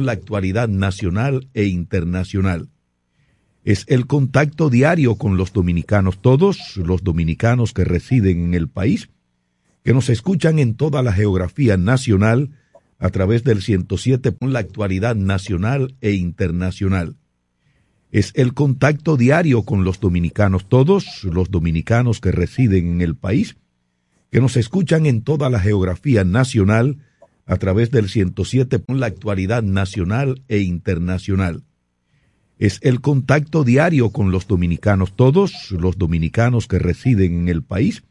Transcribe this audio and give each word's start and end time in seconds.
la 0.00 0.12
actualidad 0.12 0.68
nacional 0.68 1.48
e 1.52 1.64
internacional. 1.64 2.70
Es 3.62 3.84
el 3.88 4.06
contacto 4.06 4.70
diario 4.70 5.16
con 5.16 5.36
los 5.36 5.52
dominicanos, 5.52 6.20
todos 6.22 6.78
los 6.78 7.04
dominicanos 7.04 7.74
que 7.74 7.84
residen 7.84 8.42
en 8.42 8.54
el 8.54 8.68
país, 8.68 9.10
que 9.84 9.92
nos 9.92 10.08
escuchan 10.08 10.58
en 10.58 10.76
toda 10.76 11.02
la 11.02 11.12
geografía 11.12 11.76
nacional 11.76 12.52
a 12.98 13.10
través 13.10 13.44
del 13.44 13.60
107 13.60 14.32
con 14.32 14.54
la 14.54 14.60
actualidad 14.60 15.14
nacional 15.14 15.94
e 16.00 16.12
internacional. 16.12 17.16
Es 18.10 18.32
el 18.34 18.54
contacto 18.54 19.18
diario 19.18 19.62
con 19.64 19.84
los 19.84 20.00
dominicanos, 20.00 20.68
todos 20.68 21.22
los 21.24 21.50
dominicanos 21.50 22.20
que 22.20 22.32
residen 22.32 22.88
en 22.88 23.00
el 23.02 23.14
país, 23.14 23.56
que 24.30 24.40
nos 24.40 24.56
escuchan 24.56 25.04
en 25.04 25.22
toda 25.22 25.50
la 25.50 25.60
geografía 25.60 26.24
nacional 26.24 26.98
a 27.52 27.58
través 27.58 27.90
del 27.90 28.08
107 28.08 28.82
con 28.82 28.98
la 28.98 29.04
actualidad 29.04 29.62
nacional 29.62 30.42
e 30.48 30.60
internacional. 30.60 31.64
Es 32.58 32.78
el 32.80 33.02
contacto 33.02 33.62
diario 33.62 34.08
con 34.08 34.30
los 34.30 34.48
dominicanos, 34.48 35.14
todos 35.14 35.70
los 35.70 35.98
dominicanos 35.98 36.66
que 36.66 36.78
residen 36.78 37.40
en 37.40 37.48
el 37.48 37.62
país, 37.62 38.04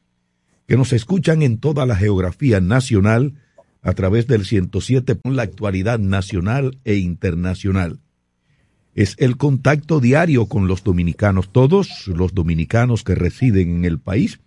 que 0.67 0.77
nos 0.77 0.93
escuchan 0.93 1.41
en 1.41 1.57
toda 1.57 1.87
la 1.87 1.95
geografía 1.95 2.61
nacional 2.61 3.33
a 3.81 3.93
través 3.93 4.27
del 4.27 4.45
107 4.45 5.17
con 5.17 5.35
la 5.35 5.41
actualidad 5.41 5.97
nacional 5.97 6.77
e 6.85 6.97
internacional. 6.97 7.99
Es 8.93 9.15
el 9.17 9.37
contacto 9.37 9.99
diario 9.99 10.45
con 10.45 10.67
los 10.67 10.83
dominicanos, 10.83 11.51
todos 11.51 12.05
los 12.05 12.35
dominicanos 12.35 13.03
que 13.03 13.15
residen 13.15 13.77
en 13.77 13.85
el 13.85 13.97
país, 13.97 14.39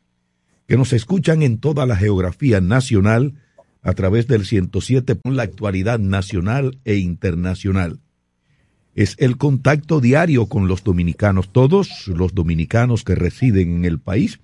que 0.68 0.76
nos 0.76 0.92
escuchan 0.92 1.42
en 1.42 1.58
toda 1.58 1.84
la 1.84 1.96
geografía 1.96 2.60
nacional 2.60 3.34
a 3.84 3.92
través 3.92 4.26
del 4.26 4.46
107 4.46 5.20
con 5.22 5.36
la 5.36 5.42
actualidad 5.44 5.98
nacional 5.98 6.80
e 6.84 6.96
internacional. 6.96 8.00
Es 8.94 9.14
el 9.18 9.36
contacto 9.36 10.00
diario 10.00 10.46
con 10.46 10.68
los 10.68 10.82
dominicanos, 10.82 11.52
todos 11.52 12.08
los 12.08 12.34
dominicanos 12.34 13.04
que 13.04 13.14
residen 13.14 13.76
en 13.76 13.84
el 13.84 14.00
país, 14.00 14.40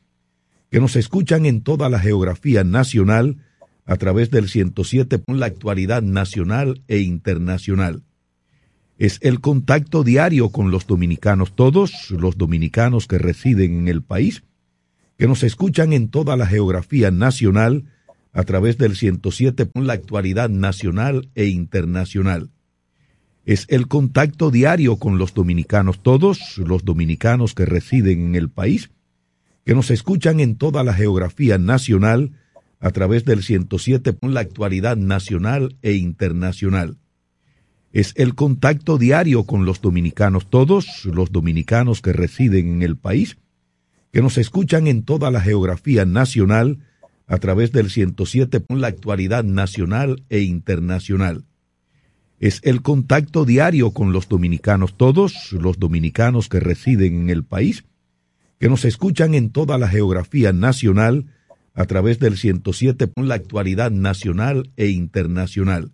que 0.70 0.78
nos 0.78 0.94
escuchan 0.94 1.46
en 1.46 1.62
toda 1.62 1.88
la 1.88 1.98
geografía 1.98 2.64
nacional 2.64 3.38
a 3.86 3.96
través 3.96 4.30
del 4.30 4.48
107 4.48 5.22
con 5.22 5.40
la 5.40 5.46
actualidad 5.46 6.02
nacional 6.02 6.82
e 6.86 6.98
internacional. 6.98 8.02
Es 8.98 9.18
el 9.22 9.40
contacto 9.40 10.04
diario 10.04 10.50
con 10.50 10.70
los 10.70 10.86
dominicanos, 10.86 11.56
todos 11.56 12.10
los 12.10 12.36
dominicanos 12.36 13.06
que 13.06 13.16
residen 13.16 13.78
en 13.78 13.88
el 13.88 14.02
país, 14.02 14.42
que 15.16 15.26
nos 15.26 15.42
escuchan 15.42 15.94
en 15.94 16.10
toda 16.10 16.36
la 16.36 16.46
geografía 16.46 17.10
nacional 17.10 17.86
a 18.32 18.44
través 18.44 18.78
del 18.78 18.96
107 18.96 19.68
con 19.70 19.86
la 19.86 19.94
actualidad 19.94 20.48
nacional 20.48 21.30
e 21.34 21.46
internacional. 21.46 22.50
Es 23.44 23.66
el 23.68 23.88
contacto 23.88 24.50
diario 24.50 24.96
con 24.96 25.18
los 25.18 25.34
dominicanos, 25.34 26.02
todos 26.02 26.58
los 26.58 26.84
dominicanos 26.84 27.54
que 27.54 27.66
residen 27.66 28.26
en 28.26 28.34
el 28.36 28.50
país, 28.50 28.90
que 29.64 29.74
nos 29.74 29.90
escuchan 29.90 30.40
en 30.40 30.56
toda 30.56 30.84
la 30.84 30.94
geografía 30.94 31.58
nacional 31.58 32.32
a 32.80 32.90
través 32.90 33.24
del 33.24 33.42
107 33.42 34.14
con 34.16 34.34
la 34.34 34.40
actualidad 34.40 34.96
nacional 34.96 35.76
e 35.82 35.92
internacional. 35.92 36.98
Es 37.92 38.12
el 38.16 38.34
contacto 38.34 38.98
diario 38.98 39.44
con 39.44 39.64
los 39.64 39.80
dominicanos, 39.80 40.48
todos 40.48 41.04
los 41.06 41.32
dominicanos 41.32 42.00
que 42.00 42.12
residen 42.12 42.68
en 42.68 42.82
el 42.82 42.96
país, 42.96 43.36
que 44.12 44.22
nos 44.22 44.38
escuchan 44.38 44.86
en 44.86 45.02
toda 45.02 45.30
la 45.30 45.40
geografía 45.40 46.04
nacional 46.04 46.78
a 47.30 47.38
través 47.38 47.70
del 47.70 47.90
107 47.90 48.60
con 48.60 48.80
la 48.80 48.88
actualidad 48.88 49.44
nacional 49.44 50.24
e 50.30 50.40
internacional. 50.40 51.44
Es 52.40 52.60
el 52.64 52.82
contacto 52.82 53.44
diario 53.44 53.92
con 53.92 54.12
los 54.12 54.28
dominicanos, 54.28 54.96
todos 54.96 55.52
los 55.52 55.78
dominicanos 55.78 56.48
que 56.48 56.58
residen 56.58 57.20
en 57.20 57.30
el 57.30 57.44
país, 57.44 57.84
que 58.58 58.68
nos 58.68 58.84
escuchan 58.84 59.34
en 59.34 59.50
toda 59.50 59.78
la 59.78 59.86
geografía 59.86 60.52
nacional 60.52 61.26
a 61.72 61.84
través 61.84 62.18
del 62.18 62.36
107 62.36 63.12
con 63.14 63.28
la 63.28 63.36
actualidad 63.36 63.92
nacional 63.92 64.72
e 64.76 64.88
internacional. 64.88 65.92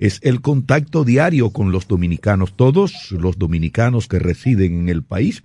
Es 0.00 0.18
el 0.24 0.40
contacto 0.40 1.04
diario 1.04 1.50
con 1.50 1.70
los 1.70 1.86
dominicanos, 1.86 2.56
todos 2.56 3.12
los 3.12 3.38
dominicanos 3.38 4.08
que 4.08 4.18
residen 4.18 4.80
en 4.80 4.88
el 4.88 5.04
país, 5.04 5.44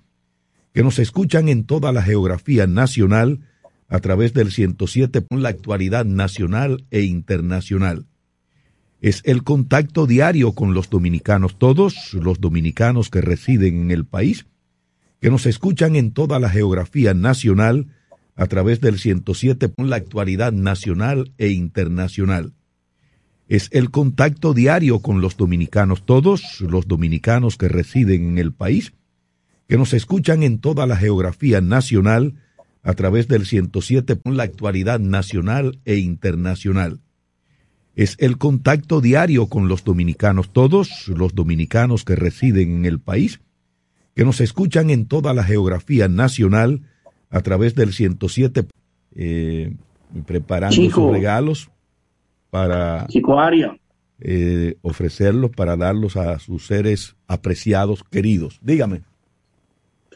que 0.74 0.82
nos 0.82 0.98
escuchan 0.98 1.50
en 1.50 1.66
toda 1.66 1.92
la 1.92 2.02
geografía 2.02 2.66
nacional 2.66 3.42
a 3.88 4.00
través 4.00 4.34
del 4.34 4.52
107 4.52 5.26
con 5.30 5.42
la 5.42 5.50
actualidad 5.50 6.06
nacional 6.06 6.86
e 6.92 7.02
internacional. 7.02 8.06
Es 9.00 9.22
el 9.26 9.44
contacto 9.44 10.08
diario 10.08 10.54
con 10.54 10.74
los 10.74 10.90
dominicanos, 10.90 11.58
todos 11.58 12.14
los 12.14 12.42
dominicanos 12.42 13.10
que 13.10 13.22
residen 13.22 13.82
en 13.82 13.92
el 13.92 14.06
país, 14.06 14.48
que 15.22 15.30
nos 15.30 15.46
escuchan 15.46 15.96
en 15.96 16.12
toda 16.12 16.40
la 16.40 16.50
geografía 16.50 17.14
nacional 17.14 17.88
a 18.36 18.48
través 18.48 18.82
del 18.82 19.00
107 19.00 19.72
con 19.76 19.90
la 19.90 19.96
actualidad 19.96 20.52
nacional 20.52 21.34
e 21.38 21.50
internacional. 21.50 22.54
Es 23.48 23.70
el 23.72 23.92
contacto 23.92 24.54
diario 24.54 25.00
con 25.00 25.22
los 25.22 25.38
dominicanos, 25.38 26.06
todos 26.06 26.62
los 26.62 26.88
dominicanos 26.88 27.58
que 27.58 27.70
residen 27.70 28.30
en 28.30 28.38
el 28.38 28.52
país, 28.52 28.94
que 29.68 29.78
nos 29.78 29.94
escuchan 29.94 30.44
en 30.44 30.60
toda 30.60 30.86
la 30.86 30.98
geografía 30.98 31.62
nacional 31.62 32.36
a 32.88 32.94
través 32.94 33.28
del 33.28 33.46
107 33.46 34.18
con 34.18 34.38
la 34.38 34.44
actualidad 34.44 34.98
nacional 35.02 35.78
e 35.84 35.98
internacional. 35.98 37.02
Es 37.98 38.16
el 38.18 38.38
contacto 38.38 39.02
diario 39.02 39.48
con 39.48 39.68
los 39.68 39.84
dominicanos, 39.84 40.54
todos 40.54 41.10
los 41.10 41.36
dominicanos 41.36 42.06
que 42.06 42.16
residen 42.16 42.78
en 42.78 42.86
el 42.86 43.00
país, 43.02 43.42
que 44.16 44.24
nos 44.24 44.40
escuchan 44.40 44.90
en 44.90 45.06
toda 45.06 45.34
la 45.34 45.44
geografía 45.44 46.08
nacional 46.08 46.84
a 47.30 47.42
través 47.42 47.76
del 47.76 47.92
107, 47.92 48.68
eh, 49.16 49.74
preparando 50.26 50.90
sus 50.90 51.12
regalos 51.12 51.70
para 52.50 53.06
eh, 54.22 54.78
ofrecerlos, 54.82 55.52
para 55.52 55.76
darlos 55.76 56.16
a 56.16 56.40
sus 56.40 56.66
seres 56.66 57.18
apreciados, 57.28 58.06
queridos. 58.06 58.60
Dígame. 58.62 59.02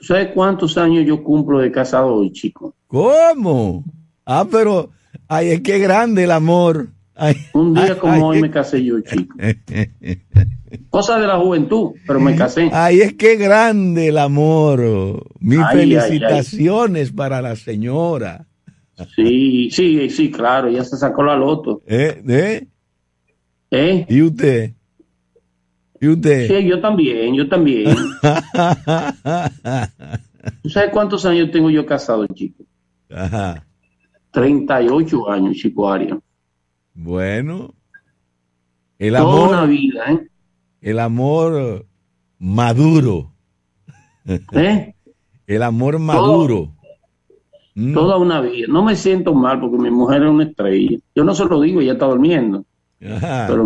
Sabes 0.02 0.30
cuántos 0.34 0.78
años 0.78 1.06
yo 1.06 1.24
cumplo 1.24 1.60
de 1.60 1.72
casado 1.72 2.16
hoy, 2.16 2.32
chico? 2.32 2.76
¿Cómo? 2.88 3.84
Ah, 4.26 4.46
pero, 4.50 4.92
ay, 5.28 5.50
es 5.50 5.62
que 5.62 5.80
grande 5.80 6.24
el 6.24 6.32
amor. 6.32 6.90
Un 7.54 7.74
día 7.74 7.98
como 8.00 8.28
hoy 8.28 8.42
me 8.42 8.50
casé 8.50 8.84
yo, 8.84 9.00
chico. 9.02 9.38
Cosa 10.90 11.20
de 11.20 11.28
la 11.28 11.38
juventud, 11.38 11.92
pero 12.08 12.20
me 12.20 12.36
casé. 12.36 12.70
Ay, 12.72 13.02
es 13.02 13.14
que 13.14 13.36
grande 13.36 14.08
el 14.08 14.18
amor. 14.18 15.24
Mis 15.40 15.60
felicitaciones 15.72 17.12
para 17.12 17.42
la 17.42 17.56
señora. 17.56 18.48
Sí, 19.16 19.70
sí, 19.72 20.10
sí, 20.10 20.32
claro, 20.32 20.70
ya 20.70 20.84
se 20.84 20.98
sacó 20.98 21.24
la 21.24 21.36
loto. 21.36 21.82
¿Eh? 21.88 22.22
¿Eh? 22.28 22.68
¿Eh? 23.72 24.06
¿Y 24.08 24.22
usted? 24.22 24.74
¿Y 26.02 26.08
usted? 26.08 26.48
Sí, 26.48 26.68
yo 26.68 26.82
también, 26.82 27.36
yo 27.36 27.48
también. 27.48 27.96
¿Tú 30.64 30.70
sabes 30.70 30.90
cuántos 30.92 31.24
años 31.28 31.52
tengo 31.52 31.70
yo 31.70 31.86
casado, 31.86 32.26
chico? 32.34 32.64
Ajá. 33.12 33.64
38 34.32 35.30
años, 35.30 35.58
chico 35.58 35.92
Aria. 35.92 36.20
Bueno, 36.96 37.76
el 38.98 39.16
amor. 39.16 39.68
vida, 39.68 40.12
¿eh? 40.12 40.28
El 40.82 40.98
amor 40.98 41.86
maduro. 42.40 43.32
¿Eh? 44.26 44.96
El 45.46 45.64
amor 45.64 46.00
maduro. 46.00 46.74
Mm. 47.76 47.94
Toda 47.94 48.18
una 48.18 48.42
vida. 48.42 48.68
No 48.70 48.84
me 48.84 48.96
siento 48.96 49.36
mal 49.36 49.60
porque 49.60 49.78
mi 49.78 49.92
mujer 49.92 50.24
es 50.24 50.30
una 50.30 50.46
estrella. 50.46 50.98
Yo 51.14 51.24
no 51.24 51.36
se 51.36 51.46
lo 51.46 51.62
digo, 51.62 51.82
ella 51.82 51.94
está 51.94 52.06
durmiendo. 52.06 52.66
Pero 53.00 53.66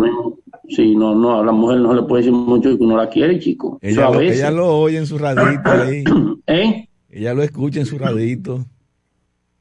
sí, 0.68 0.94
no, 0.94 1.14
no, 1.14 1.40
a 1.40 1.44
la 1.44 1.52
mujer 1.52 1.78
no 1.78 1.94
le 1.94 2.02
puede 2.02 2.22
decir 2.22 2.32
mucho 2.32 2.76
que 2.76 2.84
uno 2.84 2.96
la 2.96 3.08
quiere, 3.08 3.38
chico. 3.38 3.78
Ella, 3.82 4.10
lo, 4.10 4.20
ella 4.20 4.50
lo 4.50 4.78
oye 4.78 4.98
en 4.98 5.06
su 5.06 5.18
radito 5.18 5.70
ahí. 5.70 6.04
¿Eh? 6.46 6.88
Ella 7.10 7.34
lo 7.34 7.42
escucha 7.42 7.80
en 7.80 7.86
su 7.86 7.98
radito. 7.98 8.64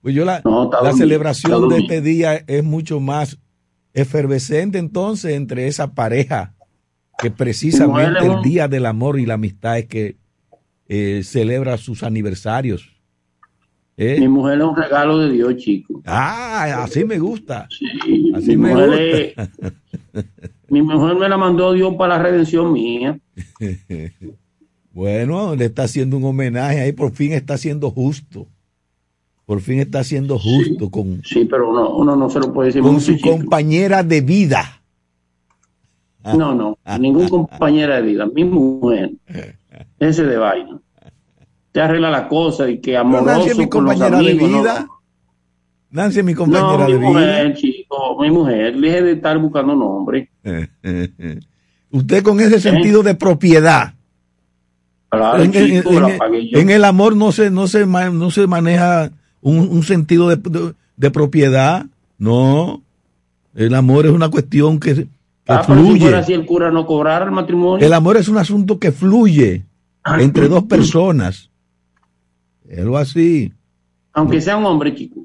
Pues 0.02 0.14
yo 0.14 0.24
la, 0.24 0.42
la 0.84 0.94
celebración 0.94 1.68
de 1.70 1.80
este 1.80 2.02
día 2.02 2.36
es 2.36 2.64
mucho 2.64 3.00
más 3.00 3.40
efervescente 3.94 4.78
entonces 4.78 5.34
entre 5.34 5.68
esa 5.68 5.96
pareja 5.96 6.54
que 7.18 7.32
precisamente 7.32 8.26
el 8.26 8.42
Día 8.42 8.68
del 8.68 8.86
Amor 8.86 9.20
y 9.20 9.26
la 9.26 9.36
Amistad 9.36 9.80
es 9.80 9.86
que 9.88 10.18
eh, 10.88 11.22
celebra 11.24 11.78
sus 11.78 12.04
aniversarios. 12.04 12.92
¿Eh? 13.98 14.18
Mi 14.20 14.28
mujer 14.28 14.60
es 14.60 14.66
un 14.66 14.76
regalo 14.76 15.20
de 15.20 15.32
Dios, 15.32 15.56
chico. 15.56 16.02
Ah, 16.06 16.84
así 16.84 17.06
me 17.06 17.18
gusta. 17.18 17.68
Sí, 17.70 18.32
así 18.36 18.58
me 18.58 18.74
gusta. 18.74 19.50
mi 20.70 20.82
mujer 20.82 21.16
me 21.16 21.30
la 21.30 21.38
mandó 21.38 21.74
Dios 21.74 21.94
para 21.96 22.18
la 22.18 22.24
redención 22.24 22.74
mía. 22.74 23.20
bueno, 24.92 25.56
le 25.56 25.66
está 25.66 25.84
haciendo 25.84 26.18
un 26.18 26.26
homenaje 26.26 26.82
ahí, 26.82 26.92
por 26.92 27.12
fin 27.12 27.34
está 27.34 27.58
siendo 27.58 27.92
justo 27.92 28.48
por 29.46 29.62
fin 29.62 29.80
está 29.80 30.04
siendo 30.04 30.40
justo 30.40 30.90
con 30.90 31.22
sí 31.24 31.46
pero 31.46 31.70
uno, 31.70 32.16
no 32.16 32.30
se 32.32 32.40
lo 32.40 32.52
puede 32.52 32.70
decir 32.70 32.82
con 32.82 33.00
su 33.00 33.20
compañera 33.22 34.02
de 34.02 34.22
vida 34.22 34.82
No, 36.38 36.56
no, 36.56 36.78
ningún 37.00 37.28
compañera 37.30 37.98
de 37.98 38.02
vida, 38.02 38.26
mi 38.26 38.44
mujer. 38.44 39.12
Ese 40.00 40.24
de 40.24 40.38
vaina. 40.38 40.80
Te 41.72 41.82
arregla 41.82 42.10
la 42.10 42.28
cosa 42.28 42.70
y 42.70 42.80
que 42.80 42.98
amoroso 42.98 43.26
Nancy 43.26 43.50
es 43.50 43.58
mi 43.58 43.70
compañera 43.70 44.18
de 44.18 44.34
vida. 44.34 44.88
Nancy 45.96 46.20
es 46.20 46.26
mi 46.26 46.34
compañera 46.34 46.78
no, 46.78 46.86
mi 46.88 46.94
de 46.94 47.00
mujer, 47.00 47.46
vida. 47.48 47.56
chico, 47.56 48.22
mi 48.22 48.30
mujer. 48.30 48.78
Deje 48.78 49.02
de 49.02 49.12
estar 49.14 49.38
buscando 49.40 49.76
nombre. 49.76 50.30
Usted 51.92 52.24
con 52.24 52.40
ese 52.42 52.60
sentido 52.60 53.02
de 53.04 53.16
propiedad. 53.16 53.94
Claro, 55.10 55.42
En, 55.44 55.52
chico, 55.54 55.92
en- 56.32 56.70
el 56.70 56.84
amor 56.84 57.16
no 57.16 57.32
se, 57.32 57.50
no 57.50 57.68
se, 57.68 57.86
no 57.86 58.32
se 58.32 58.48
maneja 58.48 59.12
un, 59.42 59.60
un 59.60 59.84
sentido 59.84 60.28
de, 60.30 60.36
de- 60.36 60.74
de 60.98 61.12
propiedad. 61.12 61.86
No. 62.18 62.82
El 63.56 63.74
amor 63.76 64.06
es 64.06 64.12
una 64.12 64.30
cuestión 64.30 64.80
que, 64.80 64.94
que 64.96 65.08
Ah, 65.48 65.64
pero 65.66 65.80
si 65.80 65.86
fluye. 65.88 66.02
fuera 66.02 66.20
así, 66.20 66.34
el 66.34 66.46
cura 66.46 66.72
no 66.72 66.86
cobrara 66.86 67.24
el 67.26 67.32
matrimonio. 67.32 67.86
El 67.86 67.94
amor 67.94 68.18
es 68.18 68.28
un 68.28 68.38
asunto 68.38 68.80
que 68.80 68.92
fluye 68.92 69.64
entre 70.20 70.48
dos 70.50 70.64
personas. 70.64 71.50
Es 72.68 72.80
algo 72.80 72.98
así. 72.98 73.54
Aunque 74.14 74.42
sea 74.42 74.58
un 74.58 74.66
hombre, 74.66 74.94
chico. 74.96 75.22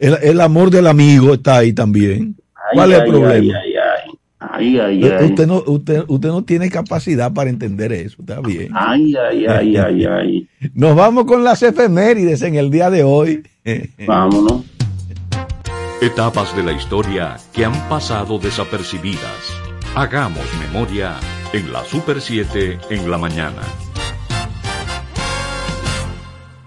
El, 0.00 0.16
el 0.22 0.40
amor 0.40 0.70
del 0.70 0.86
amigo 0.86 1.34
está 1.34 1.58
ahí 1.58 1.74
también. 1.74 2.34
Ay, 2.54 2.62
¿Cuál 2.72 2.92
es 2.92 2.98
el 3.00 3.04
problema? 3.04 3.32
Ay, 3.32 3.50
ay, 3.54 3.74
ay. 3.74 4.10
Ay, 4.38 4.78
ay, 4.78 5.04
ay. 5.04 5.24
Usted 5.26 5.46
no, 5.46 5.62
usted, 5.66 6.04
usted 6.08 6.28
no 6.30 6.42
tiene 6.42 6.70
capacidad 6.70 7.30
para 7.32 7.50
entender 7.50 7.92
eso, 7.92 8.16
está 8.20 8.40
bien. 8.40 8.72
Ay, 8.74 9.14
ay, 9.14 9.46
ay, 9.46 9.76
ay, 9.76 10.06
ay. 10.10 10.48
Nos 10.72 10.96
vamos 10.96 11.26
con 11.26 11.44
las 11.44 11.62
efemérides 11.62 12.40
en 12.40 12.54
el 12.54 12.70
día 12.70 12.88
de 12.88 13.04
hoy. 13.04 13.42
Vámonos. 14.06 14.64
Etapas 16.00 16.56
de 16.56 16.62
la 16.62 16.72
historia 16.72 17.36
que 17.52 17.66
han 17.66 17.88
pasado 17.90 18.38
desapercibidas. 18.38 19.52
Hagamos 19.94 20.46
memoria 20.58 21.16
en 21.52 21.70
la 21.70 21.84
Super 21.84 22.22
7 22.22 22.78
en 22.88 23.10
la 23.10 23.18
mañana. 23.18 23.60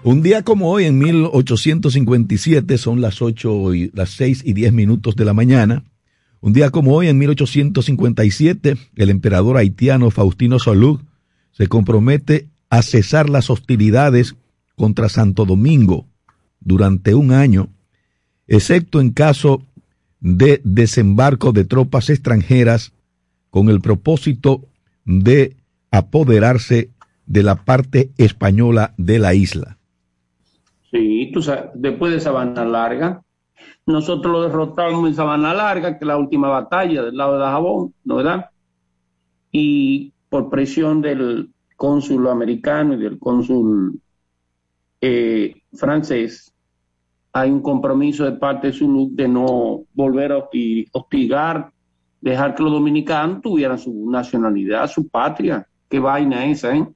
Un 0.06 0.20
día 0.20 0.42
como 0.42 0.70
hoy, 0.70 0.84
en 0.84 0.98
1857, 0.98 2.76
son 2.76 3.00
las 3.00 3.22
ocho 3.22 3.72
y 3.72 3.90
las 3.94 4.10
seis 4.10 4.42
y 4.44 4.52
diez 4.52 4.70
minutos 4.70 5.16
de 5.16 5.24
la 5.24 5.32
mañana. 5.32 5.82
Un 6.42 6.52
día 6.52 6.68
como 6.68 6.92
hoy, 6.94 7.08
en 7.08 7.16
1857, 7.16 8.76
el 8.96 9.08
emperador 9.08 9.56
haitiano 9.56 10.10
Faustino 10.10 10.58
Salud 10.58 11.00
se 11.52 11.68
compromete 11.68 12.50
a 12.68 12.82
cesar 12.82 13.30
las 13.30 13.48
hostilidades 13.48 14.36
contra 14.76 15.08
Santo 15.08 15.46
Domingo 15.46 16.06
durante 16.60 17.14
un 17.14 17.32
año, 17.32 17.70
excepto 18.46 19.00
en 19.00 19.08
caso 19.08 19.62
de 20.20 20.60
desembarco 20.64 21.52
de 21.52 21.64
tropas 21.64 22.10
extranjeras 22.10 22.92
con 23.48 23.70
el 23.70 23.80
propósito 23.80 24.68
de 25.06 25.56
apoderarse 25.90 26.90
de 27.24 27.42
la 27.42 27.64
parte 27.64 28.10
española 28.18 28.92
de 28.98 29.18
la 29.18 29.32
isla. 29.32 29.78
Sí, 30.94 31.30
tú 31.34 31.42
sabes, 31.42 31.72
después 31.74 32.12
de 32.12 32.20
Sabana 32.20 32.64
Larga, 32.64 33.20
nosotros 33.84 34.32
lo 34.32 34.42
derrotamos 34.42 35.08
en 35.08 35.14
Sabana 35.16 35.52
Larga, 35.52 35.98
que 35.98 36.04
es 36.04 36.06
la 36.06 36.16
última 36.16 36.48
batalla 36.48 37.02
del 37.02 37.16
lado 37.16 37.32
de 37.32 37.40
Dajabón, 37.40 37.92
¿no 38.04 38.14
verdad? 38.14 38.46
Y 39.50 40.12
por 40.28 40.48
presión 40.50 41.02
del 41.02 41.50
cónsul 41.76 42.28
americano 42.28 42.94
y 42.94 42.98
del 42.98 43.18
cónsul 43.18 44.00
eh, 45.00 45.54
francés, 45.72 46.52
hay 47.32 47.50
un 47.50 47.60
compromiso 47.60 48.24
de 48.24 48.32
parte 48.32 48.68
de 48.68 48.72
Zulu 48.72 49.08
de 49.12 49.26
no 49.26 49.82
volver 49.92 50.30
a 50.30 50.38
hosti- 50.38 50.86
hostigar, 50.92 51.72
dejar 52.20 52.54
que 52.54 52.62
los 52.62 52.70
dominicanos 52.72 53.42
tuvieran 53.42 53.78
su 53.78 54.08
nacionalidad, 54.08 54.86
su 54.86 55.08
patria. 55.08 55.66
Qué 55.88 55.98
vaina 55.98 56.46
esa, 56.46 56.76
¿eh? 56.76 56.86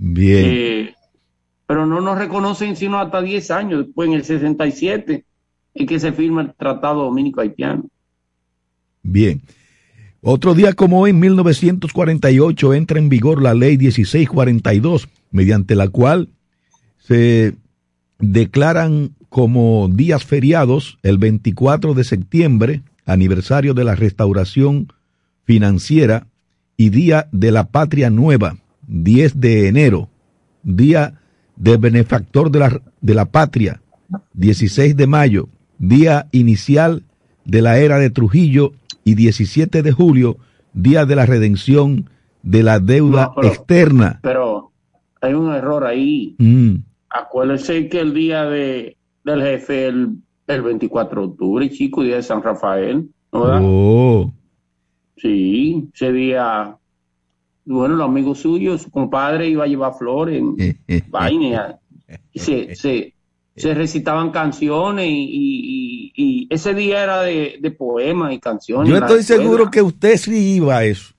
Bien. 0.00 0.44
Eh, 0.46 0.94
pero 1.70 1.86
no 1.86 2.00
nos 2.00 2.18
reconocen 2.18 2.74
sino 2.74 2.98
hasta 2.98 3.22
10 3.22 3.48
años 3.52 3.84
después, 3.86 4.08
en 4.08 4.14
el 4.14 4.24
67, 4.24 5.24
en 5.74 5.86
que 5.86 6.00
se 6.00 6.10
firma 6.10 6.42
el 6.42 6.52
Tratado 6.52 7.04
Dominico 7.04 7.42
Haitiano. 7.42 7.84
Bien. 9.04 9.40
Otro 10.20 10.56
día 10.56 10.72
como 10.72 11.00
hoy, 11.00 11.10
en 11.10 11.20
1948, 11.20 12.74
entra 12.74 12.98
en 12.98 13.08
vigor 13.08 13.40
la 13.40 13.54
ley 13.54 13.78
1642, 13.78 15.08
mediante 15.30 15.76
la 15.76 15.86
cual 15.86 16.30
se 16.98 17.54
declaran 18.18 19.14
como 19.28 19.88
días 19.88 20.24
feriados 20.24 20.98
el 21.04 21.18
24 21.18 21.94
de 21.94 22.02
septiembre, 22.02 22.82
aniversario 23.06 23.74
de 23.74 23.84
la 23.84 23.94
restauración 23.94 24.92
financiera, 25.44 26.26
y 26.76 26.88
Día 26.88 27.28
de 27.30 27.52
la 27.52 27.68
Patria 27.68 28.10
Nueva, 28.10 28.56
10 28.88 29.38
de 29.38 29.68
enero, 29.68 30.08
Día 30.64 31.19
del 31.60 31.76
Benefactor 31.78 32.50
de 32.50 32.58
la, 32.58 32.80
de 33.02 33.14
la 33.14 33.26
Patria, 33.26 33.80
16 34.32 34.96
de 34.96 35.06
mayo, 35.06 35.48
Día 35.78 36.26
inicial 36.32 37.04
de 37.44 37.62
la 37.62 37.78
era 37.78 37.98
de 37.98 38.10
Trujillo, 38.10 38.72
y 39.04 39.14
17 39.14 39.82
de 39.82 39.92
julio, 39.92 40.36
Día 40.72 41.04
de 41.06 41.16
la 41.16 41.26
Redención 41.26 42.08
de 42.42 42.62
la 42.62 42.80
Deuda 42.80 43.26
No, 43.26 43.34
pero- 43.36 43.48
Externa. 43.48 44.20
Pero 44.22 44.72
hay 45.20 45.34
un 45.34 45.52
error 45.52 45.84
ahí. 45.84 46.34
Mm, 46.38 46.76
Acuérdense 47.10 47.88
que 47.88 48.00
el 48.00 48.14
día 48.14 48.44
de, 48.44 48.96
del 49.24 49.42
jefe 49.42 49.86
el, 49.88 50.16
el 50.46 50.62
24 50.62 51.20
de 51.20 51.26
octubre, 51.28 51.70
chico, 51.70 52.02
día 52.02 52.16
de 52.16 52.22
San 52.22 52.42
Rafael, 52.42 53.08
¿no 53.32 53.40
oh, 53.42 54.32
Sí, 55.16 55.88
ese 55.92 56.12
día, 56.12 56.76
bueno, 57.74 57.96
los 57.96 58.06
amigos 58.08 58.38
suyos, 58.40 58.82
su 58.82 58.90
compadre 58.90 59.48
iba 59.48 59.64
a 59.64 59.68
llevar 59.68 59.94
flores, 59.94 60.42
vaina, 61.08 61.78
y 62.32 62.38
se, 62.38 62.74
se, 62.76 63.14
se 63.56 63.74
recitaban 63.74 64.30
canciones 64.30 65.06
y, 65.06 65.10
y- 65.12 66.12
y- 66.12 66.12
y 66.16 66.46
ese 66.50 66.74
día 66.74 67.02
era 67.02 67.22
de, 67.22 67.58
de 67.60 67.70
poemas 67.70 68.32
y 68.32 68.38
canciones. 68.40 68.88
Yo 68.92 68.98
la 68.98 69.06
estoy 69.06 69.22
seguro 69.22 69.70
que 69.70 69.82
usted 69.82 70.16
sí 70.16 70.54
iba 70.56 70.78
a 70.78 70.84
eso. 70.84 71.14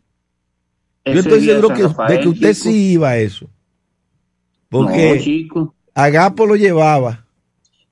Yo 1.06 1.20
estoy 1.22 1.44
seguro 1.44 1.70
de 1.70 2.20
que 2.20 2.28
usted 2.28 2.54
chico. 2.54 2.70
sí 2.70 2.92
iba 2.94 3.10
a 3.10 3.18
eso. 3.18 3.46
No, 3.46 4.80
Porque 4.80 5.20
chico. 5.24 5.74
Agapo 5.94 6.46
lo 6.46 6.56
llevaba. 6.56 7.26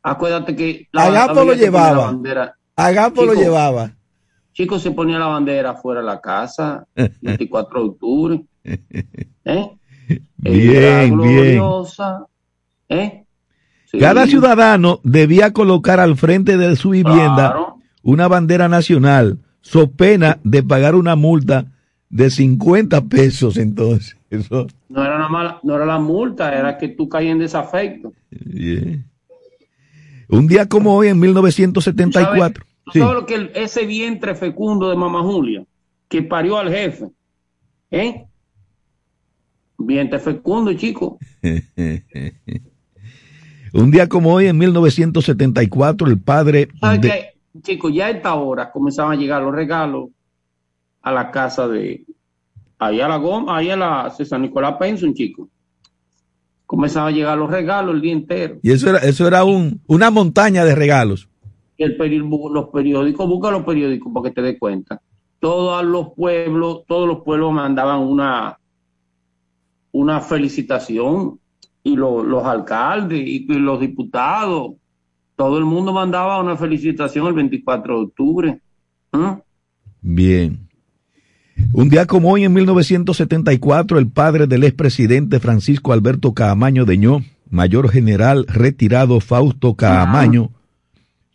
Acuérdate 0.01 0.55
que 0.55 0.87
Agapo 0.93 1.43
lo 1.43 1.53
llevaba. 1.53 1.91
la 1.97 2.05
bandera. 2.05 2.55
Agapo 2.75 3.25
lo 3.25 3.33
llevaba. 3.33 3.95
Chico 4.53 4.77
se 4.79 4.91
ponía 4.91 5.17
la 5.19 5.27
bandera 5.27 5.73
fuera 5.75 6.01
de 6.01 6.07
la 6.07 6.19
casa, 6.21 6.85
24 7.21 7.81
de 7.81 7.89
octubre. 7.89 8.41
¿Eh? 8.63 9.69
Bien, 10.37 11.17
bien. 11.17 11.61
¿Eh? 12.89 13.23
Sí. 13.85 13.97
Cada 13.99 14.25
ciudadano 14.27 14.99
debía 15.03 15.51
colocar 15.53 15.99
al 15.99 16.15
frente 16.15 16.57
de 16.57 16.75
su 16.75 16.91
vivienda 16.91 17.35
Claro. 17.51 17.77
una 18.03 18.27
bandera 18.27 18.67
nacional, 18.69 19.39
so 19.61 19.91
pena 19.91 20.39
de 20.43 20.61
pagar 20.63 20.95
una 20.95 21.15
multa 21.15 21.65
de 22.09 22.29
50 22.29 23.01
pesos 23.05 23.57
entonces. 23.57 24.15
Eso, 24.29 24.67
No 24.89 25.03
era, 25.03 25.27
más- 25.27 25.55
no 25.63 25.75
era 25.75 25.85
la 25.85 25.97
multa, 25.99 26.53
era 26.55 26.77
que 26.77 26.89
tú 26.89 27.09
caías 27.09 27.31
en 27.33 27.39
desafecto. 27.39 28.13
Un 30.29 30.47
día 30.47 30.67
como 30.67 30.95
hoy, 30.95 31.07
en 31.07 31.19
1974. 31.19 32.65
¿Tú 32.85 32.91
Sí. 32.93 32.99
sabes 32.99 33.13
lo 33.15 33.25
que 33.25 33.35
el- 33.35 33.51
ese 33.55 33.85
vientre 33.85 34.35
fecundo 34.35 34.89
de 34.89 34.95
Mamá 34.95 35.21
Julia, 35.23 35.63
que 36.07 36.21
parió 36.21 36.57
al 36.57 36.69
jefe? 36.69 37.09
¿Eh? 37.91 38.25
Vientre 39.79 40.19
fecundo, 40.19 40.73
chico. 40.73 41.17
Un 43.73 43.91
día 43.91 44.07
como 44.09 44.33
hoy, 44.33 44.47
en 44.47 44.57
1974, 44.57 46.07
el 46.07 46.19
padre 46.19 46.69
¿Sabes 46.79 47.01
de- 47.01 47.07
qué? 47.09 47.29
Chicos, 47.61 47.91
ya 47.93 48.05
a 48.07 48.09
esta 48.11 48.33
hora 48.35 48.71
comenzaban 48.71 49.13
a 49.13 49.15
llegar 49.15 49.41
los 49.41 49.53
regalos 49.53 50.09
a 51.01 51.11
la 51.11 51.31
casa 51.31 51.67
de. 51.67 52.05
Ahí 52.77 53.01
a 53.01 53.07
la 53.07 53.17
goma, 53.17 53.57
ahí 53.57 53.69
a 53.69 53.75
la 53.75 54.09
César 54.11 54.39
Nicolás 54.39 54.75
Penson, 54.79 55.13
chico. 55.13 55.49
Comenzaban 56.65 57.11
a 57.13 57.15
llegar 57.15 57.37
los 57.37 57.49
regalos 57.49 57.95
el 57.95 58.01
día 58.01 58.13
entero. 58.13 58.59
Y 58.61 58.71
eso 58.71 58.89
era, 58.89 58.99
eso 58.99 59.27
era 59.27 59.43
un, 59.43 59.81
una 59.87 60.11
montaña 60.11 60.63
de 60.63 60.75
regalos. 60.75 61.27
El 61.77 61.97
los 61.97 62.67
periódicos, 62.69 63.27
busca 63.27 63.51
los 63.51 63.63
periódicos 63.63 64.13
para 64.13 64.29
que 64.29 64.35
te 64.35 64.41
des 64.41 64.59
cuenta. 64.59 65.01
Todos 65.39 65.83
los 65.83 66.09
pueblos, 66.13 66.81
todos 66.87 67.07
los 67.07 67.23
pueblos 67.23 67.51
mandaban 67.53 68.01
una, 68.01 68.58
una 69.99 70.21
felicitación. 70.21 71.39
Y 71.83 71.95
lo- 71.95 72.23
los 72.23 72.43
alcaldes 72.45 73.19
y, 73.25 73.45
y 73.49 73.53
los 73.59 73.79
diputados, 73.79 74.73
todo 75.35 75.57
el 75.57 75.65
mundo 75.65 75.93
mandaba 75.93 76.39
una 76.41 76.57
felicitación 76.57 77.27
el 77.27 77.33
24 77.33 77.97
de 77.97 78.03
octubre. 78.05 78.59
¿Mm? 79.13 79.39
Bien. 80.01 80.59
Un 81.73 81.89
día 81.89 82.05
como 82.05 82.31
hoy, 82.31 82.43
en 82.43 82.53
1974, 82.53 83.97
el 83.99 84.07
padre 84.07 84.47
del 84.47 84.63
expresidente 84.65 85.39
Francisco 85.39 85.93
Alberto 85.93 86.33
Caamaño 86.33 86.85
Deñó, 86.85 87.21
mayor 87.49 87.89
general 87.89 88.45
retirado 88.47 89.19
Fausto 89.21 89.73
Caamaño, 89.75 90.51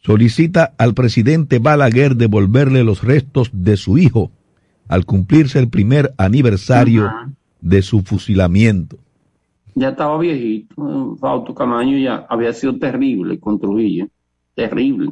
solicita 0.02 0.74
al 0.78 0.94
presidente 0.94 1.58
Balaguer 1.58 2.16
devolverle 2.16 2.84
los 2.84 3.02
restos 3.02 3.50
de 3.52 3.76
su 3.76 3.98
hijo, 3.98 4.30
al 4.88 5.04
cumplirse 5.06 5.58
el 5.58 5.68
primer 5.68 6.14
aniversario 6.18 7.10
de 7.64 7.80
su 7.80 8.02
fusilamiento. 8.02 8.98
Ya 9.74 9.88
estaba 9.88 10.18
viejito, 10.18 11.16
Fausto 11.18 11.54
Camaño 11.54 11.98
ya 11.98 12.26
había 12.28 12.52
sido 12.52 12.78
terrible 12.78 13.40
con 13.40 13.58
Trujillo, 13.58 14.06
terrible. 14.54 15.10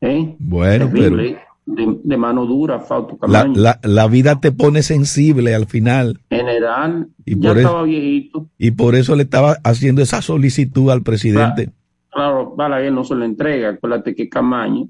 ¿Eh? 0.00 0.34
Bueno, 0.38 0.90
terrible, 0.90 1.38
de, 1.64 2.16
mano 2.16 2.44
dura, 2.44 2.80
Fausto 2.80 3.16
Camaño. 3.16 3.54
La, 3.54 3.80
la, 3.82 4.06
vida 4.08 4.40
te 4.40 4.52
pone 4.52 4.82
sensible 4.82 5.54
al 5.54 5.66
final. 5.66 6.20
General, 6.28 7.08
y 7.24 7.38
ya 7.38 7.52
estaba 7.52 7.84
viejito. 7.84 8.48
Y 8.58 8.72
por 8.72 8.96
eso 8.96 9.16
le 9.16 9.22
estaba 9.22 9.56
haciendo 9.62 10.02
esa 10.02 10.20
solicitud 10.20 10.90
al 10.90 11.02
presidente. 11.02 11.70
Claro, 12.10 12.54
Balaguer 12.56 12.92
no 12.92 13.04
se 13.04 13.14
lo 13.14 13.24
entrega, 13.24 13.70
acuérdate 13.70 14.14
que 14.14 14.28
Camaño 14.28 14.88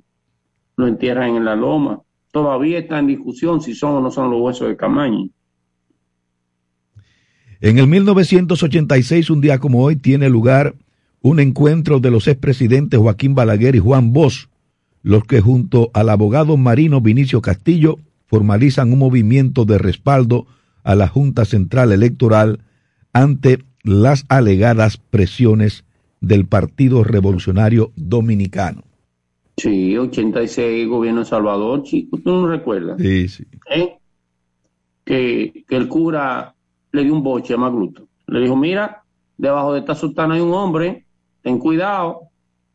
lo 0.77 0.87
entierran 0.87 1.37
en 1.37 1.45
la 1.45 1.55
loma. 1.55 2.01
Todavía 2.33 2.79
está 2.79 2.99
en 2.99 3.07
discusión 3.07 3.61
si 3.61 3.75
son 3.75 3.97
o 3.97 4.01
no 4.01 4.11
son 4.11 4.31
los 4.31 4.41
huesos 4.41 4.69
de 4.69 4.77
Camaño. 4.77 5.29
En 7.61 7.79
el 7.79 7.87
1986, 7.87 9.31
un 9.31 9.41
día 9.41 9.59
como 9.59 9.83
hoy, 9.83 9.97
tiene 9.97 10.29
lugar 10.29 10.75
un 11.23 11.41
encuentro 11.41 12.01
de 12.01 12.11
los 12.11 12.29
expresidentes 12.29 13.01
Joaquín 13.01 13.35
Balaguer 13.35 13.75
y 13.77 13.81
Juan 13.81 14.13
Bosch, 14.13 14.49
los 15.03 15.25
que 15.25 15.41
junto 15.41 15.91
al 15.95 16.11
abogado 16.11 16.57
marino 16.57 17.01
Vinicio 17.01 17.41
Castillo 17.41 17.99
formalizan 18.27 18.93
un 18.93 18.99
movimiento 18.99 19.65
de 19.65 19.79
respaldo 19.79 20.47
a 20.83 20.95
la 20.95 21.09
Junta 21.09 21.45
Central 21.45 21.93
Electoral 21.93 22.61
ante 23.13 23.65
las 23.83 24.27
alegadas 24.29 24.99
presiones 24.99 25.85
del 26.21 26.47
Partido 26.47 27.05
Revolucionario 27.05 27.93
Dominicano. 27.97 28.83
Sí, 29.57 29.97
86, 29.97 30.87
gobierno 30.87 31.21
de 31.21 31.27
Salvador, 31.27 31.83
chico, 31.83 32.19
tú 32.19 32.31
no 32.31 32.49
recuerdas. 32.49 33.01
Sí, 33.01 33.29
sí. 33.29 33.47
¿Eh? 33.71 33.97
Que, 35.05 35.65
que 35.67 35.77
el 35.77 35.89
cura 35.89 36.56
le 36.93 37.05
dio 37.05 37.13
un 37.13 37.23
boche 37.23 37.55
a 37.55 37.57
Magluto. 37.57 38.09
Le 38.27 38.41
dijo, 38.41 38.57
mira, 38.57 39.05
debajo 39.37 39.73
de 39.73 39.81
esta 39.81 39.95
sultana 39.95 40.35
hay 40.35 40.41
un 40.41 40.53
hombre, 40.53 41.07
ten 41.43 41.59
cuidado, 41.59 42.23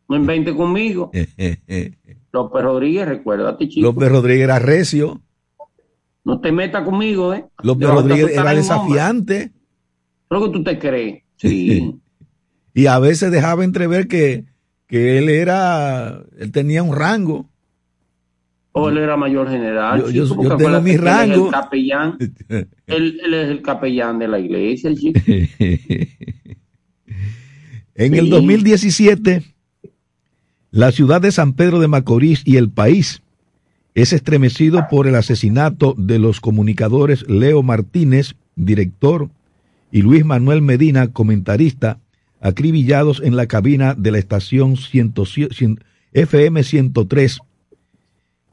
no 0.08 0.16
invente 0.16 0.56
conmigo. 0.56 1.12
López 2.34 2.64
Rodríguez, 2.64 3.08
recuérdate, 3.08 3.68
chico. 3.68 3.88
López 3.88 4.10
Rodríguez 4.10 4.44
era 4.44 4.60
recio. 4.60 5.22
No 6.24 6.40
te 6.40 6.52
metas 6.52 6.84
conmigo, 6.84 7.34
¿eh? 7.34 7.46
López 7.64 7.90
Rodríguez 7.90 8.32
era 8.32 8.54
desafiante. 8.54 9.52
Lo 10.30 10.44
que 10.44 10.50
tú 10.50 10.64
te 10.64 10.80
crees, 10.80 11.24
sí. 11.36 12.00
y 12.74 12.86
a 12.86 13.00
veces 13.00 13.32
dejaba 13.32 13.64
entrever 13.64 14.08
que, 14.08 14.46
que 14.88 15.18
él 15.18 15.30
era, 15.30 16.24
él 16.38 16.52
tenía 16.52 16.84
un 16.84 16.96
rango. 16.96 17.51
O 18.74 18.90
él 18.90 18.98
era 18.98 19.18
mayor 19.18 19.50
general. 19.50 20.12
Yo, 20.14 20.28
tengo 20.30 20.82
mi 20.82 20.96
rango. 20.96 21.34
Él 21.34 21.40
es 21.40 21.46
el 21.46 21.52
capellán. 21.52 22.18
él, 22.88 23.20
es 23.34 23.50
el 23.50 23.62
capellán 23.62 24.18
de 24.20 24.28
la 24.30 24.40
iglesia, 24.40 24.96
chico. 24.96 25.20
en 27.96 28.14
el 28.14 28.30
2017, 28.30 29.44
la 30.72 30.92
ciudad 30.94 31.20
de 31.22 31.32
San 31.32 31.54
Pedro 31.54 31.80
de 31.80 31.90
Macorís 31.90 32.44
y 32.46 32.56
el 32.56 32.70
país 32.70 33.22
es 33.94 34.14
estremecido 34.14 34.88
por 34.90 35.06
el 35.06 35.16
asesinato 35.16 35.94
de 35.98 36.18
los 36.18 36.40
comunicadores 36.40 37.30
Leo 37.30 37.62
Martínez, 37.62 38.36
director, 38.56 39.30
y 39.92 40.02
Luis 40.02 40.24
Manuel 40.24 40.62
Medina, 40.62 41.12
comentarista, 41.12 42.00
acribillados 42.40 43.22
en 43.22 43.36
la 43.36 43.48
cabina 43.48 43.94
de 43.96 44.12
la 44.12 44.18
estación 44.18 44.76
FM 46.14 46.64
103 46.64 47.40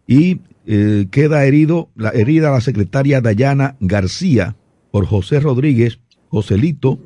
y 0.09 0.41
eh, 0.67 1.07
queda 1.13 1.45
herido, 1.45 1.91
la, 1.95 2.09
herida 2.09 2.51
la 2.51 2.63
secretaria 2.63 3.21
Dayana 3.21 3.77
García 3.79 4.57
por 4.91 5.07
José 5.07 5.39
Rodríguez, 5.39 6.01
Joselito, 6.31 6.99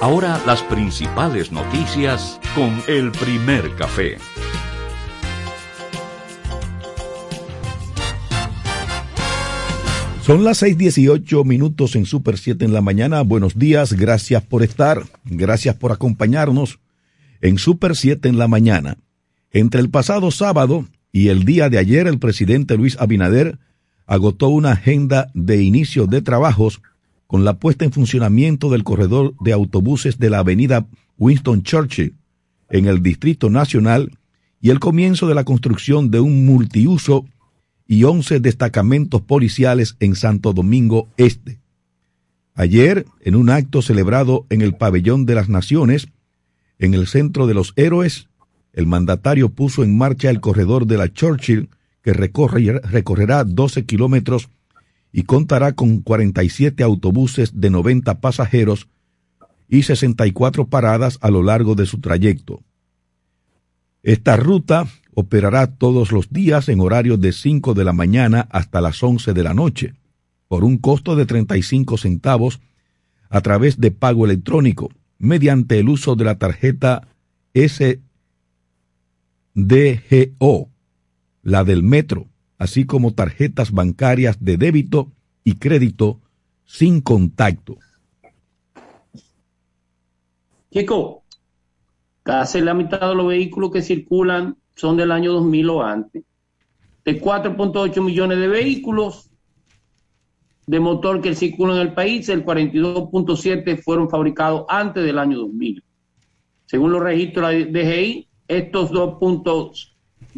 Ahora 0.00 0.40
las 0.46 0.62
principales 0.62 1.50
noticias 1.50 2.38
con 2.54 2.80
el 2.86 3.10
primer 3.10 3.74
café. 3.74 4.16
Son 10.22 10.44
las 10.44 10.62
6:18 10.62 11.44
minutos 11.44 11.96
en 11.96 12.06
Super 12.06 12.38
7 12.38 12.64
en 12.64 12.72
la 12.72 12.80
mañana. 12.80 13.22
Buenos 13.22 13.58
días, 13.58 13.92
gracias 13.94 14.44
por 14.44 14.62
estar, 14.62 15.02
gracias 15.24 15.74
por 15.74 15.90
acompañarnos 15.90 16.78
en 17.40 17.58
Super 17.58 17.96
7 17.96 18.28
en 18.28 18.38
la 18.38 18.46
mañana. 18.46 18.98
Entre 19.50 19.80
el 19.80 19.90
pasado 19.90 20.30
sábado 20.30 20.86
y 21.10 21.26
el 21.26 21.44
día 21.44 21.70
de 21.70 21.78
ayer, 21.78 22.06
el 22.06 22.20
presidente 22.20 22.76
Luis 22.76 22.96
Abinader 23.00 23.58
agotó 24.06 24.46
una 24.46 24.70
agenda 24.70 25.28
de 25.34 25.60
inicio 25.60 26.06
de 26.06 26.22
trabajos 26.22 26.82
con 27.28 27.44
la 27.44 27.58
puesta 27.58 27.84
en 27.84 27.92
funcionamiento 27.92 28.70
del 28.70 28.82
corredor 28.82 29.34
de 29.40 29.52
autobuses 29.52 30.18
de 30.18 30.30
la 30.30 30.38
avenida 30.38 30.88
Winston 31.18 31.62
Churchill 31.62 32.16
en 32.70 32.86
el 32.86 33.02
Distrito 33.02 33.50
Nacional 33.50 34.18
y 34.60 34.70
el 34.70 34.80
comienzo 34.80 35.28
de 35.28 35.34
la 35.34 35.44
construcción 35.44 36.10
de 36.10 36.20
un 36.20 36.46
multiuso 36.46 37.26
y 37.86 38.04
11 38.04 38.40
destacamentos 38.40 39.20
policiales 39.20 39.96
en 40.00 40.14
Santo 40.14 40.54
Domingo 40.54 41.08
Este. 41.18 41.60
Ayer, 42.54 43.04
en 43.20 43.36
un 43.36 43.50
acto 43.50 43.82
celebrado 43.82 44.46
en 44.48 44.62
el 44.62 44.74
Pabellón 44.74 45.26
de 45.26 45.34
las 45.34 45.50
Naciones, 45.50 46.08
en 46.78 46.94
el 46.94 47.06
Centro 47.06 47.46
de 47.46 47.54
los 47.54 47.74
Héroes, 47.76 48.28
el 48.72 48.86
mandatario 48.86 49.50
puso 49.50 49.84
en 49.84 49.98
marcha 49.98 50.30
el 50.30 50.40
corredor 50.40 50.86
de 50.86 50.96
la 50.96 51.12
Churchill, 51.12 51.68
que 52.02 52.14
recorrerá 52.14 53.44
12 53.44 53.84
kilómetros 53.84 54.48
y 55.12 55.22
contará 55.24 55.72
con 55.72 56.00
47 56.00 56.82
autobuses 56.82 57.60
de 57.60 57.70
90 57.70 58.20
pasajeros 58.20 58.88
y 59.68 59.82
64 59.82 60.68
paradas 60.68 61.18
a 61.20 61.30
lo 61.30 61.42
largo 61.42 61.74
de 61.74 61.86
su 61.86 62.00
trayecto. 62.00 62.62
Esta 64.02 64.36
ruta 64.36 64.86
operará 65.14 65.66
todos 65.66 66.12
los 66.12 66.30
días 66.30 66.68
en 66.68 66.80
horario 66.80 67.16
de 67.16 67.32
5 67.32 67.74
de 67.74 67.84
la 67.84 67.92
mañana 67.92 68.46
hasta 68.50 68.80
las 68.80 69.02
11 69.02 69.32
de 69.32 69.42
la 69.42 69.54
noche, 69.54 69.94
por 70.46 70.64
un 70.64 70.78
costo 70.78 71.16
de 71.16 71.26
35 71.26 71.98
centavos 71.98 72.60
a 73.28 73.40
través 73.40 73.78
de 73.80 73.90
pago 73.90 74.24
electrónico, 74.24 74.90
mediante 75.18 75.80
el 75.80 75.88
uso 75.88 76.14
de 76.16 76.24
la 76.24 76.38
tarjeta 76.38 77.08
SDGO, 79.54 80.70
la 81.42 81.64
del 81.64 81.82
metro, 81.82 82.28
así 82.58 82.84
como 82.84 83.14
tarjetas 83.14 83.72
bancarias 83.72 84.36
de 84.44 84.56
débito 84.56 85.12
y 85.44 85.54
crédito 85.54 86.20
sin 86.64 87.00
contacto. 87.00 87.78
Chico, 90.70 91.22
casi 92.22 92.60
la 92.60 92.74
mitad 92.74 93.08
de 93.08 93.14
los 93.14 93.28
vehículos 93.28 93.70
que 93.70 93.80
circulan 93.80 94.56
son 94.74 94.96
del 94.96 95.12
año 95.12 95.32
2000 95.32 95.70
o 95.70 95.82
antes. 95.82 96.24
De 97.04 97.20
4.8 97.20 98.04
millones 98.04 98.38
de 98.38 98.48
vehículos 98.48 99.30
de 100.66 100.80
motor 100.80 101.22
que 101.22 101.34
circulan 101.34 101.76
en 101.76 101.82
el 101.82 101.94
país, 101.94 102.28
el 102.28 102.44
42.7 102.44 103.82
fueron 103.82 104.10
fabricados 104.10 104.66
antes 104.68 105.02
del 105.02 105.18
año 105.18 105.38
2000. 105.38 105.82
Según 106.66 106.92
los 106.92 107.02
registros 107.02 107.48
de 107.48 107.64
DGI, 107.64 108.28
estos 108.48 108.90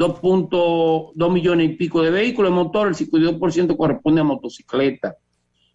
2.2 0.00 1.30
millones 1.30 1.71
y 1.71 1.75
pico 1.75 2.00
de 2.00 2.11
vehículos 2.11 2.50
de 2.50 2.54
motor, 2.54 2.88
el 2.88 2.95
52% 2.95 3.76
corresponde 3.76 4.23
a 4.23 4.25
motocicletas 4.25 5.16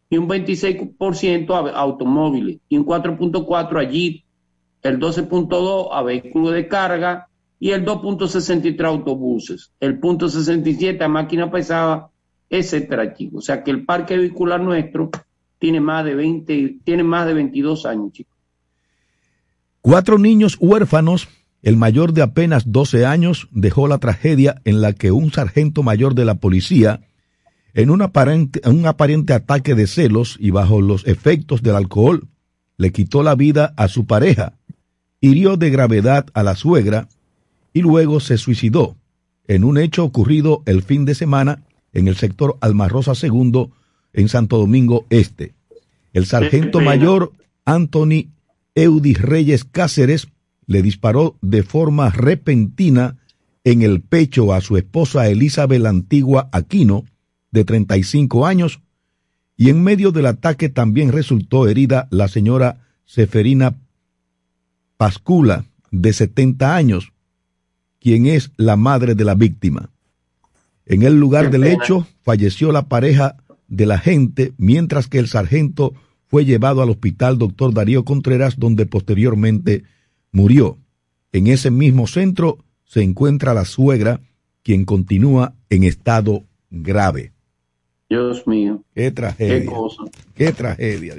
y 0.10 0.18
un 0.18 0.28
26% 0.28 1.54
a 1.54 1.80
automóviles. 1.80 2.58
Y 2.68 2.78
un 2.78 2.86
4.4 2.86 3.80
a 3.80 3.84
Jeep, 3.84 4.24
el 4.82 5.00
12.2 5.00 5.90
a 5.92 6.02
vehículos 6.02 6.54
de 6.54 6.68
carga. 6.68 7.28
Y 7.58 7.72
el 7.72 7.86
2.63 7.86 8.86
autobuses, 8.86 9.72
el 9.80 9.98
punto 9.98 10.28
67 10.28 11.02
a 11.04 11.08
máquina 11.08 11.50
pesada, 11.50 12.10
etcétera, 12.50 13.14
chicos. 13.14 13.44
O 13.44 13.46
sea 13.46 13.64
que 13.64 13.72
el 13.72 13.86
parque 13.86 14.18
vehicular 14.18 14.60
nuestro 14.60 15.10
tiene 15.58 15.80
más 15.80 16.04
de 16.04 16.16
20, 16.16 16.80
tiene 16.84 17.04
más 17.04 17.26
de 17.26 17.34
22 17.34 17.86
años, 17.86 18.12
chicos. 18.12 18.36
Cuatro 19.82 20.20
niños 20.20 20.58
huérfanos, 20.60 21.30
el 21.66 21.78
mayor 21.78 22.14
de 22.14 22.22
apenas 22.22 22.72
12 22.72 23.08
años, 23.08 23.48
dejó 23.50 23.88
la 23.88 23.98
tragedia 23.98 24.62
en 24.66 24.82
la 24.82 24.94
que 24.94 25.12
un 25.12 25.32
sargento 25.32 25.82
mayor 25.82 26.14
de 26.14 26.24
la 26.24 26.36
policía, 26.36 27.02
en 27.74 27.90
un 27.90 28.04
aparente, 28.04 28.62
un 28.70 28.86
aparente 28.86 29.34
ataque 29.34 29.74
de 29.74 29.88
celos 29.88 30.38
y 30.40 30.52
bajo 30.52 30.80
los 30.80 31.08
efectos 31.08 31.64
del 31.64 31.76
alcohol, 31.76 32.28
le 32.78 32.92
quitó 32.92 33.24
la 33.24 33.34
vida 33.34 33.74
a 33.78 33.88
su 33.88 34.06
pareja, 34.06 34.54
hirió 35.22 35.58
de 35.58 35.72
gravedad 35.72 36.28
a 36.36 36.44
la 36.44 36.56
suegra 36.56 37.08
y 37.74 37.82
luego 37.82 38.20
se 38.20 38.38
suicidó 38.38 38.96
en 39.48 39.64
un 39.64 39.80
hecho 39.80 40.04
ocurrido 40.04 40.62
el 40.68 40.84
fin 40.84 41.04
de 41.04 41.16
semana 41.16 41.64
en 41.94 42.08
el 42.08 42.16
sector 42.16 42.60
Almarrosa 42.62 43.14
II 43.20 43.72
en 44.14 44.30
Santo 44.30 44.60
Domingo 44.60 45.08
Este. 45.10 45.56
El 46.14 46.28
sargento 46.28 46.80
mayor 46.80 47.32
Anthony 47.66 48.28
Eudis 48.76 49.20
Reyes 49.20 49.64
Cáceres 49.64 50.28
le 50.68 50.82
disparó 50.82 51.38
de 51.42 51.64
forma 51.64 52.10
repentina 52.10 53.18
en 53.64 53.82
el 53.82 54.02
pecho 54.02 54.54
a 54.54 54.62
su 54.62 54.78
esposa 54.78 55.28
Elizabeth 55.28 55.86
Antigua 55.86 56.50
Aquino, 56.52 57.06
de 57.52 57.66
35 57.66 58.46
años, 58.46 58.82
y 59.58 59.70
en 59.70 59.84
medio 59.84 60.12
del 60.12 60.26
ataque 60.26 60.70
también 60.70 61.12
resultó 61.12 61.68
herida 61.68 62.08
la 62.12 62.28
señora 62.28 62.82
Seferina 63.06 63.76
Pascula, 64.98 65.66
de 65.92 66.14
70 66.14 66.76
años, 66.76 67.14
quien 68.00 68.28
es 68.28 68.52
la 68.58 68.76
madre 68.76 69.16
de 69.16 69.24
la 69.24 69.36
víctima. 69.36 69.90
En 70.86 71.04
el 71.04 71.20
lugar 71.20 71.50
del 71.50 71.64
hecho 71.64 72.08
falleció 72.22 72.72
la 72.72 72.88
pareja 72.88 73.38
de 73.68 73.86
la 73.86 73.98
gente, 73.98 74.54
mientras 74.58 75.08
que 75.08 75.20
el 75.20 75.28
sargento 75.28 75.94
fue 76.28 76.46
llevado 76.46 76.82
al 76.82 76.90
hospital 76.90 77.38
doctor 77.38 77.74
Darío 77.74 78.06
Contreras, 78.06 78.60
donde 78.60 78.86
posteriormente 78.86 79.84
murió. 80.36 80.78
En 81.32 81.48
ese 81.48 81.72
mismo 81.72 82.08
centro 82.08 82.58
se 82.84 83.02
encuentra 83.02 83.54
la 83.54 83.66
suegra, 83.66 84.20
quien 84.64 84.86
continúa 84.86 85.54
en 85.70 85.84
estado 85.84 86.44
grave. 86.70 87.32
Dios 88.10 88.46
mío. 88.46 88.84
Qué 88.94 89.12
tragedia. 89.12 89.60
Qué 89.62 89.66
cosa. 89.66 90.04
Qué 90.36 90.52
tragedia. 90.52 91.16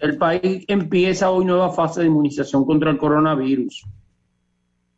El 0.00 0.16
país 0.16 0.64
empieza 0.66 1.30
hoy 1.30 1.44
nueva 1.44 1.72
fase 1.72 2.00
de 2.00 2.06
inmunización 2.06 2.64
contra 2.64 2.90
el 2.90 2.98
coronavirus 2.98 3.86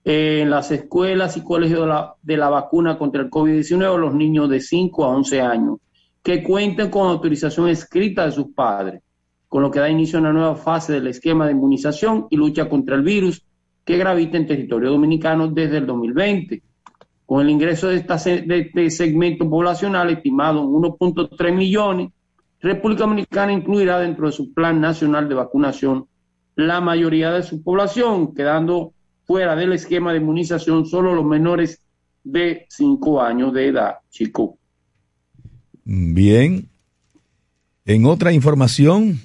en 0.05 0.51
las 0.51 0.71
escuelas 0.71 1.37
y 1.37 1.43
colegios 1.43 1.89
de 2.23 2.37
la, 2.37 2.49
vacuna 2.49 2.97
contra 2.97 3.23
el 3.23 3.31
COVID-19 3.31 3.99
los 3.99 4.15
niños 4.15 4.49
de 4.49 4.61
5 4.61 5.05
a 5.05 5.09
11 5.09 5.41
años 5.41 5.79
que 6.23 6.45
cuenten 6.45 6.91
con 6.91 7.09
autorización 7.09 7.69
escrita 7.69 8.25
de 8.25 8.33
sus 8.33 8.49
padres, 8.49 9.03
con 9.49 9.63
lo 9.63 9.71
que 9.71 9.81
da 9.81 9.91
inicio 9.91 10.19
a 10.19 10.23
una 10.23 10.33
nueva 10.33 10.55
fase 10.55 10.93
del 10.93 11.09
esquema 11.09 11.47
de 11.47 11.53
inmunización 11.53 12.27
y 12.31 12.37
lucha 12.37 12.69
contra 12.69 12.95
el 12.95 13.03
virus 13.03 13.45
que 13.87 13.97
gravita 13.97 14.37
en 14.37 14.49
territorio 14.49 14.91
dominicano 14.91 15.47
desde 15.49 15.79
el 15.79 15.87
2020. 15.87 16.61
Con 17.25 17.41
el 17.41 17.51
ingreso 17.51 17.89
de, 17.89 17.97
este 17.97 18.91
segmento 18.91 19.49
poblacional 19.49 20.11
estimado 20.11 20.61
en 20.61 20.69
1.3 20.69 21.55
millones, 21.55 22.11
República 22.61 23.05
Dominicana 23.05 23.53
incluirá 23.53 24.01
dentro 24.01 24.27
de 24.27 24.33
su 24.33 24.53
plan 24.53 24.81
nacional 24.81 25.29
de 25.29 25.37
vacunación 25.37 26.07
la 26.57 26.81
mayoría 26.81 27.31
de 27.31 27.43
su 27.43 27.63
población, 27.63 28.35
quedando 28.35 28.93
fuera 29.25 29.55
del 29.55 29.73
esquema 29.73 30.13
de 30.13 30.19
inmunización 30.19 30.87
solo 30.87 31.15
los 31.15 31.25
menores 31.25 31.81
de 32.25 32.67
5 32.69 33.23
años 33.23 33.53
de 33.53 33.69
edad, 33.69 33.97
chico. 34.11 34.59
Bien. 35.85 36.69
En 37.85 38.07
otra 38.07 38.33
información, 38.33 39.21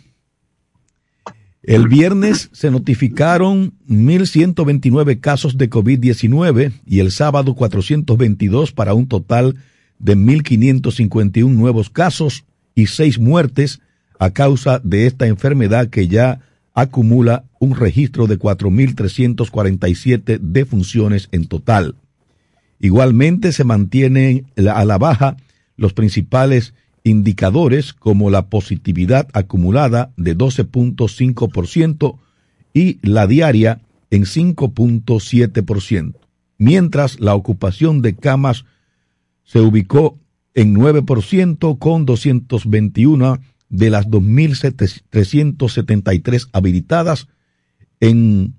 el 1.63 1.87
viernes 1.87 2.49
se 2.53 2.71
notificaron 2.71 3.73
1.129 3.87 5.19
casos 5.19 5.57
de 5.57 5.69
COVID-19 5.69 6.71
y 6.85 6.99
el 6.99 7.11
sábado 7.11 7.53
422 7.53 8.71
para 8.71 8.95
un 8.95 9.07
total 9.07 9.57
de 9.99 10.17
1.551 10.17 11.47
nuevos 11.49 11.91
casos 11.91 12.45
y 12.73 12.87
6 12.87 13.19
muertes 13.19 13.79
a 14.17 14.31
causa 14.31 14.81
de 14.83 15.05
esta 15.05 15.27
enfermedad 15.27 15.89
que 15.89 16.07
ya 16.07 16.39
acumula 16.73 17.43
un 17.59 17.75
registro 17.75 18.25
de 18.25 18.39
4.347 18.39 20.39
defunciones 20.39 21.29
en 21.31 21.45
total. 21.45 21.93
Igualmente 22.79 23.51
se 23.51 23.65
mantienen 23.65 24.47
a 24.57 24.85
la 24.85 24.97
baja 24.97 25.37
los 25.77 25.93
principales 25.93 26.73
indicadores 27.03 27.93
como 27.93 28.29
la 28.29 28.49
positividad 28.49 29.27
acumulada 29.33 30.13
de 30.17 30.37
12.5% 30.37 32.19
y 32.73 32.99
la 33.07 33.27
diaria 33.27 33.81
en 34.09 34.23
5.7%, 34.23 36.15
mientras 36.57 37.19
la 37.19 37.35
ocupación 37.35 38.01
de 38.01 38.15
camas 38.15 38.65
se 39.43 39.59
ubicó 39.59 40.17
en 40.53 40.75
9% 40.75 41.79
con 41.79 42.05
221 42.05 43.39
de 43.69 43.89
las 43.89 44.09
2.373 44.09 46.49
habilitadas, 46.51 47.29
en 48.01 48.55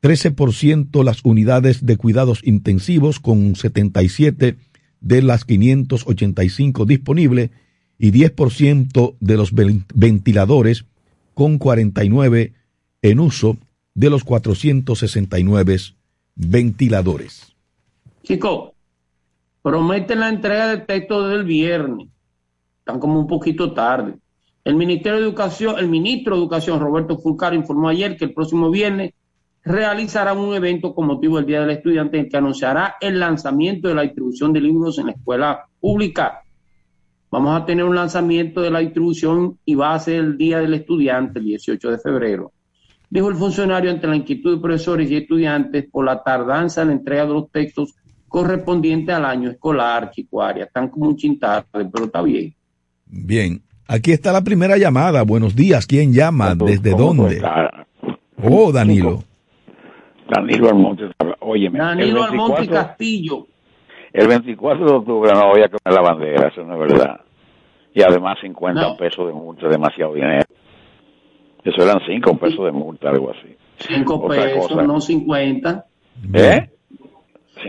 13% 0.00 1.02
las 1.02 1.24
unidades 1.24 1.84
de 1.84 1.96
cuidados 1.96 2.38
intensivos 2.44 3.18
con 3.18 3.56
77 3.56 4.56
de 5.00 5.22
las 5.22 5.44
585 5.44 6.84
disponibles 6.84 7.50
y 7.98 8.12
10% 8.12 9.16
de 9.20 9.36
los 9.36 9.52
ventiladores 9.52 10.84
con 11.34 11.58
49 11.58 12.52
en 13.02 13.20
uso 13.20 13.56
de 13.94 14.10
los 14.10 14.24
469 14.24 15.76
ventiladores. 16.36 17.54
Chico, 18.22 18.74
promete 19.62 20.14
la 20.14 20.28
entrega 20.28 20.68
de 20.68 20.78
texto 20.78 21.28
del 21.28 21.44
viernes. 21.44 22.08
Están 22.78 23.00
como 23.00 23.20
un 23.20 23.26
poquito 23.26 23.72
tarde 23.72 24.14
El 24.64 24.76
Ministerio 24.76 25.18
de 25.18 25.24
Educación, 25.24 25.78
el 25.78 25.88
ministro 25.88 26.34
de 26.36 26.42
Educación, 26.42 26.80
Roberto 26.80 27.18
Fulcar, 27.18 27.54
informó 27.54 27.88
ayer 27.88 28.16
que 28.16 28.26
el 28.26 28.34
próximo 28.34 28.70
viernes 28.70 29.12
realizará 29.68 30.32
un 30.32 30.54
evento 30.54 30.94
con 30.94 31.06
motivo 31.06 31.36
del 31.36 31.46
Día 31.46 31.60
del 31.60 31.70
Estudiante 31.70 32.18
en 32.18 32.28
que 32.28 32.36
anunciará 32.38 32.96
el 33.00 33.20
lanzamiento 33.20 33.88
de 33.88 33.94
la 33.94 34.02
distribución 34.02 34.52
de 34.52 34.62
libros 34.62 34.98
en 34.98 35.06
la 35.06 35.12
escuela 35.12 35.66
pública. 35.78 36.42
Vamos 37.30 37.60
a 37.60 37.66
tener 37.66 37.84
un 37.84 37.94
lanzamiento 37.94 38.62
de 38.62 38.70
la 38.70 38.78
distribución 38.78 39.58
y 39.66 39.74
va 39.74 39.92
a 39.92 40.00
ser 40.00 40.20
el 40.20 40.38
Día 40.38 40.60
del 40.60 40.72
Estudiante, 40.72 41.38
el 41.38 41.44
18 41.44 41.90
de 41.90 41.98
febrero. 41.98 42.52
Dijo 43.10 43.28
el 43.28 43.36
funcionario 43.36 43.90
ante 43.90 44.06
la 44.06 44.16
inquietud 44.16 44.56
de 44.56 44.62
profesores 44.62 45.10
y 45.10 45.16
estudiantes 45.16 45.86
por 45.90 46.06
la 46.06 46.22
tardanza 46.22 46.82
en 46.82 46.88
la 46.88 46.94
entrega 46.94 47.26
de 47.26 47.34
los 47.34 47.50
textos 47.50 47.94
correspondientes 48.26 49.14
al 49.14 49.26
año 49.26 49.50
escolar, 49.50 50.10
Chicuaria. 50.10 50.64
Están 50.64 50.88
como 50.88 51.08
un 51.08 51.16
chintarde, 51.16 51.66
pero 51.72 52.06
está 52.06 52.22
bien. 52.22 52.54
Bien, 53.04 53.62
aquí 53.86 54.12
está 54.12 54.32
la 54.32 54.42
primera 54.42 54.78
llamada. 54.78 55.22
Buenos 55.24 55.54
días, 55.54 55.86
¿quién 55.86 56.14
llama? 56.14 56.54
¿Desde 56.54 56.90
dónde? 56.90 57.42
Oh, 58.42 58.72
Danilo. 58.72 59.27
Danilo 60.28 60.68
Almonte. 60.68 61.10
Óyeme. 61.40 61.78
Danilo 61.78 62.22
Almonte 62.22 62.68
Castillo. 62.68 63.46
El 64.12 64.28
24 64.28 64.84
de 64.84 64.92
octubre 64.92 65.32
no 65.32 65.48
voy 65.48 65.62
a 65.62 65.68
comer 65.68 65.94
la 65.94 66.00
bandera, 66.00 66.48
eso 66.48 66.62
no 66.64 66.74
es 66.74 66.92
verdad. 66.92 67.20
Y 67.94 68.02
además 68.02 68.38
50 68.40 68.96
pesos 68.96 69.26
de 69.26 69.32
multa, 69.32 69.68
demasiado 69.68 70.14
dinero. 70.14 70.46
Eso 71.64 71.82
eran 71.82 72.00
5 72.06 72.38
pesos 72.38 72.64
de 72.64 72.72
multa, 72.72 73.10
algo 73.10 73.30
así. 73.30 73.54
5 73.78 74.28
pesos, 74.28 74.86
no 74.86 75.00
50. 75.00 75.84
¿Eh? 76.32 76.70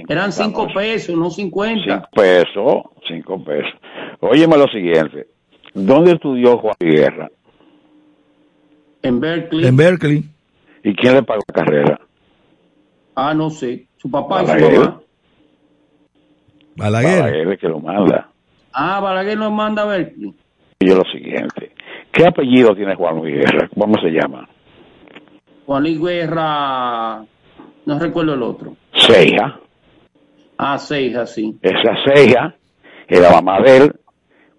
Eran 0.08 0.32
5 0.32 0.68
pesos, 0.74 1.16
no 1.16 1.30
50. 1.30 1.84
5 1.84 2.08
pesos, 2.14 2.84
5 3.08 3.44
pesos. 3.44 3.74
Óyeme 4.22 4.58
lo 4.58 4.68
siguiente. 4.68 5.28
¿Dónde 5.74 6.14
estudió 6.14 6.58
Juan 6.58 6.76
Guerra? 6.80 7.30
En 9.02 9.20
Berkeley. 9.20 9.66
En 9.66 9.76
Berkeley. 9.76 10.24
¿Y 10.84 10.96
quién 10.96 11.16
le 11.16 11.24
pagó 11.24 11.42
la 11.48 11.54
carrera? 11.54 12.00
Ah, 13.22 13.34
no 13.34 13.50
sé. 13.50 13.88
Su 13.98 14.10
papá 14.10 14.44
Balaguer. 14.44 14.72
y 14.72 14.76
su 14.76 14.82
mamá. 14.82 15.02
Balaguer. 16.76 17.22
Balaguer 17.22 17.48
es 17.54 17.60
que 17.60 17.68
lo 17.68 17.80
manda. 17.80 18.30
Ah, 18.74 19.00
Balaguer 19.02 19.38
nos 19.38 19.52
manda 19.52 19.84
a. 19.84 20.00
Y 20.00 20.34
yo 20.80 20.96
lo 20.96 21.04
siguiente. 21.12 21.74
¿Qué 22.12 22.26
apellido 22.26 22.74
tiene 22.76 22.96
Juan 22.96 23.18
Luis 23.18 23.36
Guerra? 23.36 23.70
¿Cómo 23.78 23.96
se 24.02 24.10
llama? 24.10 24.48
Juan 25.66 25.84
Luis 25.84 26.00
Guerra, 26.02 27.24
no 27.86 28.00
recuerdo 28.00 28.34
el 28.34 28.44
otro. 28.44 28.76
Ceja. 28.94 29.60
Ah, 30.58 30.78
Seija, 30.78 31.26
sí. 31.26 31.58
Esa 31.62 31.96
Ceja 32.06 32.56
era 33.08 33.32
mamá 33.32 33.60
de 33.62 33.78
él, 33.78 33.96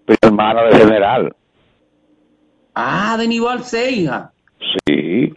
pero 0.05 0.19
hermana 0.21 0.63
del 0.63 0.75
general. 0.75 1.35
Ah, 2.75 3.15
de 3.17 3.25
Aníbal 3.25 3.63
Seija. 3.63 4.31
Sí. 4.85 5.33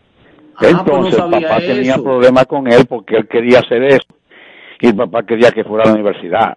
Ah, 0.56 0.60
pues 0.60 0.72
no 0.72 0.80
Entonces 0.80 1.20
el 1.20 1.30
papá 1.30 1.60
tenía 1.60 1.96
problemas 1.96 2.46
con 2.46 2.70
él 2.70 2.86
porque 2.88 3.16
él 3.16 3.28
quería 3.28 3.58
hacer 3.60 3.82
eso. 3.84 4.14
Y 4.80 4.88
el 4.88 4.96
papá 4.96 5.22
quería 5.24 5.50
que 5.50 5.64
fuera 5.64 5.84
a 5.84 5.86
la 5.88 5.94
universidad. 5.94 6.54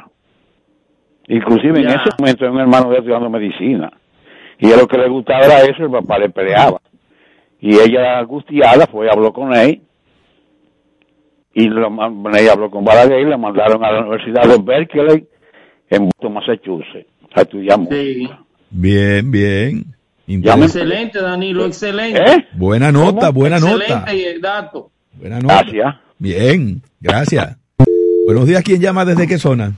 Inclusive 1.28 1.82
en 1.82 1.90
ese 1.90 2.10
momento 2.18 2.46
era 2.46 2.54
un 2.54 2.60
hermano 2.60 2.90
de 2.90 2.96
él 2.96 3.02
estudiando 3.02 3.30
medicina. 3.30 3.92
Y 4.60 4.72
a 4.72 4.78
lo 4.78 4.88
que 4.88 4.98
le 4.98 5.10
gustaba 5.10 5.46
era 5.46 5.62
eso, 5.62 5.84
el 5.84 5.92
papá 5.92 6.18
le 6.18 6.30
peleaba. 6.30 6.82
Y 7.60 7.78
ella, 7.78 8.20
angustiada, 8.20 8.88
fue 8.88 9.08
y 9.08 9.10
habló 9.10 9.34
con 9.34 9.54
él. 9.54 9.82
Y 11.54 11.68
lo, 11.70 11.88
ella 12.38 12.54
habló 12.54 12.70
con 12.70 12.86
Balaguer 12.86 13.22
y 13.22 13.30
le 13.30 13.38
mandaron 13.38 13.84
a 13.84 13.92
la 13.92 14.02
Universidad 14.02 14.44
de 14.44 14.62
Berkeley 14.62 15.28
en 15.90 16.06
Boston, 16.06 16.34
Massachusetts, 16.34 17.08
a 17.34 17.42
estudiar 17.42 17.80
música. 17.80 17.96
Sí. 17.96 18.30
Bien, 18.70 19.32
bien. 19.32 19.97
Excelente, 20.28 21.22
Danilo, 21.22 21.66
excelente. 21.66 22.20
¿Eh? 22.20 22.48
Buena 22.54 22.92
nota, 22.92 23.30
buena 23.30 23.60
nota. 23.60 23.76
Excelente 23.76 24.16
y 24.16 24.26
el 24.26 24.42
dato. 24.42 24.92
Buena 25.14 25.40
nota. 25.40 25.64
Gracias. 25.64 25.96
Bien, 26.20 26.82
gracias. 27.00 27.58
Buenos 28.26 28.46
días, 28.46 28.62
¿quién 28.62 28.82
llama 28.82 29.06
desde 29.06 29.26
qué 29.26 29.38
zona? 29.38 29.72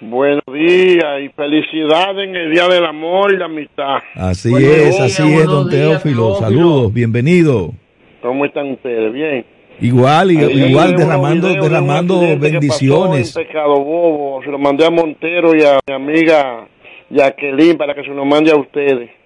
Buenos 0.00 0.44
días 0.52 1.04
y 1.24 1.28
felicidades 1.30 2.28
en 2.28 2.36
el 2.36 2.52
Día 2.52 2.68
del 2.68 2.84
Amor 2.84 3.32
y 3.32 3.38
la 3.38 3.46
Amistad. 3.46 3.96
Así 4.14 4.50
Buenos 4.50 4.70
es, 4.70 4.90
días, 4.90 5.00
así 5.00 5.32
es, 5.32 5.46
don 5.46 5.70
días, 5.70 5.80
Teófilo. 5.80 6.26
Teófilo. 6.26 6.38
Saludos, 6.38 6.92
bienvenido. 6.92 7.72
¿Cómo 8.20 8.44
están 8.44 8.70
ustedes? 8.72 9.12
Bien. 9.12 9.46
Igual, 9.80 10.32
igual 10.32 10.96
derramando, 10.96 11.48
de 11.48 11.60
derramando 11.60 12.20
bendiciones. 12.38 13.28
pasó 13.28 13.40
en 13.40 13.46
Pecado 13.46 13.80
Bobo. 13.82 14.42
Se 14.44 14.50
lo 14.50 14.58
mandé 14.58 14.84
a 14.84 14.90
Montero 14.90 15.54
y 15.56 15.62
a 15.62 15.78
mi 15.86 15.94
amiga 15.94 16.68
Jacqueline 17.10 17.78
para 17.78 17.94
que 17.94 18.02
se 18.02 18.08
lo 18.08 18.24
mande 18.24 18.50
a 18.50 18.56
ustedes. 18.56 19.17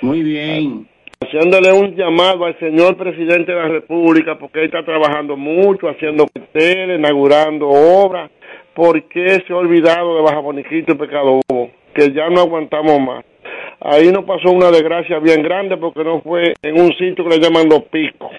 Muy 0.00 0.22
bien. 0.22 0.86
Haciéndole 1.20 1.72
un 1.72 1.96
llamado 1.96 2.44
al 2.44 2.58
señor 2.60 2.96
presidente 2.96 3.52
de 3.52 3.58
la 3.58 3.68
República 3.68 4.38
porque 4.38 4.60
él 4.60 4.66
está 4.66 4.84
trabajando 4.84 5.36
mucho, 5.36 5.88
haciendo 5.88 6.26
carteles, 6.26 6.98
inaugurando 6.98 7.68
obras. 7.68 8.30
¿Por 8.74 9.02
qué 9.08 9.42
se 9.44 9.52
ha 9.52 9.56
olvidado 9.56 10.16
de 10.16 10.22
Baja 10.22 10.38
Boniquito 10.38 10.92
y 10.92 10.96
Pecado 10.96 11.40
Bobo? 11.48 11.70
Que 11.92 12.12
ya 12.12 12.30
no 12.30 12.42
aguantamos 12.42 13.00
más. 13.00 13.24
Ahí 13.80 14.12
nos 14.12 14.24
pasó 14.24 14.52
una 14.52 14.70
desgracia 14.70 15.18
bien 15.18 15.42
grande 15.42 15.76
porque 15.76 16.04
no 16.04 16.20
fue 16.20 16.54
en 16.62 16.80
un 16.80 16.92
sitio 16.92 17.24
que 17.24 17.36
le 17.36 17.40
llaman 17.40 17.68
Los 17.68 17.82
Picos. 17.84 18.30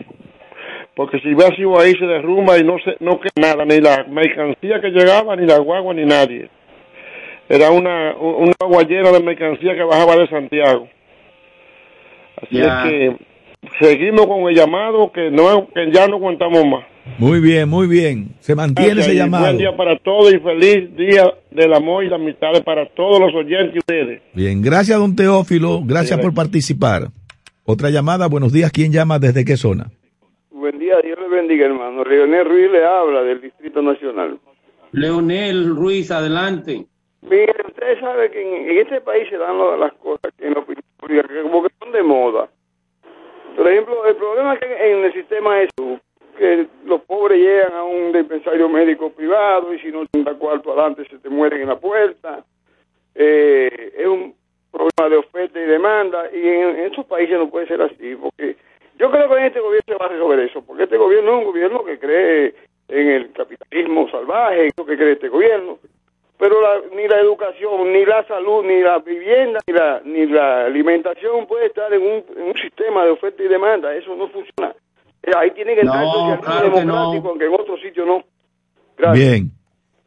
Porque 0.95 1.19
si 1.19 1.33
hubiera 1.33 1.55
sido 1.55 1.79
ahí 1.79 1.93
se 1.93 2.05
derrumba 2.05 2.57
y 2.57 2.63
no 2.63 2.77
se, 2.79 2.95
no 2.99 3.19
queda 3.19 3.31
nada, 3.35 3.65
ni 3.65 3.79
la 3.79 4.05
mercancía 4.09 4.81
que 4.81 4.89
llegaba, 4.89 5.35
ni 5.35 5.45
la 5.45 5.57
guagua, 5.59 5.93
ni 5.93 6.05
nadie. 6.05 6.49
Era 7.47 7.71
una, 7.71 8.15
una 8.17 8.53
guagua 8.59 8.83
llena 8.83 9.11
de 9.11 9.21
mercancía 9.21 9.75
que 9.75 9.83
bajaba 9.83 10.15
de 10.17 10.27
Santiago. 10.27 10.87
Así 12.41 12.57
Ya. 12.57 12.85
es 12.85 12.89
que 12.91 13.17
seguimos 13.79 14.25
con 14.27 14.47
el 14.49 14.55
llamado 14.55 15.11
que 15.11 15.29
no 15.31 15.67
que 15.73 15.91
ya 15.91 16.07
no 16.07 16.15
aguantamos 16.15 16.65
más. 16.65 16.85
Muy 17.17 17.39
bien, 17.39 17.67
muy 17.67 17.87
bien. 17.87 18.35
Se 18.39 18.53
mantiene 18.55 18.91
Gracias 18.93 19.07
ese 19.07 19.17
llamado. 19.17 19.45
Buen 19.45 19.57
día 19.57 19.75
para 19.75 19.97
todos 19.97 20.33
y 20.33 20.39
feliz 20.39 20.95
día 20.95 21.25
del 21.51 21.73
amor 21.73 22.03
y 22.03 22.09
la 22.09 22.15
amistad 22.17 22.63
para 22.63 22.87
todos 22.89 23.19
los 23.19 23.33
oyentes 23.33 23.75
y 23.75 23.79
ustedes. 23.79 24.21
Bien, 24.33 24.61
gracias, 24.61 24.97
don 24.99 25.15
Teófilo. 25.15 25.81
Gracias 25.83 26.19
por 26.19 26.33
participar. 26.33 27.07
Otra 27.65 27.89
llamada, 27.89 28.27
buenos 28.27 28.53
días, 28.53 28.71
¿quién 28.71 28.91
llama 28.91 29.19
desde 29.19 29.43
qué 29.45 29.57
zona? 29.57 29.91
Buen 30.51 30.77
día, 30.79 30.95
Dios 31.03 31.17
le 31.19 31.27
bendiga, 31.35 31.65
hermano. 31.65 32.03
Leonel 32.03 32.45
Ruiz 32.45 32.71
le 32.71 32.85
habla 32.85 33.21
del 33.23 33.41
Distrito 33.41 33.81
Nacional. 33.81 34.39
Leonel 34.91 35.75
Ruiz, 35.75 36.09
adelante. 36.11 36.85
Mire, 37.21 37.53
usted 37.67 37.99
sabe 37.99 38.31
que 38.31 38.41
en, 38.41 38.77
este 38.77 39.01
país 39.01 39.27
se 39.29 39.37
dan 39.37 39.57
las 39.79 39.93
cosas 39.93 40.31
que, 40.37 40.47
en 40.47 40.53
la 40.53 40.59
opinión 40.61 40.83
pública, 40.97 41.27
como 41.43 41.63
que 41.63 41.69
son 41.79 41.91
de 41.91 42.03
moda. 42.03 42.49
Por 43.55 43.67
ejemplo, 43.67 44.05
el 44.05 44.15
problema 44.15 44.57
que 44.57 44.91
en 44.91 45.03
el 45.03 45.13
sistema 45.13 45.55
de 45.55 45.67
que 46.37 46.67
los 46.85 47.01
pobres 47.01 47.39
llegan 47.39 47.73
a 47.73 47.83
un 47.83 48.13
dispensario 48.13 48.69
médico 48.69 49.11
privado 49.11 49.73
y 49.73 49.79
si 49.79 49.91
no 49.91 50.05
tienes 50.05 50.35
cuarto 50.35 50.71
adelante 50.71 51.05
se 51.09 51.17
te 51.17 51.29
mueren 51.29 51.61
en 51.61 51.67
la 51.67 51.77
puerta. 51.77 52.45
Eh, 53.13 53.93
es 53.97 54.07
un 54.07 54.33
problema 54.71 55.09
de 55.09 55.17
oferta 55.17 55.59
y 55.59 55.65
demanda 55.65 56.29
y 56.31 56.47
en, 56.47 56.69
en 56.69 56.79
estos 56.85 57.05
países 57.05 57.37
no 57.37 57.49
puede 57.49 57.67
ser 57.67 57.81
así 57.81 58.15
porque 58.15 58.55
yo 58.97 59.11
creo 59.11 59.27
que 59.27 59.35
en 59.35 59.45
este 59.45 59.59
gobierno 59.59 59.83
se 59.85 59.95
va 59.95 60.05
a 60.05 60.09
resolver 60.09 60.39
eso 60.39 60.61
porque 60.61 60.83
este 60.83 60.95
gobierno 60.95 61.31
es 61.31 61.37
un 61.39 61.43
gobierno 61.43 61.83
que 61.83 61.99
cree 61.99 62.55
en 62.87 63.07
el 63.07 63.31
capitalismo 63.33 64.09
salvaje, 64.09 64.69
lo 64.77 64.85
que 64.85 64.95
cree 64.95 65.13
este 65.13 65.27
gobierno 65.27 65.79
pero 66.39 66.55
la- 66.61 66.81
ni 66.95 67.05
la 67.07 67.19
educación, 67.19 67.91
ni 67.93 68.05
la 68.05 68.25
salud, 68.25 68.63
ni 68.65 68.81
la 68.81 68.97
vivienda, 68.99 69.59
ni 69.67 69.73
la, 69.73 70.01
ni 70.05 70.25
la 70.25 70.65
alimentación 70.65 71.45
puede 71.47 71.67
estar 71.67 71.93
en 71.93 72.01
un, 72.01 72.23
en 72.37 72.43
un 72.47 72.53
sistema 72.55 73.03
de 73.03 73.11
oferta 73.11 73.43
y 73.43 73.47
demanda. 73.47 73.93
Eso 73.93 74.15
no 74.15 74.27
funciona. 74.29 74.73
Eh, 75.21 75.31
Ahí 75.37 75.51
tiene 75.51 75.75
que 75.75 75.81
entrar 75.81 76.01
No, 76.01 76.33
el 76.33 76.39
socialismo 76.39 76.41
claro 76.45 76.73
que 76.73 76.85
no. 76.85 76.93
democrático, 76.93 77.29
aunque 77.29 77.45
en 77.45 77.53
otro 77.53 77.77
sitio 77.77 78.05
no. 78.05 78.23
Gracias. 78.97 79.29
Bien. 79.29 79.51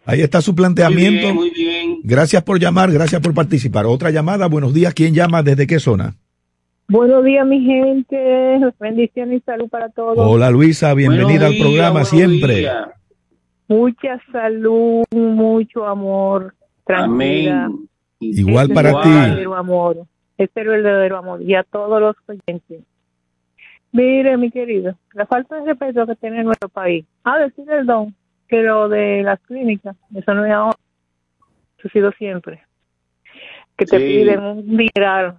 Ahí 0.05 0.21
está 0.23 0.41
su 0.41 0.51
Muy 0.53 0.57
planteamiento. 0.57 1.21
bien, 1.21 1.35
muy 1.37 1.51
bien. 1.51 1.99
Gracias 2.03 2.43
por 2.43 2.59
llamar, 2.59 2.91
gracias 2.91 3.21
por 3.21 3.33
participar. 3.35 3.87
Otra 3.87 4.11
llamada, 4.11 4.49
buenos 4.49 4.75
días, 4.75 4.95
¿quién 4.95 5.15
llama 5.15 5.43
desde 5.45 5.67
qué 5.69 5.79
zona? 5.79 6.15
Buenos 6.89 7.23
días, 7.25 7.47
mi 7.47 7.61
gente. 7.65 8.59
Bendiciones 8.81 9.39
y 9.41 9.45
salud 9.45 9.69
para 9.69 9.91
todos. 9.91 10.19
Hola 10.19 10.51
Luisa, 10.51 10.93
bienvenida 10.95 11.47
Buenos 11.47 11.55
al 11.55 11.59
programa 11.59 12.01
días, 12.01 12.09
siempre. 12.09 12.55
días. 12.57 12.89
Mucha 13.73 14.21
salud, 14.31 15.03
mucho 15.13 15.87
amor. 15.87 16.55
Amén. 16.87 17.89
Igual 18.21 18.67
Ese 18.67 18.75
para 18.75 18.91
es 18.91 18.97
el 18.97 19.03
ti. 19.03 19.09
verdadero 19.09 19.55
amor. 19.55 19.97
Ese 20.37 20.51
es 20.55 20.57
el 20.57 20.69
verdadero 20.69 21.17
amor. 21.17 21.41
Y 21.43 21.55
a 21.55 21.63
todos 21.63 21.99
los 21.99 22.15
oyentes. 22.27 22.83
Mire, 23.93 24.37
mi 24.37 24.51
querido, 24.51 24.95
la 25.15 25.25
falta 25.27 25.57
de 25.57 25.67
respeto 25.67 26.07
que 26.07 26.17
tiene 26.17 26.45
nuestro 26.45 26.69
país. 26.69 27.07
A 27.25 27.39
decir 27.39 27.71
el 27.71 27.87
don, 27.87 28.15
que 28.47 28.63
lo 28.63 28.91
de 28.91 29.23
las 29.23 29.41
clínicas, 29.41 29.97
eso 30.15 30.35
no 30.35 30.45
es 30.45 30.53
ahora. 30.53 30.77
Eso 31.79 31.89
ha 31.89 31.93
sido 31.93 32.13
siempre. 32.13 32.63
Que 33.77 33.87
te 33.87 33.99
Sí. 33.99 34.05
piden 34.05 34.41
un 34.41 34.77
dineral 34.77 35.39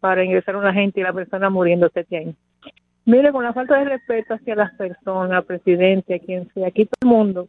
para 0.00 0.24
ingresar 0.24 0.54
a 0.54 0.58
una 0.58 0.72
gente 0.72 1.00
y 1.00 1.02
la 1.02 1.12
persona 1.12 1.50
muriendo 1.50 1.90
siete 1.92 2.16
años. 2.16 2.36
Mire, 3.06 3.32
con 3.32 3.44
la 3.44 3.52
falta 3.52 3.78
de 3.78 3.84
respeto 3.84 4.34
hacia 4.34 4.54
las 4.54 4.72
personas, 4.74 5.44
presidente, 5.44 6.14
a 6.14 6.18
quien 6.18 6.48
sea, 6.54 6.68
aquí 6.68 6.86
todo 6.86 7.10
el 7.10 7.16
mundo 7.16 7.48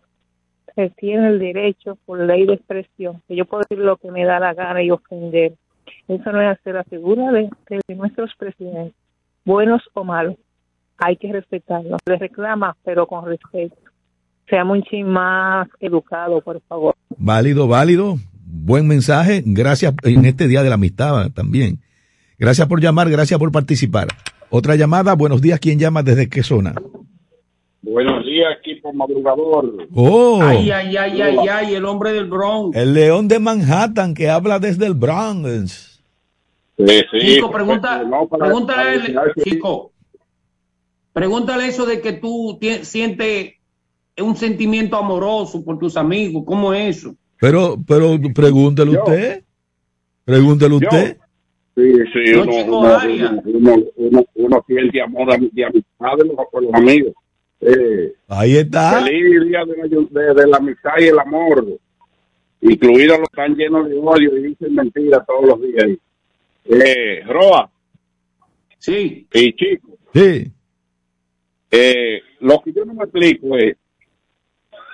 se 0.75 0.89
tiene 0.89 1.29
el 1.29 1.39
derecho 1.39 1.97
por 2.05 2.19
ley 2.19 2.45
de 2.45 2.55
expresión, 2.55 3.21
que 3.27 3.35
yo 3.35 3.45
puedo 3.45 3.63
decir 3.67 3.83
lo 3.83 3.95
que 3.97 4.11
me 4.11 4.25
da 4.25 4.39
la 4.39 4.53
gana 4.53 4.83
y 4.83 4.91
ofender. 4.91 5.53
Eso 6.07 6.31
no 6.31 6.41
es 6.41 6.57
hacer 6.57 6.75
la 6.75 6.83
figura 6.83 7.31
de, 7.31 7.49
de 7.87 7.95
nuestros 7.95 8.31
presidentes, 8.37 8.93
buenos 9.45 9.81
o 9.93 10.03
malos. 10.03 10.35
Hay 10.97 11.17
que 11.17 11.31
respetarlos. 11.31 11.99
Les 12.05 12.19
reclama, 12.19 12.75
pero 12.83 13.05
con 13.07 13.25
respeto. 13.25 13.75
Seamos 14.49 14.77
un 14.77 14.83
chin 14.83 15.07
más 15.07 15.67
educado, 15.79 16.41
por 16.41 16.61
favor. 16.61 16.95
Válido, 17.17 17.67
válido. 17.67 18.15
Buen 18.45 18.87
mensaje. 18.87 19.41
Gracias 19.45 19.93
en 20.03 20.25
este 20.25 20.47
Día 20.47 20.63
de 20.63 20.69
la 20.69 20.75
Amistad 20.75 21.31
también. 21.31 21.79
Gracias 22.37 22.67
por 22.67 22.81
llamar, 22.81 23.09
gracias 23.09 23.39
por 23.39 23.51
participar. 23.51 24.07
Otra 24.57 24.77
llamada. 24.77 25.15
Buenos 25.15 25.41
días. 25.41 25.59
¿Quién 25.59 25.77
llama? 25.77 26.01
¿Desde 26.01 26.29
qué 26.29 26.41
zona? 26.41 26.73
Buenos 27.81 28.25
días, 28.25 28.47
equipo 28.61 28.93
madrugador. 28.93 29.85
Oh. 29.93 30.39
Ay, 30.41 30.71
ay, 30.71 30.95
ay, 30.95 31.21
ay, 31.21 31.37
ay, 31.51 31.75
el 31.75 31.83
hombre 31.83 32.13
del 32.13 32.29
Bronx. 32.29 32.77
El 32.77 32.93
león 32.93 33.27
de 33.27 33.39
Manhattan 33.39 34.13
que 34.13 34.29
habla 34.29 34.59
desde 34.59 34.85
el 34.85 34.93
Bronx. 34.93 36.01
Sí, 36.77 37.01
sí. 37.11 37.19
Chico, 37.19 37.51
pregunta, 37.51 38.01
pregúntale, 38.31 39.13
chico, 39.43 39.91
pregúntale 41.11 41.67
eso 41.67 41.85
de 41.85 41.99
que 41.99 42.13
tú 42.13 42.57
sientes 42.83 43.55
un 44.17 44.37
sentimiento 44.37 44.95
amoroso 44.95 45.65
por 45.65 45.77
tus 45.79 45.97
amigos. 45.97 46.43
¿Cómo 46.47 46.73
es 46.73 46.99
eso? 46.99 47.13
Pero, 47.41 47.75
pero 47.85 48.17
pregúntele 48.33 48.93
Yo. 48.93 49.03
usted. 49.03 49.43
Pregúntele 50.23 50.79
Yo. 50.79 50.87
usted. 50.87 51.17
Sí, 51.75 51.93
sí, 52.13 52.33
uno, 52.35 52.51
uno, 52.65 52.97
uno, 53.45 53.83
uno, 53.95 54.25
uno- 54.35 54.63
siente 54.65 55.01
amor 55.01 55.37
de, 55.39 55.49
de 55.51 55.65
amistad 55.65 56.17
de 56.17 56.25
los, 56.25 56.73
amigos. 56.73 57.13
Eh, 57.59 58.13
Ahí 58.29 58.57
está. 58.57 59.01
Feliz 59.03 59.41
día 59.47 59.65
de 59.65 59.77
la, 59.77 59.87
de, 59.87 60.33
de 60.33 60.47
la 60.47 60.57
amistad 60.57 60.91
y 60.99 61.05
el 61.07 61.19
amor. 61.19 61.65
Incluidos 62.61 63.19
los 63.19 63.27
que 63.29 63.41
están 63.41 63.55
llenos 63.55 63.89
de 63.89 63.95
odio 63.97 64.37
y 64.37 64.43
dicen 64.43 64.73
mentiras 64.73 65.25
todos 65.27 65.45
los 65.47 65.61
días. 65.61 65.97
Eh, 66.65 67.21
Roa 67.27 67.69
Sí, 68.79 69.27
y 69.33 69.53
Chico, 69.53 69.97
Sí. 70.13 70.51
eh, 71.71 72.21
lo 72.39 72.61
que 72.61 72.71
yo 72.71 72.85
no 72.85 72.93
me 72.93 73.03
explico 73.03 73.57
es 73.57 73.75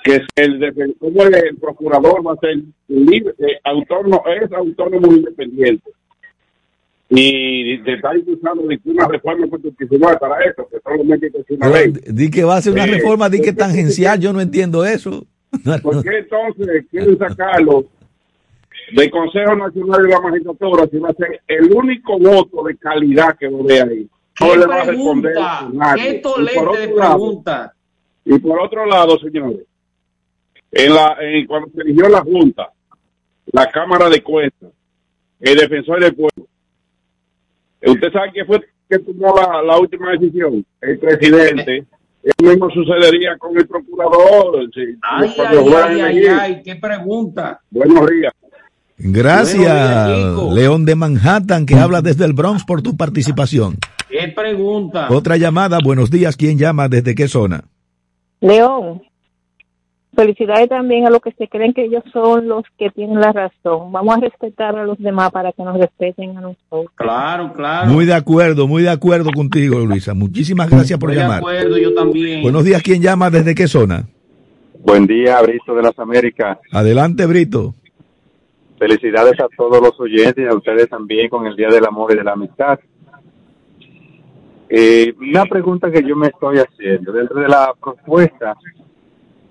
que 0.04 0.20
el 0.36 0.96
cómo 0.98 1.24
el, 1.24 1.36
el 1.36 1.58
procurador 1.58 2.26
va 2.26 2.34
a 2.34 2.38
ser 2.38 2.58
libre, 2.88 3.34
eh, 3.40 3.60
autónomo, 3.64 4.24
es 4.28 4.52
autónomo 4.52 5.14
independiente. 5.14 5.92
Y 7.14 7.78
de 7.80 7.94
estar 7.96 8.16
impulsando 8.16 8.64
de 8.68 8.80
una 8.86 9.06
reforma 9.06 9.46
constitucional 9.50 10.18
para 10.18 10.42
eso, 10.46 10.66
que 10.72 10.80
solamente 10.82 11.30
una 11.50 11.70
ley. 11.70 11.94
di 12.08 12.32
que 12.32 12.44
va 12.46 12.56
a 12.56 12.58
hacer 12.60 12.72
una 12.72 12.86
Sí. 12.86 12.92
reforma, 12.92 13.28
di 13.30 13.42
que 13.42 13.52
tangencial, 13.52 14.18
yo 14.18 14.32
no 14.32 14.40
entiendo 14.40 14.86
eso. 14.86 15.26
¿Por 15.84 16.02
qué 16.04 16.20
entonces 16.20 16.86
quieren 16.90 17.18
sacarlo 17.18 17.84
del 18.96 19.12
Consejo 19.12 19.56
Nacional 19.58 20.04
de 20.04 20.10
la 20.10 20.22
Magistratura 20.22 20.88
si 20.90 21.00
va 21.00 21.10
a 21.10 21.14
ser 21.14 21.42
el 21.50 21.74
único 21.74 22.18
voto 22.18 22.64
de 22.64 22.78
calidad 22.78 23.38
que 23.38 23.50
lo 23.50 23.62
ve 23.64 23.82
ahí? 23.82 24.10
¿qué 24.34 24.46
No 24.48 24.56
le 24.56 24.66
va 24.66 24.76
a 24.82 24.84
responder 24.86 25.34
pregunta? 25.34 25.60
a 25.60 25.70
nadie. 25.74 26.04
¿Qué 26.04 26.16
Y 26.16 26.20
por 26.22 26.34
tolete 26.34 26.54
de 26.54 26.60
otro 26.88 26.96
lado- 26.98 27.18
pregunta? 27.18 27.74
Y 28.24 28.40
por 28.40 28.60
otro 28.62 28.86
lado, 28.86 29.20
señores, 29.20 29.66
en 30.72 30.94
la, 30.96 31.18
en, 31.20 31.46
cuando 31.46 31.68
se 31.76 31.82
eligió 31.82 32.08
la 32.08 32.22
Junta, 32.22 32.70
la 33.52 33.70
Cámara 33.70 34.08
de 34.10 34.24
Cuentas, 34.24 34.70
el 35.42 35.58
defensor 35.58 36.00
del 36.00 36.16
pueblo, 36.16 36.48
¿usted 37.86 38.12
sabe 38.12 38.32
quién 38.34 38.46
fue 38.48 38.62
que 38.90 39.00
tomó 39.00 39.34
la, 39.36 39.62
la 39.64 39.80
última 39.80 40.12
decisión? 40.12 40.66
El 40.82 41.00
presidente. 41.00 41.86
Lo 42.40 42.50
mismo 42.50 42.70
sucedería 42.70 43.36
con 43.40 43.58
el 43.58 43.68
procurador. 43.68 44.70
si- 44.74 44.96
Ay, 45.02 45.34
ay, 45.38 45.58
ay, 45.58 45.74
ay, 45.84 46.00
elegir. 46.18 46.30
ay, 46.40 46.62
qué 46.64 46.76
pregunta. 46.76 47.60
Buenos 47.72 48.08
días. 48.10 48.34
Gracias, 48.98 49.58
Buenos 49.58 50.08
días, 50.08 50.18
Chico. 50.46 50.54
León 50.54 50.86
de 50.86 50.96
Manhattan, 50.96 51.66
que 51.66 51.74
habla 51.76 52.02
desde 52.04 52.26
el 52.26 52.34
Bronx 52.34 52.64
por 52.64 52.84
tu 52.84 52.96
participación. 52.96 53.78
¿Qué 54.08 54.28
pregunta? 54.36 55.08
Otra 55.10 55.38
llamada, 55.38 55.80
buenos 55.84 56.12
días, 56.12 56.38
¿quién 56.38 56.60
llama? 56.60 56.88
¿Desde 56.88 57.16
qué 57.16 57.28
zona? 57.28 57.64
León, 58.42 59.02
felicidades 60.16 60.70
también 60.70 61.06
a 61.06 61.10
los 61.10 61.22
que 61.22 61.32
se 61.32 61.48
creen 61.48 61.74
que 61.74 61.86
ellos 61.86 62.04
son 62.12 62.48
los 62.48 62.64
que 62.78 62.90
tienen 62.90 63.20
la 63.20 63.32
razón. 63.32 63.92
Vamos 63.92 64.18
a 64.18 64.20
respetar 64.20 64.76
a 64.78 64.84
los 64.84 64.98
demás 65.00 65.32
para 65.32 65.52
que 65.52 65.64
nos 65.64 65.78
respeten 65.78 66.38
a 66.38 66.42
nosotros. 66.42 66.92
Claro, 66.96 67.54
claro. 67.54 67.90
Muy 67.92 68.06
de 68.06 68.14
acuerdo, 68.14 68.68
muy 68.68 68.84
de 68.84 68.90
acuerdo 68.90 69.32
contigo, 69.32 69.80
Luisa. 69.80 70.14
Muchísimas 70.14 70.70
gracias 70.70 71.00
por 71.00 71.12
Estoy 71.12 71.24
de 71.24 71.24
llamar. 71.24 71.40
acuerdo, 71.40 71.78
yo 71.78 71.94
también. 71.94 72.42
Buenos 72.42 72.64
días, 72.64 72.82
¿quién 72.82 73.02
llama? 73.02 73.30
¿Desde 73.30 73.56
qué 73.56 73.68
zona? 73.68 74.08
Buen 74.80 75.06
día, 75.08 75.42
Brito 75.42 75.76
de 75.76 75.84
las 75.84 75.98
Américas. 76.00 76.58
Adelante, 76.72 77.26
Brito. 77.26 77.76
Felicidades 78.80 79.40
a 79.40 79.48
todos 79.56 79.80
los 79.80 80.00
oyentes 80.00 80.44
y 80.44 80.48
a 80.48 80.56
ustedes 80.56 80.90
también 80.90 81.30
con 81.30 81.46
el 81.46 81.56
Día 81.56 81.70
del 81.70 81.86
Amor 81.86 82.14
y 82.14 82.18
de 82.18 82.24
la 82.24 82.34
Amistad. 82.34 82.80
Eh, 84.70 85.14
una 85.20 85.46
pregunta 85.46 85.92
que 85.92 86.02
yo 86.02 86.16
me 86.16 86.28
estoy 86.28 86.58
haciendo, 86.58 87.12
dentro 87.12 87.42
de 87.42 87.48
la 87.48 87.74
propuesta 87.80 88.56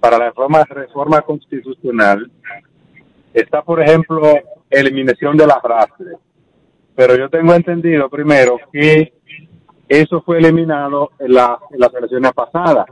para 0.00 0.18
la 0.18 0.26
reforma, 0.26 0.64
reforma 0.64 1.20
constitucional, 1.22 2.30
está, 3.34 3.62
por 3.62 3.80
ejemplo, 3.80 4.22
eliminación 4.68 5.36
del 5.36 5.50
arrastre. 5.50 6.12
Pero 6.94 7.16
yo 7.16 7.28
tengo 7.28 7.54
entendido, 7.54 8.08
primero, 8.08 8.58
que 8.72 9.12
eso 9.88 10.22
fue 10.22 10.38
eliminado 10.38 11.10
en, 11.18 11.34
la- 11.34 11.58
en 11.70 11.78
las 11.80 11.92
elecciones 11.94 12.32
pasadas. 12.32 12.86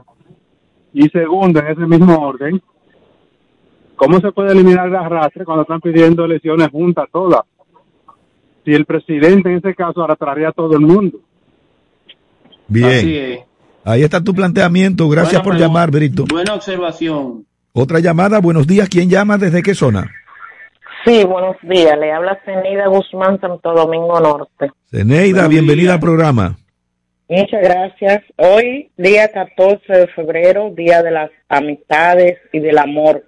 Y 0.93 1.07
segundo, 1.09 1.59
en 1.59 1.67
ese 1.67 1.81
mismo 1.85 2.17
orden, 2.19 2.61
¿cómo 3.95 4.19
se 4.19 4.31
puede 4.31 4.51
eliminar 4.53 4.87
el 4.87 4.95
arrastre 4.95 5.45
cuando 5.45 5.61
están 5.63 5.81
pidiendo 5.81 6.25
elecciones 6.25 6.69
juntas 6.69 7.07
todas? 7.11 7.41
Si 8.65 8.73
el 8.73 8.85
presidente 8.85 9.49
en 9.49 9.57
ese 9.57 9.73
caso 9.75 10.03
arrastraría 10.03 10.49
a 10.49 10.53
todo 10.53 10.73
el 10.73 10.81
mundo. 10.81 11.19
Bien. 12.67 12.85
Así 12.87 13.17
es. 13.17 13.39
Ahí 13.83 14.03
está 14.03 14.23
tu 14.23 14.33
planteamiento. 14.33 15.07
Gracias 15.09 15.41
por 15.41 15.57
llamar, 15.57 15.91
Brito. 15.91 16.25
Buena 16.29 16.53
observación. 16.55 17.45
Otra 17.73 17.99
llamada, 17.99 18.39
buenos 18.39 18.67
días, 18.67 18.89
¿quién 18.89 19.09
llama? 19.09 19.37
¿Desde 19.37 19.61
qué 19.63 19.73
zona? 19.73 20.11
Sí, 21.05 21.23
buenos 21.23 21.55
días. 21.63 21.97
Le 21.97 22.11
habla 22.11 22.39
Cenida 22.43 22.87
Guzmán, 22.87 23.39
Santo 23.39 23.73
Domingo 23.73 24.19
Norte. 24.19 24.71
Zeneida, 24.91 25.33
Buenos 25.43 25.49
bienvenida 25.49 25.81
días. 25.83 25.93
al 25.93 25.99
programa. 25.99 26.57
Muchas 27.29 27.61
gracias. 27.61 28.23
Hoy, 28.37 28.89
día 28.97 29.29
14 29.31 29.93
de 29.93 30.07
febrero, 30.07 30.71
día 30.75 31.03
de 31.03 31.11
las 31.11 31.29
amistades 31.47 32.39
y 32.51 32.59
del 32.59 32.79
amor. 32.79 33.23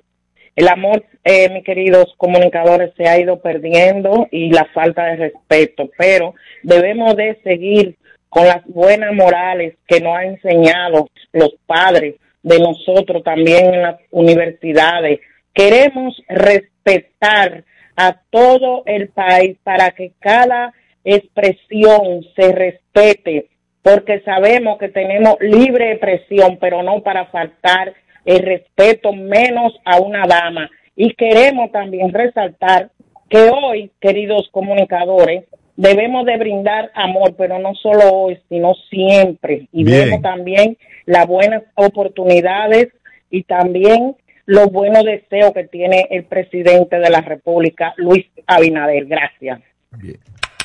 El 0.55 0.67
amor, 0.67 1.05
eh, 1.23 1.49
mis 1.53 1.63
queridos 1.63 2.13
comunicadores, 2.17 2.91
se 2.97 3.07
ha 3.07 3.19
ido 3.19 3.39
perdiendo 3.39 4.27
y 4.31 4.49
la 4.51 4.65
falta 4.73 5.05
de 5.05 5.15
respeto, 5.17 5.89
pero 5.97 6.33
debemos 6.63 7.15
de 7.15 7.39
seguir 7.43 7.95
con 8.31 8.47
las 8.47 8.65
buenas 8.65 9.13
morales 9.13 9.75
que 9.85 9.99
nos 9.99 10.15
han 10.15 10.27
enseñado 10.27 11.09
los 11.33 11.53
padres 11.67 12.15
de 12.41 12.59
nosotros 12.59 13.23
también 13.23 13.73
en 13.73 13.81
las 13.81 13.99
universidades. 14.09 15.19
Queremos 15.53 16.15
respetar 16.29 17.65
a 17.97 18.21
todo 18.29 18.83
el 18.85 19.09
país 19.09 19.57
para 19.63 19.91
que 19.91 20.13
cada 20.19 20.73
expresión 21.03 22.23
se 22.33 22.53
respete, 22.53 23.49
porque 23.81 24.21
sabemos 24.21 24.77
que 24.77 24.87
tenemos 24.87 25.35
libre 25.41 25.91
expresión, 25.91 26.57
pero 26.61 26.83
no 26.83 27.03
para 27.03 27.25
faltar 27.25 27.93
el 28.23 28.39
respeto 28.39 29.11
menos 29.11 29.73
a 29.83 29.99
una 29.99 30.25
dama. 30.25 30.71
Y 30.95 31.15
queremos 31.15 31.69
también 31.73 32.13
resaltar 32.13 32.91
que 33.29 33.49
hoy, 33.49 33.91
queridos 33.99 34.47
comunicadores, 34.51 35.43
debemos 35.75 36.25
de 36.25 36.37
brindar 36.37 36.91
amor, 36.95 37.33
pero 37.37 37.59
no 37.59 37.73
solo 37.75 38.01
hoy, 38.11 38.39
sino 38.49 38.73
siempre. 38.89 39.67
Y 39.71 39.83
Bien. 39.83 40.05
vemos 40.05 40.21
también 40.21 40.77
las 41.05 41.27
buenas 41.27 41.63
oportunidades 41.75 42.89
y 43.29 43.43
también 43.43 44.15
los 44.45 44.71
buenos 44.71 45.03
deseos 45.05 45.53
que 45.53 45.65
tiene 45.65 46.07
el 46.11 46.25
presidente 46.25 46.99
de 46.99 47.09
la 47.09 47.21
República, 47.21 47.93
Luis 47.97 48.25
Abinader. 48.47 49.05
Gracias. 49.05 49.61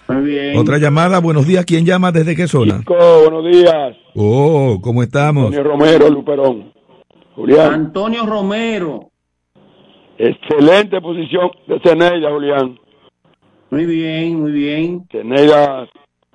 Muy 0.08 0.24
bien. 0.24 0.56
Otra 0.56 0.78
llamada, 0.78 1.20
buenos 1.20 1.46
días, 1.46 1.64
¿quién 1.64 1.84
llama? 1.84 2.12
¿Desde 2.12 2.36
qué 2.36 2.46
zona? 2.46 2.78
Chico, 2.78 2.94
buenos 3.28 3.44
días. 3.52 3.96
Oh, 4.14 4.78
¿cómo 4.82 5.02
estamos? 5.02 5.46
Antonio 5.46 5.64
Romero, 5.64 6.08
Luperón. 6.10 6.72
Julián, 7.34 7.74
Antonio 7.74 8.24
Romero. 8.24 9.10
excelente 10.18 11.00
posición 11.00 11.50
de 11.66 11.78
Ceneida, 11.80 12.30
Julián. 12.30 12.78
Muy 13.76 13.84
bien, 13.84 14.40
muy 14.40 14.52
bien. 14.52 15.06
Ceneida 15.12 15.86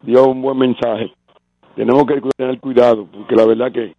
dio 0.03 0.27
un 0.27 0.43
buen 0.43 0.59
mensaje. 0.59 1.11
Tenemos 1.75 2.05
que 2.05 2.21
tener 2.37 2.59
cuidado, 2.59 3.07
porque 3.11 3.35
la 3.35 3.47
verdad 3.47 3.71
que 3.71 3.95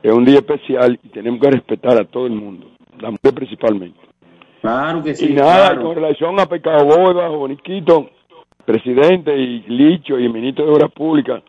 es 0.00 0.12
un 0.12 0.24
día 0.24 0.36
especial 0.36 0.96
y 1.02 1.08
tenemos 1.08 1.40
que 1.40 1.50
respetar 1.50 2.00
a 2.00 2.04
todo 2.04 2.26
el 2.28 2.34
mundo, 2.34 2.68
la 3.00 3.10
mujer 3.10 3.34
principalmente. 3.34 3.98
Claro 4.60 5.02
que 5.02 5.12
sí. 5.16 5.32
y 5.32 5.34
nada, 5.34 5.70
claro. 5.70 5.82
con 5.82 5.96
relación 5.96 6.38
a 6.38 6.46
Pecado 6.46 6.84
Boda, 6.84 7.26
Boniquito, 7.30 8.10
presidente 8.64 9.36
y 9.36 9.62
Licho 9.62 10.16
y 10.20 10.28
ministro 10.28 10.64
de 10.64 10.70
Obras 10.70 10.92
Públicas, 10.92 11.42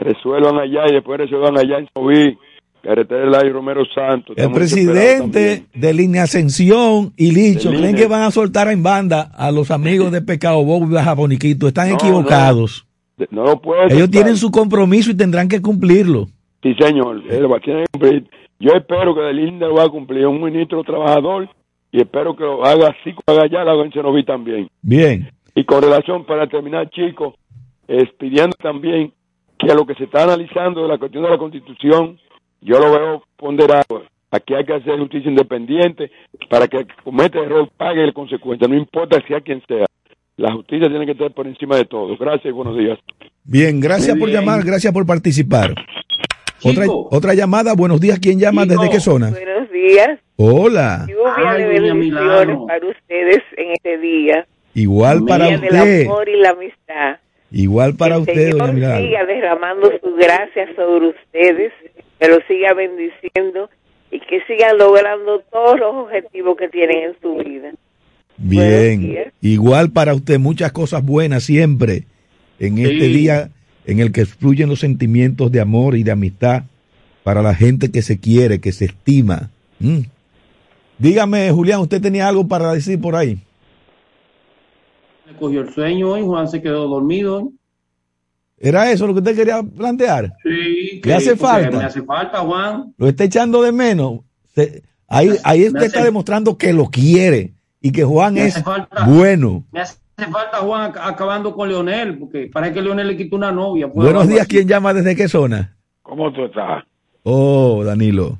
resuelvan 0.00 0.58
allá 0.58 0.82
y 0.88 0.94
después 0.94 1.20
resuelvan 1.20 1.58
allá 1.58 1.78
en 1.78 1.88
Soví 1.94 2.36
Carretera 2.82 3.44
y 3.44 3.50
Romero 3.50 3.82
Santos. 3.94 4.36
El 4.36 4.52
presidente 4.52 5.64
de 5.74 5.94
Línea 5.94 6.24
Ascensión 6.24 7.12
y 7.16 7.32
Licho 7.32 7.70
creen 7.70 7.96
que 7.96 8.06
van 8.06 8.22
a 8.22 8.30
soltar 8.30 8.68
en 8.68 8.82
banda 8.82 9.30
a 9.34 9.50
los 9.50 9.70
amigos 9.70 10.12
de 10.12 10.22
Pecado 10.22 10.64
Bobo 10.64 10.86
y 10.86 10.94
Baja 10.94 11.14
Boniquito. 11.14 11.68
Están 11.68 11.92
equivocados. 11.92 12.86
No, 13.30 13.44
lo 13.44 13.60
puedo 13.60 13.82
Ellos 13.84 14.10
tienen 14.10 14.36
su 14.36 14.50
compromiso 14.50 15.10
y 15.10 15.16
tendrán 15.16 15.48
que 15.48 15.60
cumplirlo. 15.60 16.28
Sí, 16.62 16.74
señor. 16.74 17.22
Yo 18.60 18.72
espero 18.72 19.14
que 19.14 19.30
el 19.30 19.38
INDE 19.38 19.66
lo 19.66 19.74
va 19.74 19.84
a 19.84 19.88
cumplir. 19.88 20.26
un 20.26 20.42
ministro 20.42 20.82
trabajador 20.84 21.48
y 21.90 22.00
espero 22.00 22.36
que 22.36 22.44
lo 22.44 22.64
haga 22.64 22.88
así, 22.88 23.12
como 23.12 23.38
haga 23.38 23.44
allá, 23.44 23.64
lo 23.64 23.70
haga 23.70 23.84
en 23.84 23.92
Cenoví 23.92 24.24
también. 24.24 24.68
Bien. 24.82 25.30
Y 25.54 25.64
con 25.64 25.82
relación, 25.82 26.24
para 26.24 26.46
terminar, 26.46 26.90
chicos, 26.90 27.34
es 27.86 28.08
pidiendo 28.18 28.56
también 28.62 29.12
que 29.58 29.74
lo 29.74 29.86
que 29.86 29.94
se 29.94 30.04
está 30.04 30.24
analizando 30.24 30.82
de 30.82 30.88
la 30.88 30.98
cuestión 30.98 31.24
de 31.24 31.30
la 31.30 31.38
Constitución, 31.38 32.18
yo 32.60 32.78
lo 32.78 32.90
veo 32.92 33.22
ponderado. 33.36 34.04
Aquí 34.30 34.54
hay 34.54 34.64
que 34.64 34.74
hacer 34.74 34.98
justicia 34.98 35.30
independiente 35.30 36.10
para 36.50 36.68
que 36.68 36.78
el 36.78 36.86
que 36.86 36.94
comete 37.02 37.38
error 37.38 37.68
pague 37.76 38.04
el 38.04 38.12
consecuencia, 38.12 38.68
no 38.68 38.74
importa 38.76 39.22
si 39.26 39.34
a 39.34 39.40
quien 39.40 39.62
sea. 39.66 39.86
La 40.36 40.52
justicia 40.52 40.88
tiene 40.88 41.06
que 41.06 41.12
estar 41.12 41.32
por 41.32 41.46
encima 41.46 41.76
de 41.76 41.84
todo. 41.86 42.16
Gracias 42.16 42.46
y 42.46 42.50
buenos 42.52 42.76
días. 42.76 42.98
Bien, 43.44 43.80
gracias 43.80 44.16
por 44.18 44.28
llamar, 44.28 44.62
gracias 44.64 44.92
por 44.92 45.06
participar. 45.06 45.74
Otra, 46.62 46.84
otra 46.88 47.34
llamada, 47.34 47.72
buenos 47.74 48.00
días, 48.00 48.18
¿quién 48.18 48.38
llama? 48.38 48.66
¿Desde 48.66 48.90
qué 48.90 49.00
zona? 49.00 49.30
Buenos 49.30 49.70
días. 49.70 50.18
Hola. 50.36 51.06
Lluvia 51.08 51.54
de 51.54 51.80
bendiciones 51.80 52.58
para 52.66 52.86
ustedes 52.86 53.42
en 53.56 53.72
este 53.72 53.98
día. 53.98 54.46
Igual 54.74 55.24
para 55.24 55.46
día 55.46 55.56
usted. 55.56 55.70
del 55.70 56.06
amor 56.06 56.28
y 56.28 56.36
la 56.40 56.50
amistad. 56.50 57.16
Igual 57.50 57.94
para 57.96 58.16
Que 58.16 58.20
el 58.22 58.28
usted, 58.28 58.50
Señor 58.52 58.58
doña 58.58 58.72
Milagro. 58.74 59.06
siga 59.06 59.24
derramando 59.26 59.90
su 60.02 60.14
gracia 60.16 60.68
sobre 60.76 61.08
ustedes, 61.08 61.72
que 62.18 62.28
lo 62.28 62.38
siga 62.46 62.74
bendiciendo 62.74 63.70
y 64.10 64.20
que 64.20 64.42
sigan 64.46 64.78
logrando 64.78 65.40
todos 65.50 65.78
los 65.78 65.94
objetivos 65.94 66.56
que 66.56 66.68
tienen 66.68 67.10
en 67.10 67.16
su 67.20 67.34
vida. 67.36 67.72
Bien, 68.36 69.32
igual 69.40 69.90
para 69.90 70.14
usted, 70.14 70.38
muchas 70.38 70.72
cosas 70.72 71.04
buenas 71.04 71.42
siempre 71.42 72.04
en 72.60 72.78
este 72.78 73.08
día 73.08 73.50
en 73.84 74.00
el 74.00 74.12
que 74.12 74.26
fluyen 74.26 74.68
los 74.68 74.80
sentimientos 74.80 75.50
de 75.50 75.60
amor 75.60 75.96
y 75.96 76.02
de 76.02 76.12
amistad 76.12 76.64
para 77.24 77.42
la 77.42 77.54
gente 77.54 77.90
que 77.90 78.02
se 78.02 78.20
quiere, 78.20 78.60
que 78.60 78.72
se 78.72 78.86
estima. 78.86 79.50
Mm. 79.80 80.00
Dígame, 80.98 81.50
Julián, 81.50 81.80
¿usted 81.80 82.00
tenía 82.00 82.28
algo 82.28 82.46
para 82.46 82.72
decir 82.72 83.00
por 83.00 83.16
ahí? 83.16 83.38
Me 85.26 85.34
cogió 85.36 85.60
el 85.62 85.72
sueño 85.72 86.10
hoy, 86.10 86.22
Juan 86.22 86.48
se 86.48 86.62
quedó 86.62 86.88
dormido. 86.88 87.50
¿Era 88.60 88.90
eso 88.90 89.06
lo 89.06 89.14
que 89.14 89.20
usted 89.20 89.36
quería 89.36 89.62
plantear? 89.62 90.32
Sí, 90.42 91.00
¿Le 91.04 91.14
hace 91.14 91.36
falta? 91.36 91.78
Me 91.78 91.84
hace 91.84 92.02
falta, 92.02 92.38
Juan. 92.40 92.92
¿Lo 92.96 93.06
está 93.08 93.24
echando 93.24 93.62
de 93.62 93.70
menos? 93.72 94.20
Se- 94.54 94.82
ahí 95.06 95.30
ahí 95.44 95.66
usted 95.68 95.82
está 95.84 96.02
demostrando 96.04 96.58
que 96.58 96.72
lo 96.72 96.86
quiere 96.86 97.52
y 97.80 97.92
que 97.92 98.02
Juan 98.04 98.36
es 98.38 98.62
falta. 98.62 99.06
bueno. 99.06 99.64
Me 99.70 99.80
hace 99.80 99.96
falta, 100.30 100.58
Juan, 100.58 100.92
ac- 100.92 101.00
acabando 101.02 101.54
con 101.54 101.68
Leonel, 101.68 102.18
porque 102.18 102.50
parece 102.52 102.74
que 102.74 102.82
Leonel 102.82 103.06
le 103.06 103.16
quitó 103.16 103.36
una 103.36 103.52
novia. 103.52 103.86
pues, 103.92 104.04
Buenos 104.06 104.26
días, 104.28 104.40
así. 104.42 104.50
¿quién 104.56 104.66
llama 104.68 104.92
desde 104.92 105.14
qué 105.14 105.28
zona? 105.28 105.76
¿Cómo 106.02 106.32
tú 106.32 106.44
estás? 106.46 106.82
Oh, 107.22 107.82
Danilo. 107.84 108.38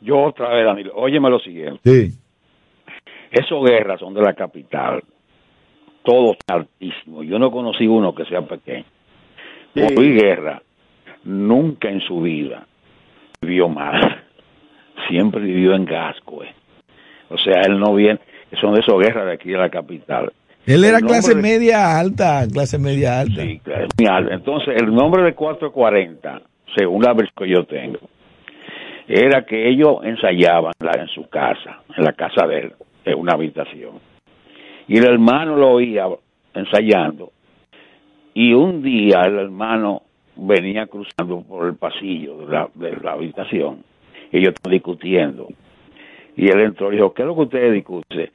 Yo 0.00 0.18
otra 0.20 0.48
vez, 0.48 0.64
Danilo. 0.64 0.92
Óyeme 0.96 1.30
lo 1.30 1.38
siguiente. 1.38 1.78
Sí. 1.84 2.18
Esos 3.30 3.64
guerras 3.64 4.00
son 4.00 4.12
de 4.14 4.22
la 4.22 4.34
capital. 4.34 5.02
Todos 6.04 6.36
altísimos. 6.48 7.24
Yo 7.26 7.38
no 7.38 7.52
conocí 7.52 7.86
uno 7.86 8.12
que 8.14 8.24
sea 8.24 8.42
pequeño. 8.42 8.84
Luis 9.74 10.20
Guerra 10.22 10.62
nunca 11.24 11.88
en 11.88 12.00
su 12.00 12.20
vida 12.20 12.66
vivió 13.40 13.68
mal. 13.68 14.22
Siempre 15.08 15.40
vivió 15.40 15.74
en 15.74 15.84
Gasco. 15.84 16.42
eh. 16.44 16.54
O 17.28 17.38
sea, 17.38 17.62
él 17.66 17.78
no 17.78 17.94
viene. 17.94 18.20
Son 18.60 18.74
de 18.74 18.80
esos 18.80 19.00
guerras 19.00 19.26
de 19.26 19.32
aquí 19.32 19.50
de 19.50 19.58
la 19.58 19.70
capital. 19.70 20.30
Él 20.66 20.84
era 20.84 21.00
clase 21.00 21.34
de- 21.34 21.40
media 21.42 21.98
alta, 21.98 22.46
clase 22.52 22.78
media 22.78 23.20
alta. 23.20 23.42
Sí, 23.42 23.58
claro, 23.64 23.88
muy 23.98 24.06
alto. 24.08 24.32
Entonces, 24.32 24.76
el 24.80 24.94
nombre 24.94 25.22
de 25.22 25.34
440, 25.34 26.42
según 26.76 27.02
la 27.02 27.14
versión 27.14 27.34
que 27.36 27.48
yo 27.48 27.64
tengo, 27.64 27.98
era 29.08 29.44
que 29.44 29.68
ellos 29.68 29.96
ensayaban 30.04 30.72
en 30.80 31.08
su 31.08 31.28
casa, 31.28 31.80
en 31.96 32.04
la 32.04 32.12
casa 32.12 32.46
de 32.46 32.58
él, 32.60 32.72
en 33.06 33.18
una 33.18 33.32
habitación. 33.32 33.98
Y 34.86 34.98
el 34.98 35.06
hermano 35.06 35.56
lo 35.56 35.70
oía 35.72 36.04
ensayando. 36.54 37.32
Y 38.34 38.52
un 38.54 38.82
día 38.82 39.22
el 39.26 39.38
hermano 39.38 40.02
venía 40.36 40.86
cruzando 40.86 41.42
por 41.42 41.66
el 41.66 41.74
pasillo 41.74 42.38
de 42.38 42.46
la, 42.46 42.68
de 42.74 42.96
la 42.96 43.12
habitación. 43.12 43.84
Y 44.30 44.38
ellos 44.38 44.54
estaban 44.54 44.72
discutiendo. 44.72 45.48
Y 46.36 46.48
él 46.48 46.60
entró 46.60 46.90
y 46.92 46.96
dijo, 46.96 47.12
¿qué 47.12 47.22
es 47.22 47.28
lo 47.28 47.34
que 47.34 47.42
ustedes 47.42 47.72
discuten? 47.72 48.30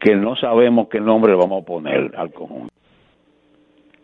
Que 0.00 0.16
no 0.16 0.36
sabemos 0.36 0.88
qué 0.88 1.00
nombre 1.00 1.32
le 1.32 1.38
vamos 1.38 1.62
a 1.62 1.66
poner 1.66 2.12
al 2.16 2.32
conjunto. 2.32 2.72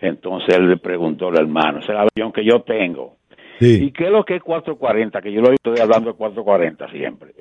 Entonces 0.01 0.57
él 0.57 0.69
le 0.69 0.77
preguntó 0.77 1.29
al 1.29 1.39
hermano, 1.39 1.79
esa 1.79 1.93
es 1.93 1.99
la 1.99 2.03
versión 2.03 2.33
que 2.33 2.45
yo 2.45 2.61
tengo. 2.61 3.17
¿Y 3.61 3.91
qué 3.91 4.05
es 4.05 4.11
lo 4.11 4.25
que 4.25 4.37
es 4.37 4.43
440? 4.43 5.21
Que 5.21 5.33
yo 5.33 5.41
lo 5.41 5.51
estoy 5.51 5.81
hablando 5.81 6.13
de 6.13 6.17
440 6.17 6.91
siempre. 6.91 7.33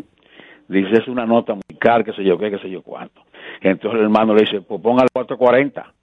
Dice, 0.67 0.93
es 0.93 1.07
una 1.07 1.25
nota 1.25 1.53
musical, 1.53 2.03
qué 2.03 2.13
sé 2.13 2.23
yo 2.23 2.37
qué, 2.37 2.49
qué 2.49 2.57
sé 2.57 2.69
yo 2.69 2.81
cuánto. 2.81 3.21
Entonces 3.61 3.99
el 3.99 4.05
hermano 4.05 4.33
le 4.33 4.41
dice, 4.41 4.61
pues 4.61 4.81
ponga 4.81 5.03
el 5.03 5.09
440. 5.11 5.93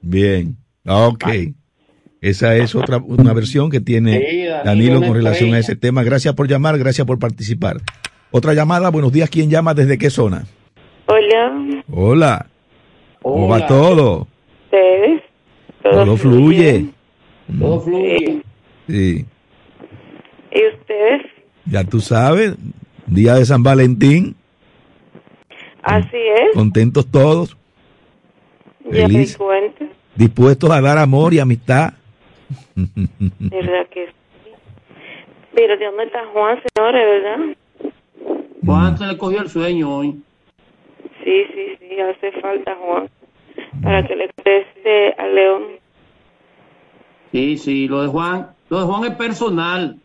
Bien. 0.00 0.56
Ok. 0.86 1.24
Esa 2.20 2.56
es 2.56 2.74
otra 2.74 2.98
una 2.98 3.32
versión 3.32 3.68
que 3.70 3.80
tiene 3.80 4.18
Sí, 4.18 4.44
Danilo 4.44 4.62
Danilo 4.64 5.00
con 5.00 5.14
relación 5.14 5.54
a 5.54 5.58
ese 5.58 5.74
tema. 5.76 6.02
Gracias 6.04 6.34
por 6.34 6.48
llamar, 6.48 6.78
gracias 6.78 7.06
por 7.06 7.18
participar. 7.18 7.78
Otra 8.30 8.54
llamada, 8.54 8.90
buenos 8.90 9.12
días, 9.12 9.28
¿quién 9.28 9.50
llama 9.50 9.74
desde 9.74 9.98
qué 9.98 10.08
zona? 10.08 10.44
Hola, 11.06 11.82
Hola. 11.90 12.46
¿Cómo 13.20 13.48
va 13.48 13.56
Hola. 13.56 13.66
todo? 13.66 14.28
ustedes. 14.64 15.22
Todo 15.82 16.16
fluye. 16.16 16.86
Todo 17.58 17.80
fluye. 17.80 18.42
Sí. 18.88 19.26
¿Y 20.52 20.66
ustedes? 20.80 21.22
Ya 21.66 21.84
tú 21.84 22.00
sabes, 22.00 22.54
día 23.06 23.34
de 23.34 23.44
San 23.44 23.62
Valentín, 23.62 24.36
Así 25.82 26.16
es. 26.16 26.54
contentos 26.54 27.06
todos, 27.10 27.56
Ya 28.84 28.90
me 28.90 29.14
feliz. 29.14 29.36
cuenta. 29.36 29.84
Dispuestos 30.14 30.70
a 30.70 30.80
dar 30.80 30.98
amor 30.98 31.34
y 31.34 31.38
amistad. 31.40 31.94
¿Verdad 32.74 33.86
que 33.90 34.06
sí? 34.06 34.12
Pero 35.54 35.76
¿de 35.76 35.84
dónde 35.84 36.04
está 36.04 36.26
Juan, 36.32 36.58
señores, 36.74 37.22
verdad? 37.22 37.56
Juan 38.64 38.98
se 38.98 39.06
le 39.06 39.18
cogió 39.18 39.40
el 39.42 39.48
sueño 39.48 39.96
hoy. 39.96 40.22
Sí, 41.24 41.44
sí, 41.54 41.76
sí, 41.78 42.00
hace 42.00 42.32
falta 42.40 42.74
Juan. 42.76 43.08
Para 43.82 44.06
que 44.06 44.16
le 44.16 44.28
preste 44.42 45.14
a 45.18 45.26
León. 45.26 45.62
Sí, 47.32 47.56
sí, 47.58 47.88
lo 47.88 48.02
de 48.02 48.08
Juan, 48.08 48.50
lo 48.68 48.80
de 48.80 48.86
Juan 48.86 49.04
es 49.04 49.16
personal. 49.16 49.98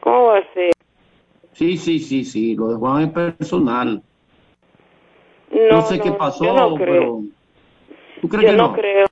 ¿Cómo 0.00 0.26
va 0.26 0.38
a 0.38 0.52
ser? 0.54 0.72
Sí, 1.52 1.76
sí, 1.76 1.98
sí, 1.98 2.24
sí, 2.24 2.56
lo 2.56 2.68
de 2.68 2.76
Juan 2.76 3.02
es 3.02 3.10
personal. 3.10 4.02
No, 5.52 5.76
No, 5.76 5.82
sé 5.82 5.98
no, 5.98 6.04
qué 6.04 6.12
pasó, 6.12 6.44
no 6.44 6.74
pero 6.76 7.22
¿tú 8.20 8.28
crees 8.28 8.44
Yo 8.44 8.50
que 8.50 8.56
no, 8.56 8.68
no? 8.68 8.72
creo. 8.74 9.06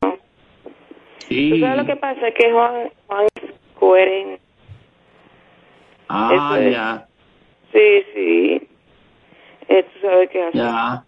Sí. 1.29 1.51
¿Tú 1.51 1.61
sabes 1.61 1.77
lo 1.77 1.87
que 1.87 1.97
pasa? 1.97 2.21
Que 2.37 2.51
Juan, 2.53 2.91
Juan 3.07 3.27
es 3.37 3.51
coherente. 3.79 4.41
Ah, 6.09 6.31
Eso 6.33 6.57
es. 6.57 6.73
ya, 6.73 7.07
Sí, 7.73 8.03
sí. 8.15 8.69
Eh, 9.69 9.83
tú 9.93 10.01
sabes 10.01 10.31
qué 10.31 10.43
hacer. 10.43 10.55
ya. 10.55 11.05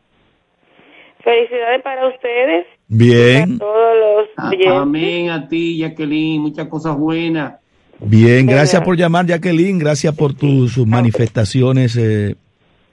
Felicidades 1.25 1.83
para 1.83 2.07
ustedes. 2.09 2.67
Bien, 2.89 3.59
Todos 3.59 3.97
los 3.99 4.29
Ah, 4.37 4.49
oyentes. 4.49 4.73
Amén 4.73 5.31
a 5.31 5.49
ti, 5.49 5.79
Jacqueline, 5.79 6.41
muchas 6.41 6.67
cosas 6.69 6.97
buenas. 6.97 7.55
bien, 7.99 8.47
gracias 8.47 8.83
por 8.83 8.97
llamar, 8.97 9.27
Jacqueline, 9.27 9.79
gracias 9.79 10.15
por 10.15 10.35
tus 10.35 10.73
sus 10.73 10.87
manifestaciones 10.87 11.97
eh, 11.97 12.37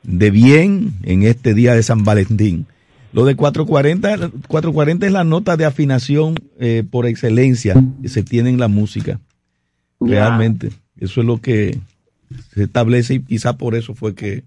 de 0.03 0.31
bien 0.31 0.91
en 1.03 1.23
este 1.23 1.53
día 1.53 1.73
de 1.73 1.83
San 1.83 2.03
Valentín. 2.03 2.67
Lo 3.13 3.25
de 3.25 3.35
440, 3.35 4.31
440 4.47 5.05
es 5.05 5.11
la 5.11 5.23
nota 5.23 5.57
de 5.57 5.65
afinación 5.65 6.35
eh, 6.59 6.83
por 6.89 7.05
excelencia 7.05 7.75
que 8.01 8.09
se 8.09 8.23
tiene 8.23 8.49
en 8.49 8.59
la 8.59 8.67
música. 8.67 9.19
Ya. 9.99 10.27
Realmente, 10.27 10.71
eso 10.99 11.21
es 11.21 11.27
lo 11.27 11.39
que 11.39 11.79
se 12.53 12.63
establece 12.63 13.15
y 13.15 13.19
quizá 13.21 13.57
por 13.57 13.75
eso 13.75 13.95
fue 13.95 14.13
que 14.13 14.43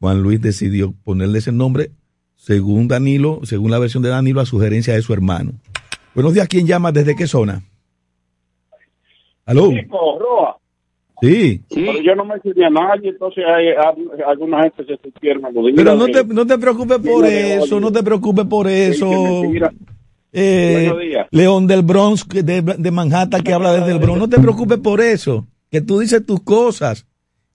Juan 0.00 0.22
Luis 0.22 0.40
decidió 0.40 0.92
ponerle 1.04 1.38
ese 1.38 1.52
nombre, 1.52 1.90
según 2.36 2.88
Danilo, 2.88 3.40
según 3.44 3.70
la 3.70 3.78
versión 3.78 4.02
de 4.02 4.10
Danilo, 4.10 4.40
a 4.40 4.46
sugerencia 4.46 4.94
de 4.94 5.02
su 5.02 5.12
hermano. 5.12 5.52
Buenos 6.14 6.34
días, 6.34 6.48
¿quién 6.48 6.66
llama? 6.66 6.92
¿Desde 6.92 7.16
qué 7.16 7.26
zona? 7.26 7.62
¿Aló? 9.46 9.70
Roa. 9.90 10.58
Sí. 11.28 11.62
Pero 11.74 12.00
yo 12.02 12.14
no 12.14 12.24
mencioné 12.24 12.66
a 12.66 12.70
nadie, 12.70 13.10
entonces 13.10 13.44
hay, 13.46 13.68
hay- 13.68 14.22
alguna 14.26 14.62
gente 14.64 14.84
se 14.84 14.96
sintieron 15.02 15.44
aludidas. 15.44 15.76
Pero 15.76 15.94
no 15.96 16.06
te, 16.06 16.24
no 16.24 16.46
te 16.46 16.58
preocupes 16.58 16.98
por 16.98 17.24
eso, 17.26 17.80
no 17.80 17.90
te 17.92 18.02
preocupes 18.02 18.44
por 18.46 18.68
eso. 18.68 19.42
Eh, 20.32 20.88
Buenos 20.90 21.00
días. 21.00 21.26
León 21.30 21.66
del 21.66 21.82
Bronx, 21.82 22.24
que 22.24 22.42
de, 22.42 22.60
de 22.62 22.90
Manhattan, 22.90 23.42
que 23.42 23.52
habla 23.52 23.72
desde 23.72 23.92
el 23.92 23.98
Bronx, 23.98 24.18
no 24.20 24.28
te 24.28 24.40
preocupes 24.40 24.78
por 24.78 25.00
eso. 25.00 25.46
que 25.70 25.80
tú 25.80 25.98
dices 26.00 26.24
tus 26.26 26.40
cosas 26.42 27.06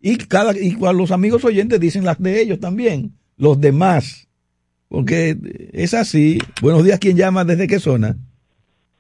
y 0.01 0.17
cada 0.17 0.57
y 0.57 0.77
los 0.93 1.11
amigos 1.11 1.43
oyentes 1.45 1.79
dicen 1.79 2.05
las 2.05 2.21
de 2.21 2.41
ellos 2.41 2.59
también, 2.59 3.13
los 3.37 3.59
demás. 3.61 4.27
Porque 4.87 5.37
es 5.71 5.93
así. 5.93 6.39
Buenos 6.61 6.83
días, 6.83 6.99
¿quién 6.99 7.15
llama? 7.15 7.45
¿Desde 7.45 7.67
qué 7.67 7.79
zona? 7.79 8.15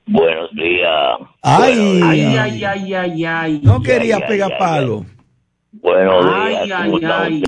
Buenos 0.05 0.38
días. 0.53 1.17
Ay, 1.41 2.01
Ay, 2.03 2.21
ay, 2.37 2.63
ay, 2.65 2.93
ay, 2.93 3.25
ay. 3.25 3.61
no 3.63 3.81
quería 3.81 4.19
pegar 4.27 4.57
palo. 4.57 5.05
Buenos 5.71 6.25
Ay, 6.33 6.65
días. 6.65 6.79
ay, 6.81 6.89
¿Cómo 6.91 6.97
está 6.99 7.23
ay. 7.23 7.43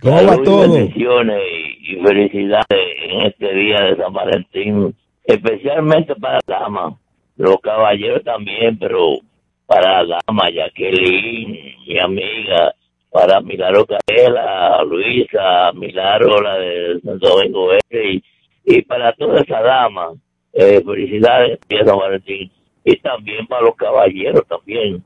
¿Cómo 0.00 0.26
va 0.26 0.42
todo? 0.44 0.72
bendiciones 0.72 1.42
y, 1.80 1.96
felicidades 1.96 2.66
en 3.08 3.20
este 3.22 3.54
día 3.54 3.80
de 3.80 3.96
San 3.96 4.12
Valentín, 4.12 4.94
especialmente 5.24 6.14
para 6.16 6.40
la 6.46 6.58
dama, 6.60 6.96
los 7.36 7.56
caballeros 7.60 8.22
también, 8.22 8.78
pero 8.78 9.16
para 9.66 10.04
la 10.04 10.18
dama, 10.26 10.50
Jacqueline, 10.50 11.74
mi 11.86 11.98
amiga, 11.98 12.72
para 13.10 13.40
Milagro 13.40 13.86
Carela, 13.86 14.82
Luisa, 14.84 15.72
Milagro, 15.74 16.40
la 16.40 16.58
de 16.58 17.00
Santo 17.02 17.28
Domingo 17.28 17.68
y, 17.90 18.22
y 18.64 18.82
para 18.82 19.12
toda 19.14 19.40
esa 19.40 19.60
dama, 19.62 20.10
eh, 20.58 20.82
felicidades 20.82 21.58
de 21.68 21.84
San 21.84 21.98
Valentín, 21.98 22.50
y 22.82 22.96
también 22.96 23.46
para 23.46 23.62
los 23.62 23.76
caballeros 23.76 24.46
también. 24.48 25.04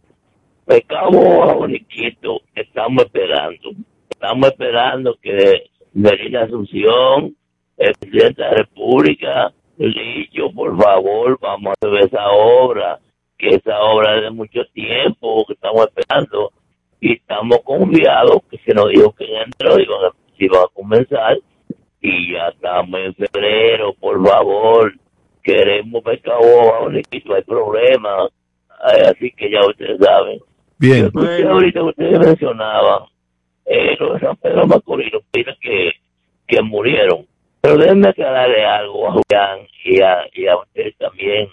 Pecado 0.65 1.11
boniquito, 1.11 2.43
estamos 2.55 3.05
esperando. 3.05 3.71
Estamos 4.09 4.49
esperando 4.49 5.19
que 5.21 5.71
Melina 5.93 6.43
Asunción, 6.43 7.35
el 7.77 7.95
presidente 7.95 8.43
de 8.43 8.49
la 8.49 8.55
República, 8.59 9.53
dicho, 9.77 10.53
por 10.55 10.81
favor, 10.81 11.37
vamos 11.41 11.75
a 11.81 11.87
ver 11.89 12.05
esa 12.05 12.31
obra, 12.31 13.01
que 13.37 13.49
esa 13.49 13.81
obra 13.81 14.19
es 14.19 14.23
de 14.23 14.31
mucho 14.31 14.61
tiempo, 14.73 15.45
que 15.47 15.55
estamos 15.55 15.89
esperando, 15.89 16.53
y 17.01 17.15
estamos 17.15 17.59
confiados 17.65 18.43
que 18.49 18.59
se 18.59 18.73
nos 18.73 18.89
dijo 18.91 19.13
que 19.15 19.25
en 19.25 19.51
enero 19.59 19.81
iban 19.81 20.05
a, 20.05 20.37
se 20.37 20.45
iban 20.45 20.63
a 20.63 20.75
comenzar, 20.75 21.39
y 22.01 22.35
ya 22.35 22.49
estamos 22.49 23.01
en 23.01 23.15
febrero, 23.15 23.95
por 23.95 24.25
favor, 24.25 24.95
queremos 25.43 26.03
pescado 26.03 26.41
boniquito, 26.83 27.35
hay 27.35 27.43
problema, 27.43 28.29
Ay, 28.83 29.03
así 29.11 29.31
que 29.33 29.51
ya 29.51 29.61
ustedes 29.67 29.99
saben. 30.01 30.39
Bien. 30.79 31.07
Escuché 31.07 31.47
ahorita 31.47 31.81
que 31.81 31.87
ustedes 31.87 32.19
mencionaban 32.19 33.03
eh, 33.67 33.95
lo 34.01 34.15
de 34.15 34.21
San 34.21 34.37
Pedro 34.37 34.67
Macorís, 34.67 35.13
los 35.13 35.23
que, 35.61 35.93
que 36.47 36.63
murieron. 36.63 37.27
Pero 37.61 37.77
déjenme 37.77 38.09
aclararle 38.09 38.65
algo 38.65 39.09
a 39.09 39.13
Julián 39.13 39.67
y 39.85 40.01
a, 40.01 40.27
y 40.33 40.47
a 40.47 40.57
ustedes 40.57 40.97
también, 40.97 41.49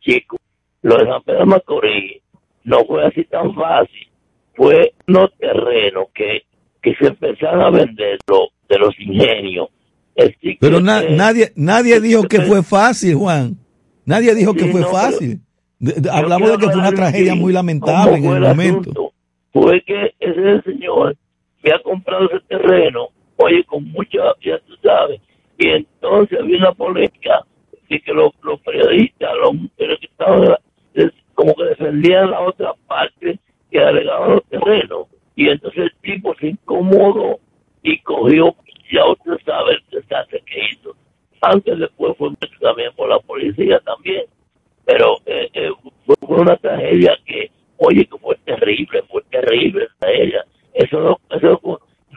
chicos. 0.00 0.40
Lo 0.80 0.96
de 0.96 1.04
San 1.04 1.22
Pedro 1.22 1.44
Macorís 1.46 2.22
no 2.64 2.82
fue 2.86 3.04
así 3.04 3.24
tan 3.24 3.54
fácil. 3.54 4.08
Fue 4.54 4.94
unos 5.06 5.30
terrenos 5.36 6.06
que, 6.14 6.44
que 6.80 6.94
se 6.94 7.08
empezaron 7.08 7.60
a 7.60 7.70
vender 7.70 8.18
lo- 8.26 8.48
de 8.68 8.78
los 8.78 8.98
ingenios. 8.98 9.68
Así 10.16 10.56
Pero 10.60 10.76
que, 10.78 10.82
na- 10.82 11.02
nadie 11.02 11.52
nadie 11.56 12.00
dijo 12.00 12.24
que 12.24 12.40
fue 12.42 12.62
fácil, 12.64 13.14
Juan. 13.14 13.56
Nadie 14.06 14.34
dijo 14.34 14.54
que 14.54 14.66
fue 14.66 14.82
no, 14.82 14.88
fácil. 14.88 15.40
De- 15.78 16.10
hablamos 16.10 16.50
de 16.52 16.58
que 16.58 16.66
fue 16.70 16.80
una 16.80 16.92
tragedia 16.92 17.34
muy 17.34 17.52
lamentable 17.52 18.16
en 18.16 18.24
el 18.24 18.36
el 18.36 18.42
momento. 18.42 19.12
Fue 19.52 19.82
que 19.82 20.14
ese 20.18 20.62
señor 20.62 21.16
había 21.62 21.78
comprado 21.80 22.26
ese 22.30 22.40
terreno, 22.48 23.08
oye, 23.36 23.62
con 23.64 23.84
mucha, 23.92 24.18
ya 24.42 24.58
tú 24.60 24.74
sabes, 24.82 25.20
y 25.58 25.68
entonces 25.68 26.38
había 26.40 26.58
una 26.58 26.72
polémica 26.72 27.44
de 27.88 28.00
que 28.00 28.12
los, 28.12 28.32
los 28.42 28.60
periodistas, 28.60 29.30
los 29.42 29.54
mujeres 29.54 29.98
que 30.00 30.06
estaban 30.06 30.56
es 30.94 31.10
como 31.34 31.54
que 31.54 31.64
defendían 31.64 32.30
la 32.30 32.40
otra 32.40 32.72
parte 32.86 33.38
que 33.70 33.78
alegaban 33.78 34.30
los 34.32 34.44
terrenos, 34.46 35.06
y 35.36 35.48
entonces 35.48 35.84
el 35.84 35.92
tipo 36.02 36.34
se 36.36 36.48
incomodó 36.48 37.38
y 37.82 37.98
cogió, 38.00 38.54
ya 38.90 39.04
usted 39.06 39.32
sabe 39.44 39.72
el 39.74 40.00
desastre 40.00 40.42
que 40.46 40.60
hizo. 40.72 40.96
Antes 41.42 41.78
después 41.78 42.16
fue 42.16 42.34
preso 42.36 42.54
también 42.60 42.90
por 42.96 43.08
la 43.08 43.18
policía 43.20 43.78
también 43.80 44.24
pero 44.84 45.16
eh, 45.26 45.48
eh, 45.54 45.70
fue, 46.04 46.14
fue 46.26 46.36
una 46.40 46.56
tragedia 46.56 47.16
que, 47.24 47.50
oye, 47.78 48.04
que 48.06 48.18
fue 48.18 48.36
terrible, 48.44 49.02
fue 49.10 49.22
terrible 49.30 49.84
esa 49.84 49.94
tragedia. 49.98 50.44
Eso 50.74 51.00
los, 51.00 51.16
esos 51.30 51.58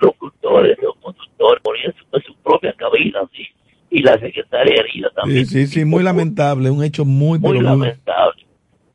locutores, 0.02 0.78
los 0.82 0.96
conductores 0.98 1.64
ponían 1.64 1.94
su, 1.94 2.18
en 2.18 2.24
su 2.24 2.36
propia 2.44 2.74
cabina, 2.74 3.22
así, 3.22 3.48
y 3.90 4.02
la 4.02 4.20
secretaria 4.20 4.82
herida 4.82 5.10
también. 5.12 5.27
Sí, 5.46 5.66
sí, 5.66 5.68
sí, 5.68 5.86
muy 5.86 6.04
lamentable, 6.04 6.70
un 6.72 6.84
hecho 6.84 7.06
muy, 7.06 7.40
muy 7.40 7.60
lamentable. 7.60 8.46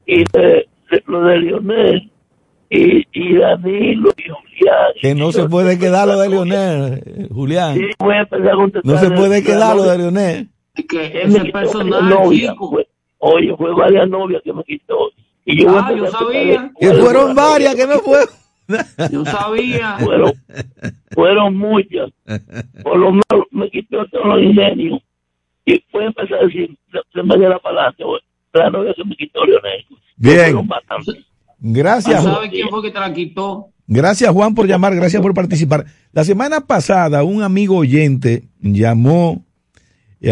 Y 0.07 0.25
de, 0.33 0.67
de- 0.91 1.03
lo 1.07 1.25
de 1.25 1.39
Lionel, 1.39 2.11
y, 2.71 3.07
y 3.13 3.37
Danilo, 3.37 4.11
y 4.17 4.23
Julián. 4.31 4.77
Que 5.01 5.15
no 5.15 5.31
se 5.33 5.49
puede 5.49 5.79
quedar 5.79 6.09
lo 6.09 6.19
de 6.19 6.29
Leonel, 6.29 7.03
eh, 7.05 7.29
Julián. 7.33 7.77
Sí, 7.77 7.85
voy 7.99 8.15
a 8.15 8.21
empezar 8.21 8.49
a 8.49 8.55
contestar 8.55 8.93
No 8.95 8.99
se 9.01 9.11
puede 9.11 9.39
el- 9.39 9.45
quedar 9.45 9.77
lo 9.77 9.83
de 9.85 9.99
Leonel. 9.99 10.49
Que 10.75 11.51
personaje, 11.53 11.91
varias 11.91 12.25
novias, 12.25 12.53
chico. 12.53 12.71
fue- 12.71 12.89
oye, 13.19 13.55
fue 13.57 13.75
varias 13.75 14.09
novias 14.09 14.41
que 14.43 14.53
me 14.55 14.65
quitó. 14.65 15.11
Y 15.45 15.61
yo 15.63 15.69
voy 15.69 15.79
a 15.79 15.87
Ah, 15.87 15.93
yo 15.95 16.07
sabía. 16.07 16.71
Que 16.81 16.87
fueron 16.87 17.05
fueron 17.05 17.35
varias, 17.35 17.75
que 17.75 17.87
no 17.87 17.99
fue. 17.99 18.19
Yo 19.11 19.25
sabía. 19.27 19.97
fueron, 19.99 20.33
fueron 21.11 21.57
muchas. 21.59 22.11
Por 22.83 22.97
lo 22.99 23.11
menos 23.13 23.47
me 23.51 23.69
quitó 23.71 24.07
todos 24.07 24.25
los 24.27 24.43
ingenios. 24.43 25.01
Y 25.65 25.83
fue 25.91 26.05
empezar 26.05 26.39
a 26.41 26.47
decir, 26.47 26.77
de, 27.15 27.23
manera 27.23 27.59
para 27.59 27.89
adelante, 27.89 28.05
la 28.53 28.71
novia 28.71 28.95
que 28.95 29.05
me 29.05 29.17
quitó 29.17 29.45
Leonel. 29.45 29.85
Bien. 30.17 30.69
Gracias, 31.59 32.23
Juan. 32.23 32.35
¿Sabe 32.35 32.51
quién 32.51 32.69
fue 32.69 32.83
que 32.83 32.91
te 32.91 33.01
la 33.01 33.13
quitó? 33.13 33.73
Gracias 33.87 34.31
Juan 34.31 34.55
por 34.55 34.67
llamar, 34.67 34.95
gracias 34.95 35.21
por 35.21 35.35
participar. 35.35 35.85
La 36.13 36.25
semana 36.25 36.67
pasada 36.67 37.25
un 37.25 37.43
amigo 37.43 37.77
oyente 37.77 38.45
llamó 38.61 39.45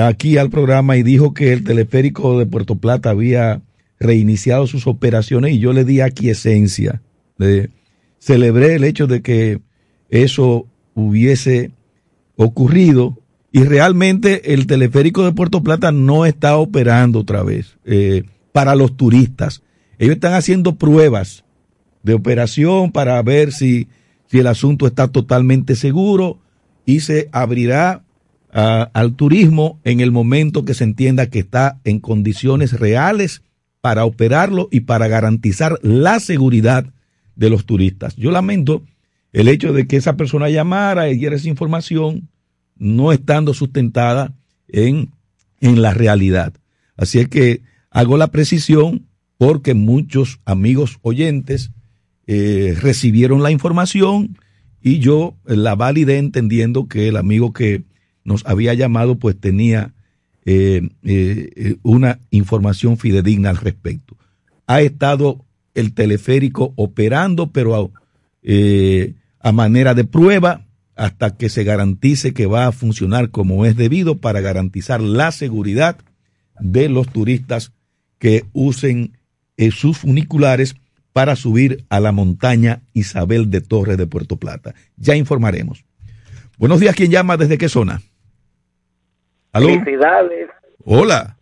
aquí 0.00 0.38
al 0.38 0.50
programa 0.50 0.96
y 0.96 1.02
dijo 1.02 1.34
que 1.34 1.52
el 1.52 1.64
teleférico 1.64 2.38
de 2.38 2.46
Puerto 2.46 2.76
Plata 2.76 3.10
había 3.10 3.60
reiniciado 3.98 4.66
sus 4.66 4.86
operaciones 4.86 5.52
y 5.52 5.58
yo 5.58 5.72
le 5.72 5.84
di 5.84 6.00
aquiescencia. 6.00 7.02
Le 7.36 7.70
celebré 8.18 8.76
el 8.76 8.84
hecho 8.84 9.06
de 9.06 9.20
que 9.20 9.60
eso 10.08 10.66
hubiese 10.94 11.72
ocurrido 12.36 13.18
y 13.52 13.64
realmente 13.64 14.54
el 14.54 14.66
teleférico 14.66 15.24
de 15.24 15.32
Puerto 15.32 15.62
Plata 15.62 15.90
no 15.92 16.24
está 16.24 16.56
operando 16.56 17.20
otra 17.20 17.42
vez 17.42 17.78
eh, 17.84 18.24
para 18.52 18.74
los 18.74 18.96
turistas. 18.96 19.62
Ellos 19.98 20.14
están 20.14 20.34
haciendo 20.34 20.76
pruebas 20.76 21.44
de 22.02 22.14
operación 22.14 22.92
para 22.92 23.20
ver 23.22 23.52
si, 23.52 23.88
si 24.28 24.38
el 24.38 24.46
asunto 24.46 24.86
está 24.86 25.08
totalmente 25.08 25.74
seguro 25.74 26.38
y 26.86 27.00
se 27.00 27.28
abrirá 27.32 28.04
ah, 28.52 28.90
al 28.94 29.14
turismo 29.14 29.80
en 29.84 30.00
el 30.00 30.12
momento 30.12 30.64
que 30.64 30.74
se 30.74 30.84
entienda 30.84 31.26
que 31.26 31.40
está 31.40 31.80
en 31.84 32.00
condiciones 32.00 32.78
reales 32.78 33.42
para 33.80 34.04
operarlo 34.04 34.68
y 34.70 34.80
para 34.80 35.08
garantizar 35.08 35.78
la 35.82 36.20
seguridad 36.20 36.86
de 37.34 37.50
los 37.50 37.64
turistas. 37.64 38.14
Yo 38.16 38.30
lamento 38.30 38.84
el 39.32 39.48
hecho 39.48 39.72
de 39.72 39.86
que 39.86 39.96
esa 39.96 40.16
persona 40.16 40.48
llamara 40.50 41.08
y 41.08 41.16
diera 41.16 41.36
esa 41.36 41.48
información 41.48 42.28
no 42.80 43.12
estando 43.12 43.54
sustentada 43.54 44.34
en, 44.66 45.10
en 45.60 45.80
la 45.80 45.94
realidad. 45.94 46.52
Así 46.96 47.20
es 47.20 47.28
que 47.28 47.62
hago 47.90 48.16
la 48.16 48.28
precisión 48.32 49.06
porque 49.38 49.74
muchos 49.74 50.40
amigos 50.44 50.98
oyentes 51.02 51.70
eh, 52.26 52.76
recibieron 52.80 53.42
la 53.42 53.52
información 53.52 54.36
y 54.82 54.98
yo 54.98 55.36
la 55.44 55.76
validé 55.76 56.18
entendiendo 56.18 56.88
que 56.88 57.08
el 57.08 57.16
amigo 57.16 57.52
que 57.52 57.84
nos 58.24 58.44
había 58.46 58.74
llamado 58.74 59.18
pues 59.18 59.38
tenía 59.38 59.94
eh, 60.44 60.88
eh, 61.04 61.76
una 61.82 62.18
información 62.30 62.96
fidedigna 62.96 63.50
al 63.50 63.56
respecto. 63.56 64.16
Ha 64.66 64.80
estado 64.80 65.44
el 65.74 65.92
teleférico 65.92 66.72
operando, 66.76 67.50
pero 67.50 67.92
eh, 68.42 69.14
a 69.38 69.52
manera 69.52 69.94
de 69.94 70.04
prueba 70.04 70.66
hasta 71.00 71.34
que 71.34 71.48
se 71.48 71.64
garantice 71.64 72.34
que 72.34 72.44
va 72.44 72.66
a 72.66 72.72
funcionar 72.72 73.30
como 73.30 73.64
es 73.64 73.74
debido 73.74 74.18
para 74.18 74.42
garantizar 74.42 75.00
la 75.00 75.32
seguridad 75.32 75.96
de 76.58 76.90
los 76.90 77.08
turistas 77.08 77.72
que 78.18 78.44
usen 78.52 79.16
eh, 79.56 79.70
sus 79.70 79.96
funiculares 79.96 80.74
para 81.14 81.36
subir 81.36 81.86
a 81.88 82.00
la 82.00 82.12
montaña 82.12 82.82
Isabel 82.92 83.50
de 83.50 83.62
Torres 83.62 83.96
de 83.96 84.06
Puerto 84.06 84.36
Plata. 84.36 84.74
Ya 84.98 85.16
informaremos. 85.16 85.86
Buenos 86.58 86.80
días, 86.80 86.94
¿quién 86.94 87.10
llama? 87.10 87.38
¿Desde 87.38 87.56
qué 87.56 87.70
zona? 87.70 88.02
¿Aló? 89.54 89.68
Felicidades 89.68 90.50
Hola. 90.84 91.38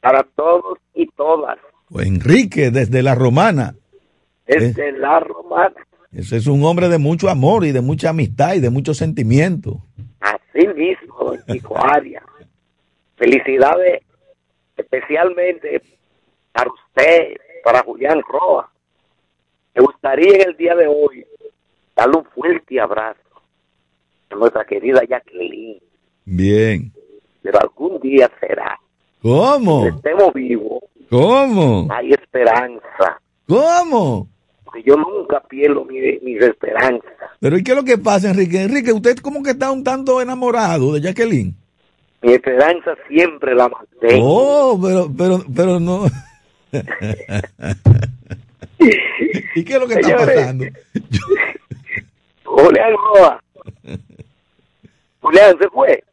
para 0.00 0.22
todos 0.36 0.78
y 0.94 1.08
todas. 1.08 1.58
Enrique, 1.90 2.70
desde 2.70 3.02
La 3.02 3.16
Romana. 3.16 3.74
Desde 4.46 4.92
la 4.92 5.18
romana. 5.18 5.74
Ese 6.16 6.38
es 6.38 6.46
un 6.46 6.64
hombre 6.64 6.88
de 6.88 6.96
mucho 6.96 7.28
amor 7.28 7.66
y 7.66 7.72
de 7.72 7.82
mucha 7.82 8.08
amistad 8.08 8.54
y 8.54 8.60
de 8.60 8.70
mucho 8.70 8.94
sentimiento. 8.94 9.82
Así 10.20 10.66
mismo, 10.68 11.14
don 11.18 11.38
Chico 11.46 11.76
Arias. 11.76 12.24
Felicidades 13.16 14.02
especialmente 14.78 15.82
para 16.52 16.70
usted, 16.70 17.36
para 17.62 17.82
Julián 17.82 18.20
Roa, 18.28 18.70
Me 19.74 19.82
gustaría 19.82 20.36
en 20.36 20.48
el 20.48 20.56
día 20.56 20.74
de 20.74 20.86
hoy 20.86 21.26
darle 21.94 22.16
un 22.16 22.24
fuerte 22.24 22.80
abrazo 22.80 23.20
a 24.30 24.34
nuestra 24.36 24.64
querida 24.64 25.02
Jacqueline, 25.06 25.80
Bien. 26.24 26.92
pero 27.42 27.60
algún 27.60 28.00
día 28.00 28.30
será. 28.40 28.78
¿Cómo? 29.20 29.86
Estemos 29.86 30.32
vivos, 30.32 30.80
¿Cómo? 31.10 31.88
hay 31.90 32.12
esperanza. 32.12 33.20
¿Cómo? 33.46 34.28
Porque 34.76 34.90
yo 34.90 34.96
nunca 34.96 35.40
pierdo 35.40 35.84
mi, 35.84 35.98
mis 36.22 36.40
esperanzas. 36.42 37.10
Pero 37.40 37.56
¿y 37.56 37.64
qué 37.64 37.70
es 37.72 37.76
lo 37.76 37.84
que 37.84 37.96
pasa, 37.98 38.30
Enrique? 38.30 38.62
Enrique, 38.62 38.92
usted 38.92 39.16
como 39.18 39.42
que 39.42 39.50
está 39.50 39.70
un 39.70 39.82
tanto 39.82 40.20
enamorado 40.20 40.92
de 40.92 41.00
Jacqueline. 41.00 41.54
Mi 42.22 42.34
esperanza 42.34 42.94
siempre 43.08 43.54
la 43.54 43.68
mantengo. 43.68 44.22
Oh, 44.22 44.78
pero, 44.80 45.10
pero, 45.16 45.42
pero 45.54 45.80
no. 45.80 46.06
¿Y 49.54 49.64
qué 49.64 49.74
es 49.74 49.80
lo 49.80 49.88
que 49.88 49.94
está 49.94 50.16
pasando? 50.16 50.66
Julián 52.44 52.92
Roa. 52.92 53.42
Julián 55.20 55.56
se 55.58 55.68
fue. 55.68 56.04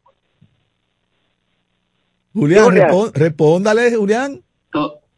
Julián, 2.32 2.64
Julián. 2.64 2.90
respóndale, 3.14 3.94
Julián. 3.94 4.42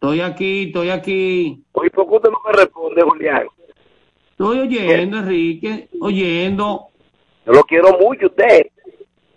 Estoy 0.06 0.20
aquí, 0.20 0.62
estoy 0.68 0.90
aquí. 0.90 1.64
Oye, 1.72 1.90
¿por 1.90 2.08
qué 2.08 2.14
usted 2.14 2.30
no 2.30 2.40
me 2.46 2.52
responde, 2.52 3.02
Julián? 3.02 3.48
Estoy 4.30 4.60
oyendo, 4.60 5.18
Enrique, 5.18 5.88
oyendo. 6.00 6.86
Yo 7.44 7.52
lo 7.52 7.64
quiero 7.64 7.98
mucho, 7.98 8.26
usted. 8.26 8.68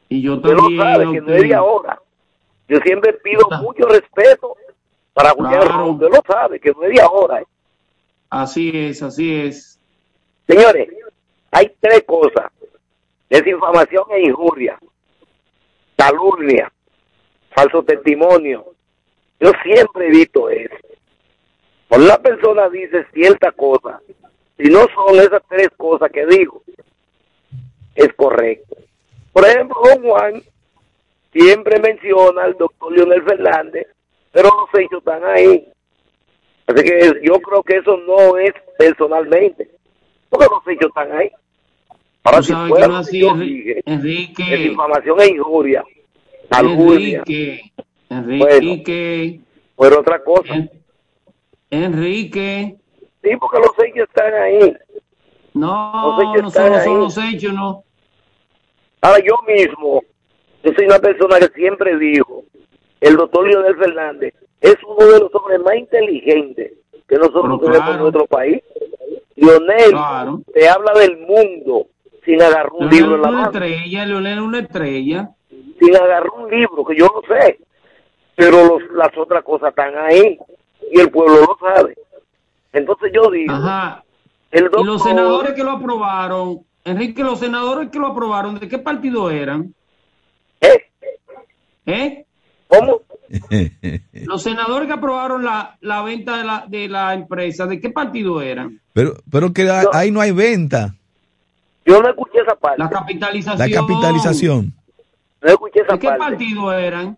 Y 0.09 0.21
yo 0.21 0.35
Usted 0.35 0.51
lo 0.51 0.57
también. 0.57 0.81
sabe, 0.81 1.05
a 1.07 1.11
que 1.11 1.21
no 1.21 1.33
es 1.33 1.41
de 1.41 1.55
ahora. 1.55 1.99
Yo 2.67 2.77
siempre 2.85 3.13
pido 3.13 3.47
mucho 3.63 3.87
respeto 3.87 4.55
para 5.13 5.31
Julián 5.31 5.59
Claro. 5.61 5.85
Usted 5.87 6.07
lo 6.07 6.21
sabe, 6.31 6.59
que 6.59 6.71
no 6.71 6.83
es 6.83 6.93
de 6.93 7.01
ahora. 7.01 7.43
Así 8.29 8.69
es, 8.71 9.01
así 9.01 9.33
es. 9.37 9.79
Señores, 10.47 10.87
hay 11.49 11.71
tres 11.79 12.03
cosas. 12.05 12.51
Desinformación 13.27 14.03
e 14.11 14.21
injuria. 14.21 14.77
Calumnia. 15.95 16.71
Falso 17.55 17.81
testimonio. 17.81 18.65
Yo 19.39 19.51
siempre 19.63 20.07
he 20.07 20.11
visto 20.11 20.49
eso. 20.49 20.75
Cuando 21.87 22.07
una 22.07 22.17
persona 22.17 22.69
dice 22.69 23.05
cierta 23.13 23.51
cosa, 23.51 24.01
si 24.57 24.69
no 24.69 24.85
son 24.93 25.15
esas 25.19 25.41
tres 25.47 25.69
cosas 25.77 26.11
que 26.11 26.25
digo, 26.25 26.61
es 27.95 28.13
correcto. 28.13 28.75
Por 29.33 29.45
ejemplo, 29.45 29.77
don 29.83 30.03
Juan 30.03 30.43
siempre 31.31 31.79
menciona 31.79 32.43
al 32.43 32.57
doctor 32.57 32.91
Leonel 32.91 33.23
Fernández, 33.23 33.87
pero 34.31 34.49
los 34.49 34.81
hechos 34.81 34.99
están 34.99 35.23
ahí. 35.23 35.67
Así 36.67 36.83
que 36.83 37.21
yo 37.23 37.39
creo 37.39 37.63
que 37.63 37.77
eso 37.77 37.97
no 37.97 38.37
es 38.37 38.51
personalmente, 38.77 39.69
porque 40.29 40.45
los 40.51 40.67
hechos 40.67 40.89
están 40.89 41.11
ahí. 41.17 41.31
Ahora, 42.23 42.43
si 42.43 42.53
fuera 42.53 42.85
que 42.85 42.91
no 42.91 42.97
así, 42.97 43.21
Enrique. 43.85 44.43
desinformación 44.43 45.21
e 45.21 45.27
injuria, 45.29 45.83
calumnia, 46.49 47.23
Enrique. 48.09 48.47
Enrique. 48.55 49.39
fuera 49.75 49.99
otra 49.99 50.23
cosa. 50.23 50.53
Enrique. 51.69 52.75
Sí, 53.23 53.29
porque 53.39 53.57
los 53.59 53.71
hechos 53.85 54.07
están 54.09 54.33
ahí. 54.33 54.75
No, 55.53 56.15
Los 56.17 56.21
hechos 56.21 56.41
no 56.43 56.47
están 56.49 56.83
solo 56.83 57.09
son 57.09 57.23
los 57.25 57.33
hechos, 57.33 57.53
no. 57.53 57.83
Ahora 59.01 59.19
yo 59.19 59.35
mismo, 59.47 60.03
yo 60.63 60.71
soy 60.75 60.85
una 60.85 60.99
persona 60.99 61.39
que 61.39 61.47
siempre 61.55 61.97
dijo, 61.97 62.43
el 63.01 63.15
doctor 63.15 63.47
Leonel 63.47 63.75
Fernández 63.77 64.33
es 64.61 64.75
uno 64.85 65.05
de 65.11 65.19
los 65.19 65.35
hombres 65.35 65.59
más 65.61 65.75
inteligentes 65.75 66.73
que 67.07 67.15
nosotros 67.15 67.59
Pero 67.61 67.71
tenemos 67.71 67.95
en 67.95 67.99
nuestro 68.01 68.27
país. 68.27 68.61
Leonel 69.35 69.91
Claro. 69.91 70.41
te 70.53 70.67
habla 70.67 70.91
del 70.99 71.17
mundo 71.19 71.87
sin 72.25 72.41
agarrar 72.41 72.69
un 72.73 72.89
libro 72.89 73.15
en 73.15 73.21
Leonel 73.21 73.21
la 73.21 73.27
es 73.27 73.31
una 73.31 73.41
mano, 73.41 73.51
estrella, 73.51 74.05
Leonel 74.05 74.37
es 74.37 74.43
una 74.43 74.59
estrella. 74.59 75.29
sin 75.79 75.95
agarrar 75.95 76.29
un 76.29 76.51
libro, 76.51 76.85
que 76.85 76.95
yo 76.97 77.05
lo 77.07 77.35
sé, 77.35 77.59
pero 78.39 78.65
los- 78.65 78.91
las 78.93 79.09
otras 79.17 79.43
cosas 79.43 79.69
están 79.69 79.93
ahí 79.97 80.37
y 80.93 80.99
el 80.99 81.09
pueblo 81.11 81.41
lo 81.41 81.57
sabe. 81.59 81.95
Entonces 82.71 83.11
yo 83.13 83.29
digo, 83.29 83.53
Ajá. 83.53 84.03
el 84.51 84.69
Y 84.79 84.83
los 84.83 85.03
senadores 85.03 85.53
que 85.53 85.63
lo 85.63 85.71
aprobaron, 85.71 86.59
Enrique, 86.85 87.21
los 87.23 87.39
senadores 87.39 87.89
que 87.89 87.99
lo 87.99 88.07
aprobaron, 88.07 88.57
¿de 88.59 88.67
qué 88.69 88.77
partido 88.79 89.29
eran? 89.29 89.73
¿Eh? 90.61 90.85
¿Eh? 91.85 92.25
¿Cómo? 92.67 93.01
Los 94.13 94.41
senadores 94.43 94.87
que 94.87 94.93
aprobaron 94.93 95.43
la, 95.43 95.77
la 95.81 96.01
venta 96.01 96.37
de 96.37 96.43
la, 96.43 96.65
de 96.67 96.87
la 96.87 97.13
empresa, 97.13 97.65
¿de 97.67 97.79
qué 97.79 97.89
partido 97.91 98.41
eran? 98.41 98.79
Pero, 98.93 99.13
pero 99.29 99.53
que 99.53 99.69
ahí 99.93 100.09
no 100.11 100.19
hay 100.21 100.31
venta. 100.31 100.95
Yo 101.85 102.01
no 102.01 102.09
escuché 102.09 102.39
esa 102.41 102.55
parte. 102.55 102.79
La 102.81 102.89
capitalización. 102.89 103.69
La 103.69 103.75
capitalización. 103.75 104.73
No 105.41 105.49
escuché 105.49 105.81
esa 105.81 105.93
¿De 105.93 105.99
qué 105.99 106.07
parte. 106.07 106.19
partido 106.23 106.73
eran? 106.73 107.17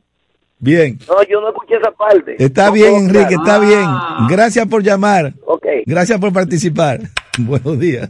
Bien. 0.61 0.97
No, 1.07 1.15
yo 1.27 1.41
no 1.41 1.49
escuché 1.49 1.75
esa 1.75 1.91
parte. 1.91 2.35
Está 2.37 2.67
No 2.67 2.73
bien, 2.73 2.95
Enrique, 2.95 3.33
está 3.33 3.57
bien. 3.59 3.83
Gracias 4.29 4.67
por 4.67 4.83
llamar. 4.83 5.33
Ok. 5.45 5.65
Gracias 5.87 6.19
por 6.19 6.31
participar. 6.31 6.99
Buenos 7.39 7.79
días. 7.79 8.09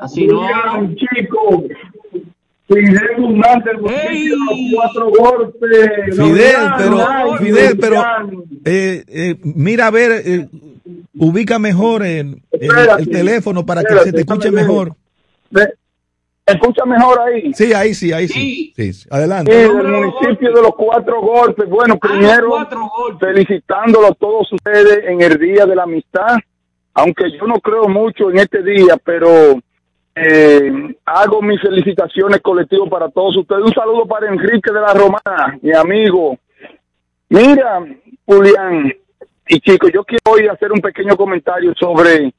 Así 0.00 0.26
no. 0.26 0.46
chico. 0.96 1.64
Fidel 2.68 3.00
Guzmán 3.18 3.62
del 3.64 3.78
cuatro 4.74 5.10
golpes. 5.10 6.16
Fidel, 6.16 6.56
pero, 6.78 7.08
ay, 7.08 7.30
Fidel, 7.38 7.78
pero, 7.78 8.02
eh, 8.64 9.04
eh, 9.08 9.36
mira 9.42 9.88
a 9.88 9.90
ver, 9.90 10.22
eh, 10.24 10.48
ubica 11.18 11.58
mejor 11.58 12.02
el, 12.02 12.40
el- 12.52 13.10
teléfono 13.10 13.66
para 13.66 13.82
que 13.82 13.88
espérate, 13.88 14.10
se 14.10 14.12
te 14.14 14.20
escuche 14.20 14.50
mejor. 14.50 14.94
Ve- 15.50 15.74
¿Escucha 16.44 16.84
mejor 16.84 17.20
ahí? 17.20 17.52
Sí, 17.54 17.72
ahí 17.72 17.94
sí, 17.94 18.12
ahí 18.12 18.26
sí. 18.26 18.34
Sí, 18.34 18.72
sí. 18.76 18.92
Sí, 18.92 19.08
Adelante. 19.10 19.52
del 19.52 19.84
municipio 19.84 20.52
de 20.52 20.62
los 20.62 20.74
cuatro 20.74 21.20
golpes. 21.20 21.68
Bueno, 21.68 21.96
primero, 21.98 22.66
felicitándolo 23.20 24.08
a 24.08 24.14
todos 24.14 24.52
ustedes 24.52 25.04
en 25.06 25.20
el 25.22 25.38
Día 25.38 25.66
de 25.66 25.76
la 25.76 25.84
Amistad, 25.84 26.36
aunque 26.94 27.30
yo 27.30 27.46
no 27.46 27.60
creo 27.60 27.88
mucho 27.88 28.30
en 28.30 28.38
este 28.38 28.60
día, 28.62 28.96
pero 29.04 29.60
eh, 30.16 30.72
hago 31.04 31.40
mis 31.42 31.60
felicitaciones 31.60 32.40
colectivas 32.40 32.88
para 32.90 33.08
todos 33.08 33.36
ustedes. 33.36 33.62
Un 33.62 33.72
saludo 33.72 34.06
para 34.06 34.28
Enrique 34.28 34.72
de 34.72 34.80
la 34.80 34.92
Romana, 34.92 35.58
mi 35.62 35.72
amigo. 35.72 36.36
Mira, 37.28 37.84
Julián 38.26 38.92
y 39.48 39.60
chicos, 39.60 39.90
yo 39.94 40.04
quiero 40.04 40.22
hoy 40.28 40.48
hacer 40.48 40.72
un 40.72 40.80
pequeño 40.80 41.16
comentario 41.16 41.72
sobre, 41.78 42.32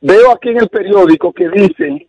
veo 0.00 0.32
aquí 0.32 0.48
en 0.48 0.62
el 0.62 0.68
periódico 0.68 1.32
que 1.32 1.48
dice 1.50 2.08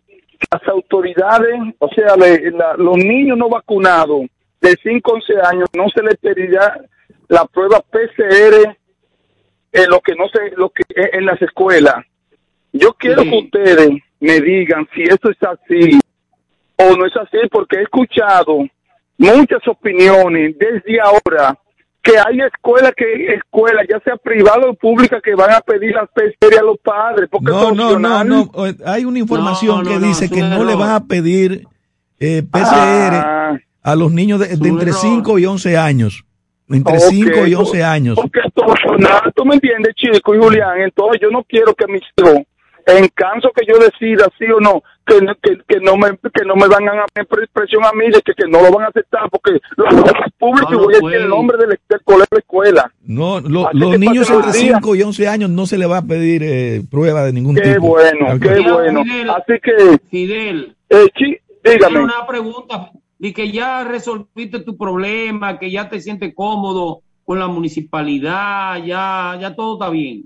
las 0.50 0.68
autoridades, 0.68 1.54
o 1.78 1.88
sea, 1.88 2.16
le- 2.16 2.50
la- 2.50 2.74
los 2.76 2.96
niños 2.96 3.36
no 3.38 3.48
vacunados 3.48 4.22
de 4.60 4.76
5 4.82 5.10
a 5.12 5.14
11 5.14 5.32
años 5.50 5.68
no 5.76 5.88
se 5.88 6.02
les 6.02 6.16
pedirá 6.16 6.80
la 7.28 7.44
prueba 7.46 7.80
PCR 7.80 8.76
en 9.72 9.90
lo 9.90 10.00
que 10.00 10.14
no 10.14 10.28
se, 10.28 10.50
lo 10.56 10.70
que 10.70 10.82
en 10.94 11.24
las 11.26 11.40
escuelas. 11.42 12.04
Yo 12.72 12.92
quiero 12.94 13.22
que 13.22 13.38
ustedes 13.38 13.90
me 14.20 14.40
digan 14.40 14.86
si 14.94 15.02
esto 15.02 15.30
es 15.30 15.36
así 15.42 15.98
o 16.76 16.96
no 16.96 17.06
es 17.06 17.16
así, 17.16 17.38
porque 17.50 17.78
he 17.78 17.82
escuchado 17.82 18.58
muchas 19.18 19.66
opiniones 19.68 20.56
desde 20.58 21.00
ahora 21.00 21.56
que 22.02 22.18
hay 22.18 22.40
escuelas 22.40 22.92
que 22.96 23.34
escuelas, 23.34 23.86
ya 23.88 24.00
sea 24.00 24.16
privada 24.16 24.66
o 24.68 24.74
pública, 24.74 25.20
que 25.22 25.34
van 25.34 25.52
a 25.52 25.60
pedir 25.60 25.94
las 25.94 26.08
PCR 26.10 26.58
a 26.58 26.62
los 26.62 26.78
padres, 26.78 27.28
porque 27.30 27.50
No, 27.52 27.70
es 27.70 27.76
no, 27.76 27.98
no, 27.98 28.24
no. 28.24 28.50
Hay 28.86 29.04
una 29.04 29.18
información 29.20 29.84
No, 29.84 29.90
que 29.90 29.98
no, 29.98 30.06
dice 30.08 30.28
que 30.28 30.40
no 30.42 30.64
le 30.64 30.74
van 30.74 30.90
a 30.90 31.04
pedir 31.06 31.66
eh, 32.18 32.42
PCR 32.42 32.60
Ah. 33.14 33.58
a 33.82 33.94
los 33.96 34.12
niños 34.12 34.40
de, 34.40 34.46
entre 34.52 34.90
error. 34.90 35.00
5 35.00 35.38
y 35.38 35.46
11 35.46 35.76
años. 35.76 36.24
Entre 36.68 36.94
Ok, 36.96 37.00
5 37.08 37.30
y 37.46 37.54
pues, 37.54 37.54
11 37.56 37.84
años. 37.84 38.16
Porque 38.16 38.40
es 38.40 38.52
opcional, 38.56 39.32
tú 39.34 39.44
me 39.44 39.54
entiendes, 39.54 39.94
chico 39.94 40.34
y 40.34 40.38
Julián. 40.38 40.80
Entonces 40.80 41.20
yo 41.20 41.30
no 41.30 41.44
quiero 41.44 41.74
que 41.74 41.86
mis 41.86 42.02
hijos, 42.16 42.38
en 42.86 43.08
caso 43.08 43.50
que 43.54 43.64
yo 43.66 43.78
decida 43.78 44.26
sí 44.38 44.44
o 44.46 44.60
no, 44.60 44.82
que, 45.06 45.20
no- 45.20 45.34
que, 45.42 45.58
que 45.68 45.80
no 45.80 45.96
me 45.96 46.10
que 46.10 46.44
no 46.44 46.54
me 46.56 46.68
van 46.68 46.88
a 46.88 47.04
poner 47.28 47.48
presión 47.52 47.84
a 47.84 47.92
mí 47.92 48.06
de 48.10 48.20
que, 48.22 48.32
que 48.34 48.48
no 48.48 48.60
lo 48.62 48.70
van 48.72 48.84
a 48.84 48.88
aceptar 48.88 49.28
porque 49.30 49.52
lo 49.76 49.86
es 49.86 50.32
público 50.38 50.70
No, 50.70 50.80
y 50.80 50.84
voy 50.84 50.94
a 50.94 51.00
no 51.00 51.06
decir 51.08 51.22
el 51.22 51.28
nombre 51.28 51.56
del, 51.58 51.68
del 51.88 52.00
colegio 52.04 52.26
de 52.30 52.36
la 52.36 52.38
escuela. 52.40 52.92
No, 53.04 53.40
lo- 53.40 53.68
los 53.72 53.98
niños 53.98 54.28
entre 54.30 54.50
el 54.50 54.52
día. 54.56 54.74
5 54.76 54.96
y 54.96 55.02
11 55.02 55.28
años 55.28 55.50
no 55.50 55.66
se 55.66 55.78
le 55.78 55.86
va 55.86 55.98
a 55.98 56.02
pedir 56.02 56.42
eh, 56.44 56.82
prueba 56.90 57.24
de 57.24 57.32
ningún 57.32 57.54
Qué 57.56 57.74
tipo. 57.74 57.88
bueno, 57.88 58.26
qué 58.40 58.60
bueno. 58.60 59.02
Fidel, 59.04 59.30
Así 59.30 59.52
que, 59.62 59.98
Fidel, 60.10 60.76
eh, 60.90 61.06
chi- 61.16 61.38
dígame. 61.64 61.94
Tengo 61.94 62.04
una 62.04 62.26
pregunta. 62.26 62.90
De 63.18 63.32
que 63.32 63.52
ya 63.52 63.84
resolviste 63.84 64.60
tu 64.64 64.76
problema, 64.76 65.56
que 65.60 65.70
ya 65.70 65.88
te 65.88 66.00
sientes 66.00 66.34
cómodo 66.34 67.02
con 67.24 67.38
la 67.38 67.46
municipalidad, 67.46 68.78
ya, 68.84 69.38
ya 69.40 69.54
todo 69.54 69.74
está 69.74 69.90
bien. 69.90 70.24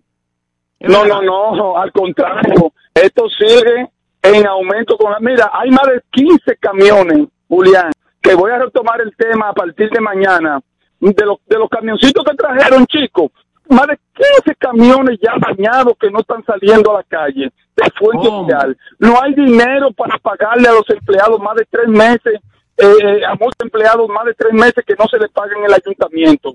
No, 0.81 1.05
no, 1.05 1.22
no, 1.22 1.77
al 1.79 1.91
contrario, 1.93 2.72
esto 2.95 3.29
sigue 3.31 3.89
en 4.22 4.47
aumento. 4.47 4.97
con 4.97 5.12
la 5.12 5.20
Mira, 5.20 5.51
hay 5.53 5.70
más 5.70 5.87
de 5.87 6.03
15 6.11 6.57
camiones, 6.57 7.29
Julián, 7.49 7.91
que 8.20 8.35
voy 8.35 8.51
a 8.51 8.59
retomar 8.59 9.01
el 9.01 9.14
tema 9.16 9.51
a 9.51 9.53
partir 9.53 9.89
de 9.91 10.01
mañana, 10.01 10.61
de 11.01 11.27
los, 11.27 11.39
de 11.47 11.59
los 11.59 11.68
camioncitos 11.68 12.24
que 12.24 12.37
trajeron, 12.37 12.87
chicos, 12.87 13.31
más 13.68 13.87
de 13.87 13.99
15 14.14 14.55
camiones 14.57 15.18
ya 15.20 15.35
dañados 15.39 15.95
que 15.99 16.11
no 16.11 16.20
están 16.20 16.45
saliendo 16.45 16.91
a 16.93 16.99
la 16.99 17.03
calle 17.05 17.53
de 17.77 17.91
fuente 17.99 18.27
social. 18.27 18.77
No 18.99 19.20
hay 19.20 19.35
dinero 19.35 19.91
para 19.93 20.18
pagarle 20.18 20.68
a 20.68 20.72
los 20.72 20.89
empleados 20.91 21.41
más 21.41 21.57
de 21.57 21.66
tres 21.70 21.89
meses, 21.89 22.41
eh, 22.77 23.24
a 23.27 23.35
muchos 23.35 23.57
empleados 23.61 24.09
más 24.09 24.24
de 24.27 24.35
tres 24.35 24.53
meses 24.53 24.85
que 24.87 24.95
no 24.99 25.07
se 25.07 25.18
les 25.18 25.31
pagan 25.31 25.59
en 25.59 25.64
el 25.64 25.74
ayuntamiento. 25.74 26.55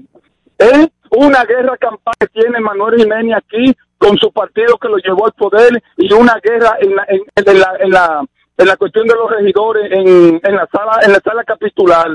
Es 0.57 0.87
una 1.09 1.43
guerra 1.43 1.75
campal 1.77 2.13
que 2.19 2.27
tiene 2.27 2.59
Manuel 2.59 2.99
Jiménez 2.99 3.37
aquí 3.37 3.75
con 4.01 4.17
su 4.17 4.31
partido 4.31 4.77
que 4.79 4.87
lo 4.89 4.97
llevó 4.97 5.27
al 5.27 5.33
poder 5.33 5.81
y 5.97 6.11
una 6.11 6.35
guerra 6.43 6.75
en 6.81 6.95
la, 6.95 7.05
en, 7.07 7.21
en 7.35 7.59
la, 7.59 7.71
en 7.79 7.89
la, 7.91 8.25
en 8.57 8.67
la 8.67 8.75
cuestión 8.75 9.05
de 9.07 9.13
los 9.13 9.29
regidores 9.29 9.91
en, 9.91 10.41
en 10.43 10.55
la 10.55 10.67
sala 10.73 10.99
en 11.05 11.11
la 11.11 11.19
sala 11.23 11.43
capitular. 11.43 12.07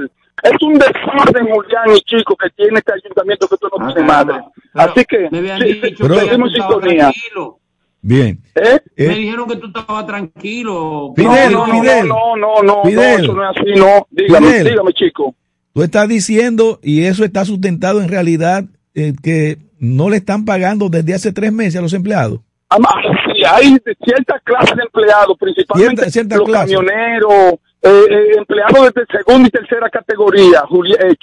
Es 0.43 0.53
un 0.63 0.75
desorden, 0.75 1.47
Julián 1.49 1.97
y 1.97 2.01
chico, 2.01 2.37
que 2.37 2.51
tiene 2.57 2.79
este 2.81 2.93
ayuntamiento 2.93 3.49
que 3.49 3.57
tú 3.57 3.69
no 3.79 3.87
tienes 3.87 4.05
madre. 4.05 4.41
Así 4.75 5.05
que, 5.07 5.29
Me 5.31 5.39
habían 5.39 5.61
sí, 5.61 5.81
dicho 5.81 6.09
que 6.09 6.21
sintonía. 6.55 6.99
tranquilo. 7.11 7.59
Bien. 8.03 8.39
¿Eh? 8.57 8.79
Me 8.97 9.15
dijeron 9.15 9.49
que 9.49 9.57
tú 9.57 9.67
estabas 9.69 10.07
tranquilo. 10.07 11.13
Fidel, 11.17 11.53
no, 11.53 11.67
no, 11.67 11.81
Fidel. 11.81 12.09
no, 12.09 12.37
no, 12.37 12.63
no, 12.63 12.83
Fidel. 12.85 13.19
no, 13.19 13.25
eso 13.25 13.33
no 13.33 13.51
es 13.51 13.57
así, 13.59 13.81
no. 13.81 14.07
Dígame, 14.11 14.47
Fidel. 14.49 14.69
dígame, 14.69 14.93
chico. 14.93 15.35
Tú 15.73 15.83
estás 15.83 16.09
diciendo, 16.09 16.81
y 16.83 17.05
eso 17.05 17.25
está 17.25 17.45
sustentado 17.45 18.01
en 18.03 18.09
realidad, 18.09 18.65
eh, 18.95 19.15
que 19.23 19.57
no 19.79 20.09
le 20.11 20.17
están 20.19 20.45
pagando 20.45 20.89
desde 20.89 21.15
hace 21.15 21.33
tres 21.33 21.53
meses 21.53 21.77
a 21.77 21.83
los 21.83 21.93
empleados. 21.93 22.41
Ama- 22.69 22.89
sí, 23.33 23.43
hay 23.45 23.77
cierta 24.05 24.41
clase 24.43 24.75
de 24.75 24.83
empleados, 24.83 25.37
principalmente 25.39 26.11
Cierta- 26.11 26.11
cierta 26.11 26.37
los 26.39 26.47
clase. 26.49 26.75
camioneros, 26.75 27.53
eh, 27.83 28.05
eh, 28.11 28.39
empleados 28.39 28.93
de 28.93 29.05
segunda 29.17 29.47
y 29.47 29.51
tercera 29.53 29.89
categoría, 29.89 30.63
Juli- 30.69 30.95
eh, 30.95 31.15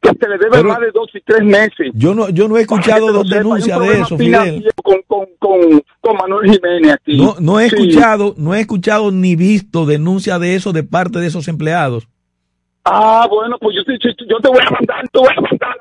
que 0.00 0.10
se 0.10 0.28
le 0.28 0.38
debe 0.38 0.50
Pero- 0.52 0.68
más 0.68 0.78
de 0.78 0.92
dos 0.94 1.10
y 1.12 1.20
tres 1.22 1.42
meses. 1.42 1.90
Yo 1.94 2.14
no, 2.14 2.28
yo 2.28 2.46
no 2.46 2.56
he 2.58 2.60
escuchado 2.60 3.12
dos 3.12 3.28
denuncias 3.28 3.80
de 3.80 4.00
eso, 4.00 4.16
Fidel. 4.16 4.64
Con, 4.84 5.02
con, 5.08 5.26
con, 5.40 5.82
con 6.00 6.16
Manuel 6.16 6.48
Jiménez 6.52 6.92
aquí. 6.92 7.16
No, 7.16 7.34
no 7.40 7.58
he 7.58 7.68
Sí. 7.68 7.74
escuchado, 7.74 8.34
no 8.38 8.54
he 8.54 8.60
escuchado 8.60 9.10
ni 9.10 9.34
visto 9.34 9.86
denuncia 9.86 10.38
de 10.38 10.54
eso 10.54 10.72
de 10.72 10.84
parte 10.84 11.18
de 11.18 11.26
esos 11.26 11.48
empleados. 11.48 12.06
Ah, 12.84 13.26
bueno, 13.28 13.56
pues 13.60 13.74
yo 13.74 13.82
yo 14.28 14.40
te 14.40 14.48
voy 14.48 14.60
a 14.64 14.70
mandar, 14.70 15.08
te 15.10 15.18
voy 15.18 15.28
a 15.36 15.40
mandar, 15.40 15.76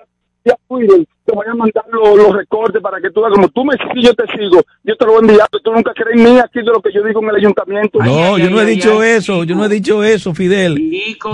ya 0.45 0.57
Twitter, 0.67 1.05
te 1.25 1.33
voy 1.33 1.45
a 1.49 1.53
mandar 1.53 1.85
los, 1.89 2.17
los 2.17 2.35
recortes 2.35 2.81
para 2.81 2.99
que 2.99 3.09
tú 3.11 3.21
veas, 3.21 3.33
como 3.33 3.47
tú 3.49 3.63
me 3.63 3.75
sigues, 3.77 4.03
yo 4.03 4.13
te 4.13 4.25
sigo, 4.37 4.61
yo 4.83 4.95
te 4.95 5.05
lo 5.05 5.13
voy 5.13 5.21
a 5.21 5.27
enviar, 5.27 5.47
tú 5.49 5.71
nunca 5.71 5.93
crees 5.93 6.17
en 6.17 6.23
mí 6.23 6.39
aquí 6.39 6.59
de 6.59 6.65
lo 6.65 6.81
que 6.81 6.91
yo 6.93 7.03
digo 7.03 7.21
en 7.21 7.29
el 7.29 7.35
ayuntamiento. 7.35 7.99
No, 7.99 8.37
yo 8.37 8.49
no 8.49 8.61
he 8.61 8.65
dicho 8.65 9.03
eso, 9.03 9.43
yo 9.43 9.55
no 9.55 9.65
he 9.65 9.69
dicho 9.69 10.03
eso, 10.03 10.33
Fidel. 10.33 10.77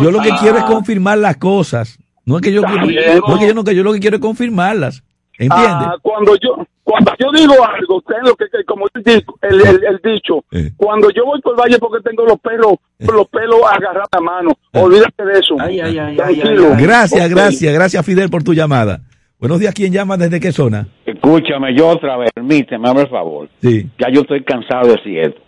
Yo 0.01 0.11
lo 0.11 0.21
que 0.21 0.31
quiero 0.39 0.57
es 0.57 0.63
confirmar 0.65 1.17
las 1.17 1.37
cosas. 1.37 1.97
No 2.25 2.35
es 2.35 2.43
que 2.43 2.51
yo, 2.51 2.61
no 2.61 2.83
es 2.85 3.39
que 3.39 3.47
yo 3.47 3.53
no, 3.55 3.63
que 3.63 3.75
yo 3.75 3.83
lo 3.83 3.93
que 3.93 3.99
quiero 3.99 4.17
es 4.17 4.21
confirmarlas. 4.21 5.03
¿Entiendes? 5.39 5.69
Ah, 5.71 5.95
cuando 6.01 6.35
yo 6.35 6.55
cuando 6.83 7.11
yo 7.19 7.31
digo 7.31 7.53
algo, 7.63 7.97
usted 7.97 8.15
lo 8.23 8.35
que, 8.35 8.45
que 8.51 8.63
como 8.65 8.85
el, 8.93 9.03
dicho- 9.03 9.35
el, 9.41 9.61
el- 9.61 9.83
el 9.85 9.99
dicho, 10.03 10.43
Eh. 10.51 10.71
cuando 10.75 11.09
yo 11.11 11.23
voy 11.25 11.39
por 11.41 11.53
el 11.53 11.59
valle 11.61 11.77
porque 11.79 12.03
tengo 12.03 12.25
los 12.25 12.39
pelos, 12.39 12.73
los 12.99 13.27
pelos 13.29 13.59
agarrados 13.71 14.09
a 14.11 14.19
mano, 14.19 14.51
Ah. 14.73 14.79
olvídate 14.81 15.23
de 15.23 15.33
eso. 15.39 15.55
Tranquilo. 15.55 16.69
Gracias, 16.77 17.29
gracias, 17.29 17.73
gracias 17.73 18.05
Fidel 18.05 18.29
por 18.29 18.43
tu 18.43 18.53
llamada. 18.53 18.99
Buenos 19.39 19.59
días, 19.59 19.73
¿quién 19.73 19.93
llama? 19.93 20.17
¿Desde 20.17 20.39
qué 20.39 20.51
zona? 20.51 20.87
Escúchame, 21.05 21.73
yo 21.73 21.87
otra 21.87 22.17
vez, 22.17 22.31
permíteme, 22.33 22.89
hazme 22.89 23.01
el 23.03 23.09
favor. 23.09 23.47
Sí. 23.61 23.87
Ya 23.97 24.09
yo 24.11 24.21
estoy 24.21 24.43
cansado 24.43 24.87
de 24.87 24.95
decir 24.95 25.19
esto. 25.19 25.41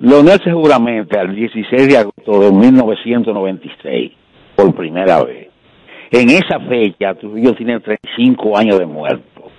Leonel 0.00 0.40
seguramente 0.44 1.18
al 1.18 1.34
16 1.34 1.88
de 1.88 1.96
agosto 1.96 2.40
de 2.40 2.50
1996, 2.52 4.12
por 4.56 4.74
primera 4.74 5.22
vez. 5.22 5.48
En 6.12 6.28
esa 6.28 6.60
fecha, 6.60 7.14
Trujillo 7.14 7.54
tiene 7.54 7.80
35 7.80 8.56
años 8.58 8.78
de 8.78 8.86
muerto. 8.86 9.50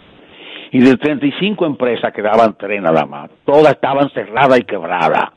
Y 0.72 0.80
de 0.80 0.98
35 0.98 1.66
empresas 1.66 2.14
quedaban 2.14 2.56
tres 2.58 2.82
nada 2.82 3.06
más. 3.06 3.30
Todas 3.46 3.74
estaban 3.74 4.10
cerradas 4.12 4.60
y 4.60 4.64
quebradas. 4.64 5.32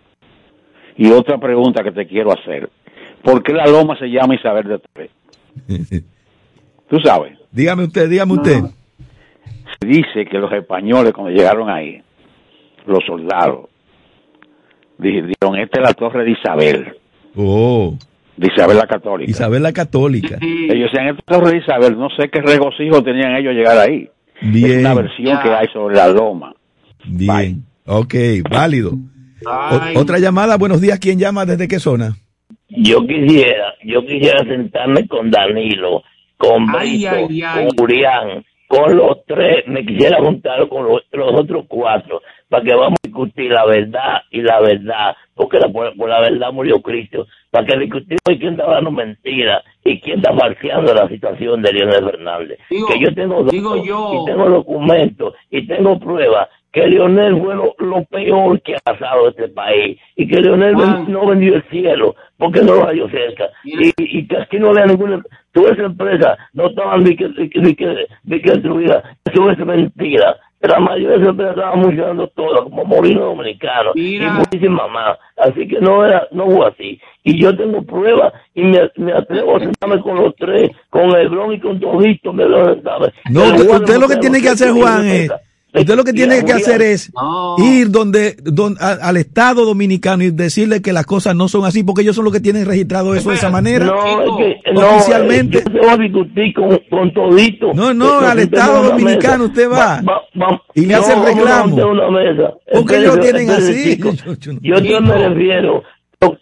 Y 0.97 1.11
otra 1.11 1.39
pregunta 1.39 1.83
que 1.83 1.91
te 1.91 2.07
quiero 2.07 2.33
hacer. 2.33 2.71
¿Por 3.23 3.43
qué 3.43 3.53
la 3.53 3.67
loma 3.67 3.99
se 3.99 4.07
llama 4.07 4.35
Isabel 4.35 4.69
de 4.69 4.81
Tres? 4.93 5.11
Tú 6.89 7.01
sabes. 7.01 7.39
Dígame 7.51 7.85
usted, 7.85 8.09
dígame 8.09 8.33
usted. 8.35 8.61
Se 9.81 9.87
dice 9.89 10.25
que 10.31 10.39
los 10.39 10.53
españoles 10.53 11.13
cuando 11.13 11.33
llegaron 11.33 11.69
ahí, 11.69 12.01
los 12.87 13.05
soldados, 13.05 13.69
dijeron, 14.99 15.57
esta 15.59 15.81
es 15.81 15.89
la 15.89 15.95
torre 15.95 16.25
de 16.25 16.31
Isabel, 16.31 16.97
Oh, 17.39 17.95
de 18.37 18.49
Isabel 18.55 18.77
la 18.77 18.87
Católica. 18.87 19.31
Isabel 19.31 19.63
la 19.63 19.73
Católica. 19.73 20.39
Ellos 20.41 20.91
decían, 20.93 21.09
esta 21.09 21.23
torre 21.23 21.53
de 21.53 21.59
Isabel, 21.59 21.99
no 21.99 22.09
sé 22.11 22.29
qué 22.31 22.41
regocijo 22.41 23.03
tenían 23.03 23.35
ellos 23.37 23.55
llegar 23.55 23.79
ahí. 23.79 24.09
Es 24.43 24.53
Bien, 24.53 24.81
una 24.81 24.95
versión 24.95 25.39
que 25.43 25.49
hay 25.51 25.67
sobre 25.73 25.97
la 25.97 26.09
loma. 26.09 26.55
bien. 27.07 27.65
Ok, 27.87 28.15
válido. 28.51 28.93
O- 29.47 30.01
otra 30.01 30.19
llamada, 30.19 30.57
buenos 30.57 30.81
días, 30.81 30.99
¿quién 30.99 31.19
llama? 31.19 31.47
¿Desde 31.47 31.69
qué 31.69 31.79
zona? 31.79 32.17
Yo 32.69 33.07
quisiera, 33.07 33.75
yo 33.85 34.05
quisiera 34.05 34.41
sentarme 34.45 35.07
con 35.07 35.31
Danilo, 35.31 36.03
con 36.37 36.67
Ay, 36.77 37.07
Brito, 37.07 37.11
ay, 37.31 37.43
ay. 37.43 37.69
con 37.69 37.85
Urián, 37.85 38.45
con 38.67 38.97
los 38.97 39.25
tres, 39.27 39.65
me 39.69 39.87
quisiera 39.87 40.19
juntar 40.19 40.69
con 40.69 40.85
los, 40.85 41.01
los 41.13 41.33
otros 41.41 41.65
cuatro, 41.69 42.21
para 42.49 42.63
que 42.65 42.75
vamos 42.75 42.99
a 43.03 43.07
discutir 43.07 43.51
la 43.51 43.65
verdad 43.67 44.23
y 44.31 44.41
la 44.43 44.61
verdad, 44.61 45.17
porque 45.35 45.59
la- 45.59 45.69
por, 45.69 45.97
por 45.97 46.09
la 46.09 46.21
verdad 46.21 46.53
murió 46.53 46.81
Cristo, 46.81 47.27
para 47.51 47.67
que 47.67 47.79
discutimos 47.79 48.21
quién 48.25 48.53
está 48.53 48.65
hablando 48.65 48.91
mentira 48.91 49.63
y 49.85 50.01
quién 50.01 50.19
está 50.19 50.33
falseando 50.35 50.95
la 50.95 51.09
situación 51.09 51.63
de 51.63 51.73
Leonel 51.73 52.05
Fernández. 52.05 52.59
Digo- 52.71 52.87
que 52.89 53.01
yo 53.01 53.15
tengo 53.15 53.45
digo 53.45 53.77
yo- 53.85 54.23
y 54.23 54.27
tengo 54.27 54.49
documentos 54.49 55.35
y 55.51 55.67
tengo 55.67 55.99
pruebas 55.99 56.49
que 56.73 56.87
Leonel 56.87 57.41
fue 57.41 57.55
lo, 57.55 57.75
lo 57.79 58.05
peor 58.05 58.61
que 58.61 58.75
ha 58.75 58.81
pasado 58.93 59.29
este 59.31 59.49
país 59.49 59.99
y 60.15 60.29
que 60.29 60.41
Leonel 60.43 60.77
ven- 60.77 61.13
no 61.13 61.27
vendió 61.27 61.55
el 61.55 61.63
cielo 61.71 62.15
porque 62.37 62.61
no 62.61 62.75
lo 62.75 62.85
halló 62.87 63.09
cerca. 63.09 63.49
Y, 63.65 64.19
y 64.19 64.29
que 64.29 64.37
aquí 64.37 64.59
no 64.59 64.69
había 64.71 64.85
ninguna 64.85 65.23
toda 65.53 65.73
esa 65.73 65.85
empresa 65.85 66.37
no 66.53 66.67
estaban 66.67 67.03
ni 67.03 67.17
que, 67.17 67.29
ni 67.31 67.49
que, 67.49 67.61
ni 67.61 67.75
que, 67.75 68.07
ni 68.25 68.41
que 68.43 68.51
destruidas 68.51 69.03
eso 69.25 69.51
es 69.51 69.59
mentira 69.59 70.37
la 70.61 70.81
mayoría 70.81 71.11
de 71.11 71.17
esas 71.17 71.29
empresas 71.29 71.57
estaban 71.57 71.83
funcionando 71.83 72.27
todas 72.29 72.63
como 72.63 72.85
Molino 72.85 73.27
Dominicano 73.27 73.93
y 73.95 74.19
muchísimas 74.21 74.91
más. 74.91 75.19
Así 75.37 75.69
que 75.69 75.81
no 75.81 76.05
era 76.05 76.27
no 76.33 76.47
fue 76.47 76.67
así. 76.67 77.01
Y 77.25 77.41
yo 77.41 77.57
tengo 77.57 77.83
pruebas 77.83 78.33
y 78.55 78.63
me, 78.63 78.91
me 78.97 79.13
atrevo 79.13 79.57
a 79.57 79.61
sentarme 79.61 80.01
con 80.01 80.17
los 80.17 80.35
tres 80.37 80.71
con 80.91 81.11
Hebrón 81.11 81.53
y 81.53 81.61
con 81.61 81.79
Todito 81.79 82.33
me 82.33 82.45
lo 82.47 82.65
sentarme 82.67 83.09
No, 83.31 83.45
usted, 83.45 83.99
lo 83.99 84.09
que 84.09 84.17
tiene 84.17 84.41
que 84.41 84.49
hacer, 84.49 84.71
Juan, 84.73 85.07
es. 85.07 85.31
Usted 85.81 85.97
lo 85.97 86.05
que 86.05 86.13
tiene 86.13 86.45
que 86.45 86.53
hacer 86.53 86.83
es 86.83 87.11
ir 87.59 87.91
donde, 87.91 88.37
don- 88.43 88.77
a- 88.81 88.93
al 89.03 89.17
Estado 89.17 89.65
dominicano 89.65 90.23
y 90.25 90.31
decirle 90.31 90.83
que 90.83 90.93
las 90.93 91.07
cosas 91.07 91.35
no 91.37 91.49
son 91.49 91.65
así, 91.65 91.83
porque 91.83 92.03
ellos 92.03 92.17
son 92.17 92.25
los 92.25 92.33
que 92.33 92.41
tienen 92.41 92.67
registrado 92.67 93.15
eso 93.15 93.31
de 93.31 93.37
esa 93.37 93.51
manera. 93.51 93.87
No, 93.87 94.23
es 94.23 94.31
que, 94.65 94.73
no, 94.73 94.89
oficialmente. 94.97 95.59
eh, 95.59 95.65
yo 95.75 95.97
que 95.97 96.03
discutir 96.03 96.55
con, 96.55 96.81
con 96.91 97.13
todito. 97.15 97.73
No, 97.75 97.93
no, 97.95 98.19
al 98.21 98.39
Estado 98.39 98.83
dominicano 98.91 99.45
usted 99.45 99.71
va 99.71 100.01
va- 100.03 100.23
y 100.75 100.87
le 100.87 100.95
no, 100.95 101.01
hace 101.01 101.13
el 101.13 101.19
a 101.21 101.25
reclamo. 101.25 101.67
montar 101.77 101.87
una 101.87 102.11
mesa. 102.11 102.55
¿Por 102.73 102.87
qué 102.87 102.97
Espérese, 102.97 103.03
ellos 103.03 103.21
tienen 103.21 103.51
espérese, 103.51 103.81
así? 103.83 104.59
Yo- 104.63 104.79
yo 104.81 105.01
no- 105.01 105.07
me 105.15 105.29
refiero 105.29 105.83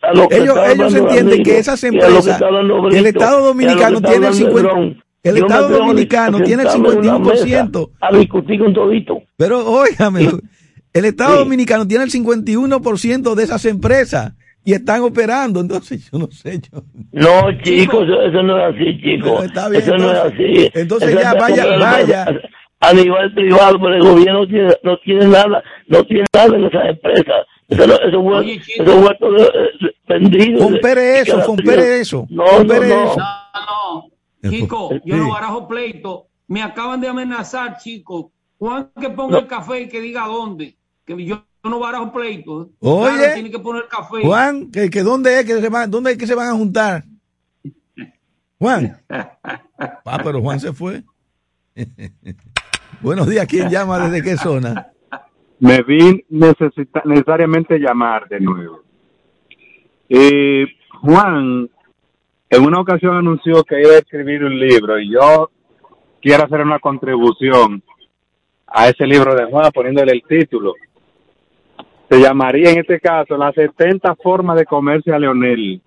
a 0.02 0.12
lo 0.14 0.28
que 0.28 0.36
Ellos, 0.36 0.56
ellos 0.72 0.94
entienden 0.94 1.42
que 1.42 1.58
esas 1.58 1.82
a 1.82 1.86
lo 1.88 1.92
empresas, 1.94 2.26
el 2.26 3.06
Estado 3.06 3.36
a 3.36 3.40
lo 3.40 3.46
dominicano 3.46 4.00
tiene 4.00 4.16
el 4.16 4.24
hablando 4.24 4.36
50, 4.38 4.70
Hebrón. 4.70 5.03
El 5.24 5.36
Yo 5.36 5.46
Estado 5.46 5.68
dominicano 5.70 6.40
tiene 6.42 6.62
el 6.62 6.68
sentarme 6.68 6.94
en 6.94 6.98
una 7.10 7.18
51%. 7.18 7.80
mesa 7.80 8.06
A 8.06 8.16
discutir 8.16 8.60
con 8.60 8.72
todito. 8.74 9.22
Pero 9.36 9.64
óigame, 9.66 10.28
el 10.92 11.04
Estado 11.04 11.32
Sí. 11.32 11.38
dominicano 11.40 11.86
tiene 11.88 12.04
el 12.04 12.10
51% 12.10 13.34
de 13.34 13.42
esas 13.42 13.64
empresas 13.64 14.32
y 14.64 14.72
están 14.74 15.02
operando. 15.02 15.60
Entonces, 15.60 16.08
yo 16.10 16.18
no 16.18 16.28
sé, 16.30 16.60
yo. 16.60 16.82
No, 17.12 17.50
chicos, 17.62 18.04
eso, 18.04 18.22
eso 18.22 18.42
no 18.42 18.58
es 18.58 18.74
así, 18.74 19.00
chicos. 19.02 19.44
Está 19.44 19.68
bien, 19.68 19.82
eso 19.82 19.96
no 19.98 20.12
es 20.12 20.18
entonces- 20.24 20.32
así. 20.34 20.70
entonces 20.74 21.08
Eso 21.10 21.20
ya 21.20 21.34
vaya- 21.34 21.76
vaya. 21.78 22.26
A 22.80 22.92
nivel 22.92 23.32
privado, 23.32 23.78
pero 23.80 23.94
el 23.94 24.02
gobierno 24.02 24.40
no 24.40 24.46
tiene, 24.46 24.74
no 24.82 24.98
tiene 24.98 25.26
nada, 25.26 25.62
no 25.88 26.04
tiene 26.04 26.24
nada 26.34 26.54
en 26.56 26.64
esas 26.64 26.84
empresas. 26.90 27.46
Eso, 27.66 27.86
no- 27.86 27.94
eso 27.94 28.22
fue, 28.22 28.54
eso 28.56 29.00
fue 29.02 29.16
todo 29.18 29.38
eh, 29.38 29.70
vendido. 30.06 30.58
Compere 30.64 31.20
eso, 31.20 31.40
compere 31.46 32.00
eso. 32.00 32.26
No, 32.28 32.44
compere 32.44 32.88
no, 32.88 32.94
no. 32.94 33.04
eso. 33.10 33.16
No, 33.20 33.24
no, 33.24 34.08
Chico, 34.50 34.90
yo 35.04 35.14
Sí. 35.16 35.20
no 35.20 35.30
barajo 35.30 35.66
pleito. 35.68 36.26
Me 36.48 36.62
acaban 36.62 37.00
de 37.00 37.08
amenazar, 37.08 37.78
chico. 37.78 38.30
Juan 38.58 38.90
que 39.00 39.10
ponga 39.10 39.38
el 39.38 39.46
café 39.46 39.82
y 39.82 39.88
que 39.88 40.00
diga 40.00 40.26
dónde. 40.26 40.76
Que 41.04 41.12
yo, 41.24 41.36
yo 41.62 41.70
no 41.70 41.78
barajo 41.80 42.12
pleito. 42.12 42.70
Oye, 42.80 43.14
Claro, 43.16 43.34
tiene 43.34 43.50
que 43.50 43.58
poner 43.58 43.88
café. 43.88 44.22
Juan, 44.22 44.70
que, 44.70 44.90
que 44.90 45.02
dónde 45.02 45.40
es 45.40 45.46
que 45.46 45.60
se 45.60 45.68
van, 45.68 45.90
dónde 45.90 46.12
es 46.12 46.18
que 46.18 46.26
se 46.26 46.34
van 46.34 46.48
a 46.48 46.52
juntar. 46.54 47.04
Juan. 48.58 48.96
Ah, 50.06 50.20
pero 50.22 50.40
Juan 50.40 50.60
se 50.60 50.72
fue. 50.72 51.02
Buenos 53.02 53.28
días, 53.28 53.46
¿quién 53.46 53.68
llama 53.68 53.98
desde 54.08 54.22
qué 54.22 54.36
zona? 54.36 54.88
me 55.58 55.82
vi 55.82 56.24
necesita, 56.28 57.02
necesariamente 57.04 57.78
llamar 57.78 58.28
de 58.28 58.40
nuevo. 58.40 58.82
Eh, 60.08 60.66
Juan, 61.00 61.68
en 62.56 62.64
una 62.64 62.80
ocasión 62.80 63.16
anunció 63.16 63.62
que 63.64 63.80
iba 63.80 63.92
a 63.92 63.98
escribir 63.98 64.44
un 64.44 64.58
libro 64.58 64.98
y 64.98 65.10
yo 65.12 65.50
quiero 66.20 66.44
hacer 66.44 66.60
una 66.62 66.78
contribución 66.78 67.82
a 68.66 68.88
ese 68.88 69.06
libro 69.06 69.34
de 69.34 69.44
Juan 69.46 69.70
poniéndole 69.72 70.12
el 70.12 70.22
título. 70.22 70.74
Se 72.10 72.20
llamaría 72.20 72.70
en 72.70 72.80
este 72.80 73.00
caso 73.00 73.36
Las 73.36 73.54
70 73.54 74.14
formas 74.16 74.56
de 74.56 74.64
comerse 74.66 75.12
a 75.12 75.18
Leonel. 75.18 75.80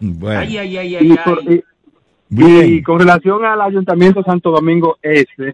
Bueno. 0.00 0.40
Ay, 0.40 0.56
ay, 0.58 0.76
ay, 0.76 0.96
Y, 1.00 1.16
por- 1.16 1.42
y- 1.42 1.64
y 2.76 2.82
con 2.82 2.98
relación 3.00 3.44
al 3.44 3.60
Ayuntamiento 3.60 4.20
de 4.20 4.24
Santo 4.24 4.50
Domingo 4.50 4.98
Este, 5.02 5.52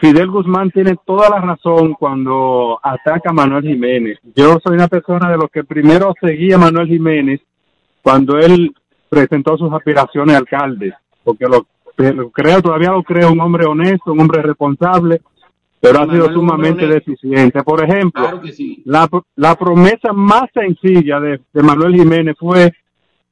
Fidel 0.00 0.28
Guzmán 0.30 0.70
tiene 0.72 0.96
toda 1.06 1.30
la 1.30 1.40
razón 1.40 1.94
cuando 1.94 2.78
ataca 2.82 3.30
a 3.30 3.32
Manuel 3.32 3.62
Jiménez. 3.64 4.18
Yo 4.34 4.58
soy 4.62 4.74
una 4.74 4.88
persona 4.88 5.30
de 5.30 5.36
los 5.38 5.48
que 5.50 5.62
primero 5.64 6.12
seguía 6.20 6.56
a 6.56 6.58
Manuel 6.58 6.88
Jiménez 6.88 7.40
cuando 8.04 8.38
él 8.38 8.72
presentó 9.08 9.56
sus 9.56 9.72
aspiraciones 9.72 10.34
a 10.36 10.38
alcalde, 10.38 10.92
porque 11.24 11.46
lo, 11.46 11.66
lo 11.96 12.30
creo, 12.30 12.60
todavía 12.62 12.90
lo 12.90 13.02
creo 13.02 13.32
un 13.32 13.40
hombre 13.40 13.64
honesto, 13.66 14.12
un 14.12 14.20
hombre 14.20 14.42
responsable, 14.42 15.20
pero 15.80 16.00
ha 16.00 16.10
sido 16.10 16.32
sumamente 16.32 16.86
deficiente. 16.86 17.62
Por 17.62 17.82
ejemplo, 17.82 18.22
Claro 18.22 18.40
que 18.40 18.52
sí. 18.52 18.82
la, 18.84 19.08
la 19.36 19.54
promesa 19.56 20.12
más 20.12 20.44
sencilla 20.54 21.18
de, 21.20 21.40
de 21.52 21.62
Manuel 21.62 21.94
Jiménez 21.94 22.36
fue 22.38 22.72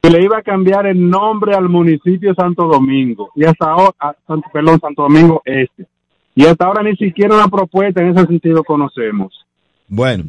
que 0.03 0.11
le 0.11 0.23
iba 0.25 0.39
a 0.39 0.43
cambiar 0.43 0.87
el 0.87 1.09
nombre 1.09 1.55
al 1.55 1.69
municipio 1.69 2.35
Santo 2.35 2.65
Domingo 2.67 3.31
y 3.37 3.45
hasta 3.45 3.67
ahora, 3.71 3.95
a- 4.01 4.15
perdón, 4.53 4.81
Santo 4.81 5.03
Domingo 5.03 5.43
Este. 5.45 5.87
Y 6.35 6.47
hasta 6.47 6.65
ahora 6.65 6.83
ni 6.83 6.97
siquiera 6.97 7.35
una 7.35 7.47
propuesta 7.49 8.01
en 8.01 8.17
ese 8.17 8.27
sentido 8.27 8.65
conocemos. 8.65 9.45
Bueno, 9.87 10.25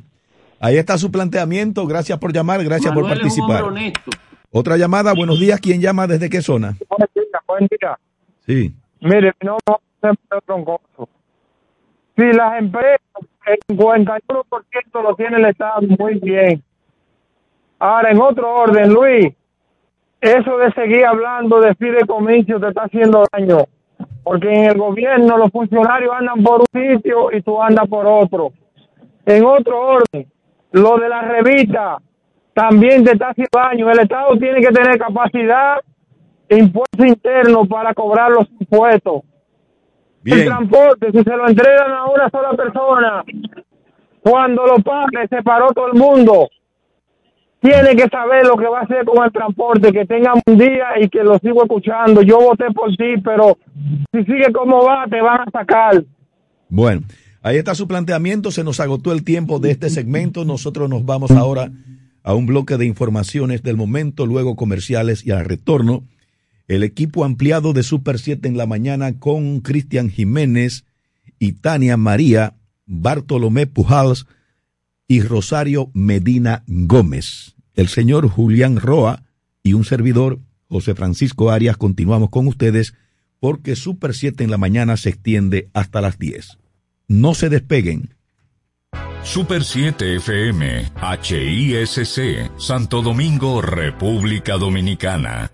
ahí 0.60 0.76
está 0.76 0.98
su 0.98 1.10
planteamiento. 1.12 1.88
Gracias 1.88 2.20
por 2.20 2.34
llamar, 2.34 2.62
gracias 2.64 2.94
por 2.94 3.04
Manuel 3.04 3.20
es 3.26 3.38
un 3.38 3.48
participar. 3.48 3.64
hombre 3.64 3.82
honesto. 3.84 4.12
Otra 4.56 4.78
llamada, 4.78 5.14
buenos 5.16 5.39
días. 5.39 5.60
¿Quién 5.60 5.82
llama 5.82 6.06
desde 6.06 6.30
qué 6.30 6.39
zona? 6.39 6.78
Buen 6.88 7.10
día, 7.16 7.39
buen 7.47 7.68
día. 7.68 7.97
Sí. 8.45 8.72
Mire, 9.01 9.34
no, 9.41 9.58
no. 9.66 9.80
Si 12.16 12.24
las 12.34 12.60
empresas, 12.60 12.99
el 13.47 13.58
51% 13.76 15.01
lo 15.01 15.16
tiene 15.16 15.38
el 15.38 15.45
Estado, 15.45 15.82
muy 15.97 16.20
bien. 16.20 16.64
Ahora, 17.80 18.12
en 18.12 18.22
otro 18.22 18.54
orden, 18.54 18.93
Luis, 18.93 19.34
eso 20.22 20.58
de 20.60 20.72
seguir 20.74 21.04
hablando 21.04 21.60
de 21.60 21.74
fideicomiso 21.74 22.60
te 22.60 22.68
está 22.68 22.84
haciendo 22.84 23.26
daño. 23.32 23.66
Porque 24.24 24.54
en 24.54 24.66
el 24.66 24.78
gobierno 24.78 25.36
los 25.36 25.49
funcionarios 25.49 26.14
andan 26.14 26.43
por 26.43 26.62
un 26.62 26.68
sitio 26.80 27.32
y 27.32 27.41
tú 27.41 27.60
andas 27.60 27.88
por 27.89 28.06
otro. 28.06 28.54
En 29.26 29.43
otro 29.45 29.82
orden, 29.82 30.32
lo 30.74 30.99
de 30.99 31.10
la 31.10 31.24
revista 31.24 31.97
también 32.54 33.04
te 33.04 33.14
está 33.14 33.30
haciendo 33.30 33.49
daño. 33.54 33.91
El 33.91 33.99
Estado 33.99 34.38
tiene 34.38 34.62
que 34.62 34.72
tener 34.72 34.97
capacidad 34.97 35.78
impuesto 36.49 37.06
interno 37.06 37.66
para 37.66 37.93
cobrar 37.93 38.32
los 38.32 38.47
impuestos. 38.60 39.24
El 40.24 40.45
transporte, 40.45 41.12
si 41.12 41.22
se 41.22 41.36
lo 41.36 41.47
entregan 41.47 41.91
a 41.91 42.06
una 42.06 42.30
sola 42.30 42.54
persona, 42.54 43.24
cuando 44.22 44.66
lo 44.66 44.76
pague, 44.78 45.28
se 45.30 45.43
paró 45.43 45.72
todo 45.74 45.88
el 45.88 45.99
mundo. 45.99 46.49
Tiene 47.60 47.95
que 47.95 48.08
saber 48.08 48.45
lo 48.45 48.56
que 48.58 48.68
va 48.68 48.80
a 48.80 48.84
hacer 48.84 49.06
con 49.06 49.24
el 49.24 49.32
transporte, 49.32 49.91
que 49.91 50.06
tenga 50.06 50.34
un 50.45 50.58
día 50.58 50.99
y 50.99 51.10
que 51.10 51.24
lo 51.24 51.38
sigo 51.39 51.64
escuchando. 51.64 52.22
Yo 52.22 52.39
voté 52.39 52.66
por 52.74 52.89
ti, 52.95 53.16
pero 53.24 53.58
si 54.12 54.24
sigue 54.24 54.51
como 54.54 54.84
va, 54.84 55.06
te 55.10 55.22
van 55.22 55.41
a 55.41 55.51
sacar. 55.51 56.04
Bueno, 56.70 57.01
ahí 57.41 57.58
está 57.58 57.76
su 57.76 57.88
planteamiento. 57.88 58.51
Se 58.51 58.64
nos 58.64 58.80
agotó 58.80 59.12
el 59.12 59.24
tiempo 59.24 59.60
de 59.60 59.72
este 59.72 59.89
segmento. 59.89 60.43
Nosotros 60.45 60.89
nos 60.89 61.06
vamos 61.06 61.32
ahora 61.32 61.70
a 62.24 62.34
un 62.34 62.46
bloque 62.46 62.78
de 62.78 62.86
informaciones 62.86 63.62
del 63.64 63.78
momento, 63.78 64.26
luego 64.26 64.56
comerciales 64.56 65.26
y 65.26 65.32
al 65.32 65.46
retorno. 65.46 66.04
El 66.68 66.84
equipo 66.84 67.26
ampliado 67.26 67.74
de 67.74 67.84
Super 67.84 68.18
7 68.18 68.48
en 68.48 68.58
la 68.58 68.66
mañana 68.66 69.20
con 69.20 69.60
Cristian 69.60 70.10
Jiménez 70.10 70.86
y 71.38 71.54
Tania 71.54 71.98
María, 71.98 72.56
Bartolomé 72.86 73.68
Pujals 73.68 74.26
y 75.08 75.22
Rosario 75.22 75.92
Medina 75.94 76.64
Gómez. 76.68 77.56
El 77.76 77.90
señor 77.90 78.30
Julián 78.30 78.78
Roa 78.78 79.24
y 79.62 79.74
un 79.74 79.84
servidor, 79.84 80.40
José 80.68 80.96
Francisco 80.96 81.52
Arias, 81.52 81.78
continuamos 81.78 82.30
con 82.30 82.48
ustedes 82.48 82.94
porque 83.40 83.76
Super 83.76 84.14
7 84.14 84.46
en 84.46 84.52
la 84.52 84.58
mañana 84.58 84.96
se 84.96 85.10
extiende 85.10 85.70
hasta 85.74 86.00
las 86.00 86.18
10. 86.18 86.58
No 87.10 87.34
se 87.34 87.50
despeguen. 87.50 88.16
Super 89.24 89.64
7 89.64 90.18
FM, 90.18 90.92
HISC, 91.22 92.52
Santo 92.58 93.02
Domingo, 93.02 93.62
República 93.62 94.58
Dominicana. 94.58 95.50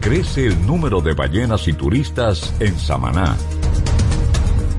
Crece 0.00 0.46
el 0.46 0.64
número 0.66 1.00
de 1.00 1.14
ballenas 1.14 1.66
y 1.66 1.72
turistas 1.72 2.54
en 2.60 2.78
Samaná. 2.78 3.36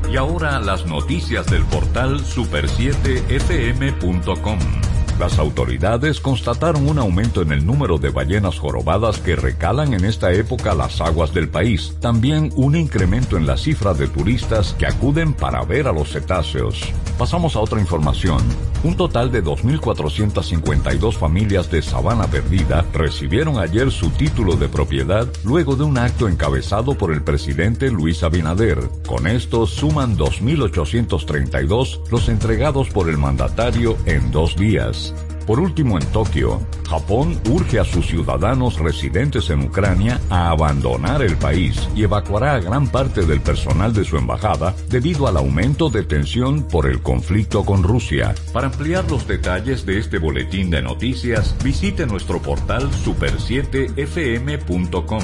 Y 0.10 0.16
ahora 0.16 0.60
las 0.60 0.86
noticias 0.86 1.48
del 1.48 1.66
portal 1.66 2.22
super7fm.com. 2.22 4.89
Las 5.20 5.38
autoridades 5.38 6.22
constataron 6.22 6.88
un 6.88 6.98
aumento 6.98 7.42
en 7.42 7.52
el 7.52 7.66
número 7.66 7.98
de 7.98 8.10
ballenas 8.10 8.58
jorobadas 8.58 9.20
que 9.20 9.36
recalan 9.36 9.94
en 9.94 10.06
esta 10.06 10.32
época 10.32 10.74
las 10.74 11.02
aguas 11.02 11.34
del 11.34 11.50
país. 11.50 11.94
También 12.00 12.54
un 12.56 12.78
incremento 12.78 13.36
en 13.36 13.46
la 13.46 13.58
cifra 13.58 13.94
de 13.94 14.08
turistas 14.08 14.74
que 14.80 14.86
acuden 14.86 15.34
para 15.34 15.66
ver 15.66 15.90
a 15.90 15.92
los 15.92 16.14
cetáceos. 16.14 16.94
Pasamos 17.18 17.58
a 17.58 17.60
otra 17.60 17.82
información. 17.82 18.40
Un 18.82 18.96
total 18.96 19.30
de 19.30 19.44
2.452 19.44 21.14
familias 21.16 21.70
de 21.70 21.82
Sabana 21.82 22.28
Perdida 22.28 22.86
recibieron 22.94 23.60
ayer 23.60 23.92
su 23.92 24.12
título 24.12 24.56
de 24.56 24.70
propiedad 24.70 25.28
luego 25.44 25.76
de 25.76 25.84
un 25.84 25.98
acto 25.98 26.30
encabezado 26.30 26.98
por 26.98 27.12
el 27.12 27.22
presidente 27.24 27.92
Luis 27.92 28.24
Abinader. 28.24 28.80
Con 29.06 29.28
esto 29.28 29.68
suman 29.68 30.18
2.832 30.18 32.10
los 32.10 32.30
entregados 32.30 32.88
por 32.88 33.10
el 33.10 33.18
mandatario 33.18 33.98
en 34.06 34.32
dos 34.32 34.56
días. 34.56 35.09
Por 35.50 35.60
último, 35.60 35.98
en 35.98 36.06
Tokio, 36.12 36.62
Japón 36.88 37.42
urge 37.50 37.80
a 37.80 37.84
sus 37.84 38.06
ciudadanos 38.06 38.78
residentes 38.78 39.50
en 39.50 39.64
Ucrania 39.64 40.22
a 40.30 40.52
abandonar 40.52 41.24
el 41.24 41.38
país 41.38 41.90
y 41.96 42.04
evacuará 42.04 42.54
a 42.54 42.60
gran 42.60 42.88
parte 42.88 43.26
del 43.26 43.42
personal 43.42 43.92
de 43.94 44.06
su 44.06 44.18
embajada 44.18 44.76
debido 44.90 45.28
al 45.28 45.38
aumento 45.38 45.90
de 45.90 46.04
tensión 46.04 46.68
por 46.68 46.86
el 46.86 47.02
conflicto 47.02 47.66
con 47.66 47.82
Rusia. 47.82 48.36
Para 48.54 48.68
ampliar 48.68 49.10
los 49.10 49.28
detalles 49.28 49.88
de 49.88 49.98
este 49.98 50.20
boletín 50.20 50.70
de 50.70 50.84
noticias, 50.84 51.56
visite 51.64 52.06
nuestro 52.06 52.40
portal 52.42 52.92
super7fm.com. 52.92 55.24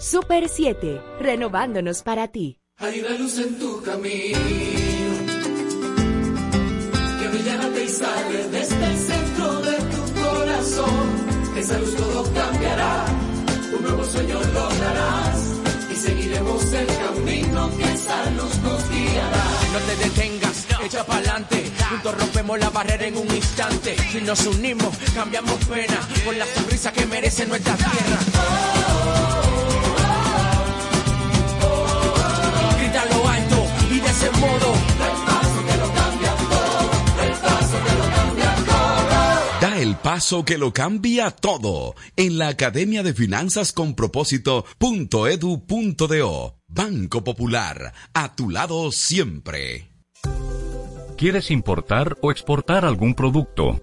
Super 0.00 0.48
7, 0.48 1.02
renovándonos 1.20 2.02
para 2.02 2.28
ti. 2.28 2.60
Hay 2.78 3.00
una 3.00 3.18
luz 3.18 3.38
en 3.38 3.58
tu 3.58 3.82
camino 3.82 4.83
sale 7.94 8.48
desde 8.48 8.84
el 8.84 8.98
centro 8.98 9.60
de 9.60 9.76
tu 9.76 10.02
corazón. 10.20 11.06
Esa 11.56 11.78
luz 11.78 11.94
todo 11.96 12.24
cambiará, 12.34 13.04
un 13.76 13.82
nuevo 13.82 14.04
sueño 14.04 14.40
lograrás 14.52 15.38
y 15.92 15.96
seguiremos 15.96 16.72
el 16.72 16.86
camino 16.86 17.70
que 17.76 17.84
esa 17.84 18.30
luz 18.30 18.56
nos 18.58 18.90
guiará. 18.90 19.44
No 19.72 19.78
te 19.78 19.96
detengas, 20.04 20.66
echa 20.84 21.04
pa'lante. 21.04 21.70
Juntos 21.88 22.18
rompemos 22.18 22.58
la 22.58 22.70
barrera 22.70 23.06
en 23.06 23.16
un 23.16 23.34
instante. 23.34 23.96
Si 24.10 24.20
nos 24.20 24.44
unimos, 24.46 24.92
cambiamos 25.14 25.56
pena 25.66 26.00
por 26.24 26.34
la 26.34 26.46
sonrisa 26.46 26.92
que 26.92 27.06
merece 27.06 27.46
nuestra 27.46 27.76
tierra. 27.76 28.18
Grita 32.78 33.04
lo 33.12 33.28
alto 33.28 33.66
y 33.90 34.00
de 34.00 34.10
ese 34.10 34.30
modo. 34.32 35.33
El 39.84 39.96
paso 39.96 40.44
que 40.46 40.56
lo 40.56 40.72
cambia 40.72 41.30
todo 41.30 41.94
en 42.16 42.38
la 42.38 42.48
Academia 42.48 43.02
de 43.02 43.12
Finanzas 43.12 43.72
con 43.72 43.94
Propósito.edu.do. 43.94 46.56
Banco 46.66 47.22
Popular, 47.22 47.92
a 48.14 48.34
tu 48.34 48.48
lado 48.48 48.90
siempre. 48.92 49.90
¿Quieres 51.18 51.50
importar 51.50 52.16
o 52.22 52.30
exportar 52.30 52.86
algún 52.86 53.14
producto? 53.14 53.82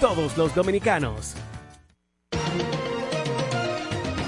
todos 0.00 0.36
los 0.36 0.54
dominicanos. 0.54 1.34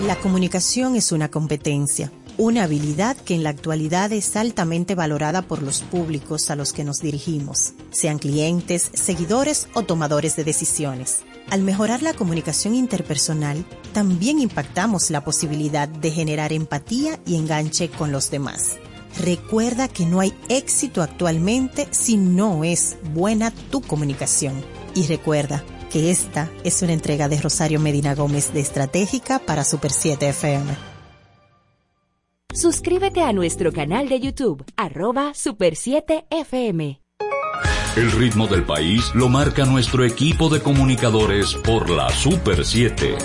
La 0.07 0.17
comunicación 0.17 0.95
es 0.95 1.11
una 1.11 1.31
competencia, 1.31 2.13
una 2.39 2.65
habilidad 2.65 3.17
que 3.17 3.35
en 3.35 3.43
la 3.43 3.51
actualidad 3.51 4.13
es 4.13 4.37
altamente 4.37 4.95
valorada 4.95 5.43
por 5.43 5.63
los 5.63 5.81
públicos 5.81 6.51
a 6.51 6.57
los 6.57 6.73
que 6.73 6.85
nos 6.85 6.99
dirigimos, 6.99 7.73
sean 7.91 8.19
clientes, 8.19 8.91
seguidores 8.93 9.69
o 9.75 9.83
tomadores 9.83 10.37
de 10.37 10.45
decisiones. 10.45 11.21
Al 11.49 11.63
mejorar 11.63 12.03
la 12.03 12.13
comunicación 12.13 12.75
interpersonal, 12.75 13.65
también 13.95 14.39
impactamos 14.39 15.11
la 15.11 15.25
posibilidad 15.25 15.89
de 15.89 16.11
generar 16.11 16.53
empatía 16.53 17.19
y 17.25 17.37
enganche 17.37 17.89
con 17.89 18.13
los 18.13 18.31
demás. 18.31 18.77
Recuerda 19.19 19.89
que 19.89 20.05
no 20.05 20.21
hay 20.21 20.35
éxito 20.51 21.03
actualmente 21.03 21.89
si 21.91 22.19
no 22.19 22.65
es 22.65 22.97
buena 23.15 23.51
tu 23.51 23.81
comunicación. 23.81 24.63
Y 24.97 25.07
recuerda 25.07 25.63
que 25.93 26.11
esta 26.11 26.51
es 26.65 26.81
una 26.81 26.95
entrega 26.95 27.29
de 27.29 27.39
Rosario 27.39 27.79
Medina 27.79 28.15
Gómez 28.15 28.55
de 28.55 28.61
Estratégica 28.61 29.39
para 29.39 29.63
Super 29.63 29.93
7 29.93 30.31
FM. 30.31 30.73
Suscríbete 32.55 33.21
a 33.21 33.35
nuestro 33.35 33.73
canal 33.73 34.09
de 34.09 34.21
YouTube, 34.21 34.65
arroba 34.75 35.35
Super 35.35 35.77
7 35.77 36.25
FM. 36.31 37.03
El 37.97 38.11
ritmo 38.11 38.47
del 38.47 38.65
país 38.65 39.15
lo 39.15 39.29
marca 39.29 39.67
nuestro 39.67 40.03
equipo 40.03 40.49
de 40.49 40.63
comunicadores 40.63 41.55
por 41.57 41.91
la 41.91 42.09
Super 42.09 42.65
7. 42.65 43.17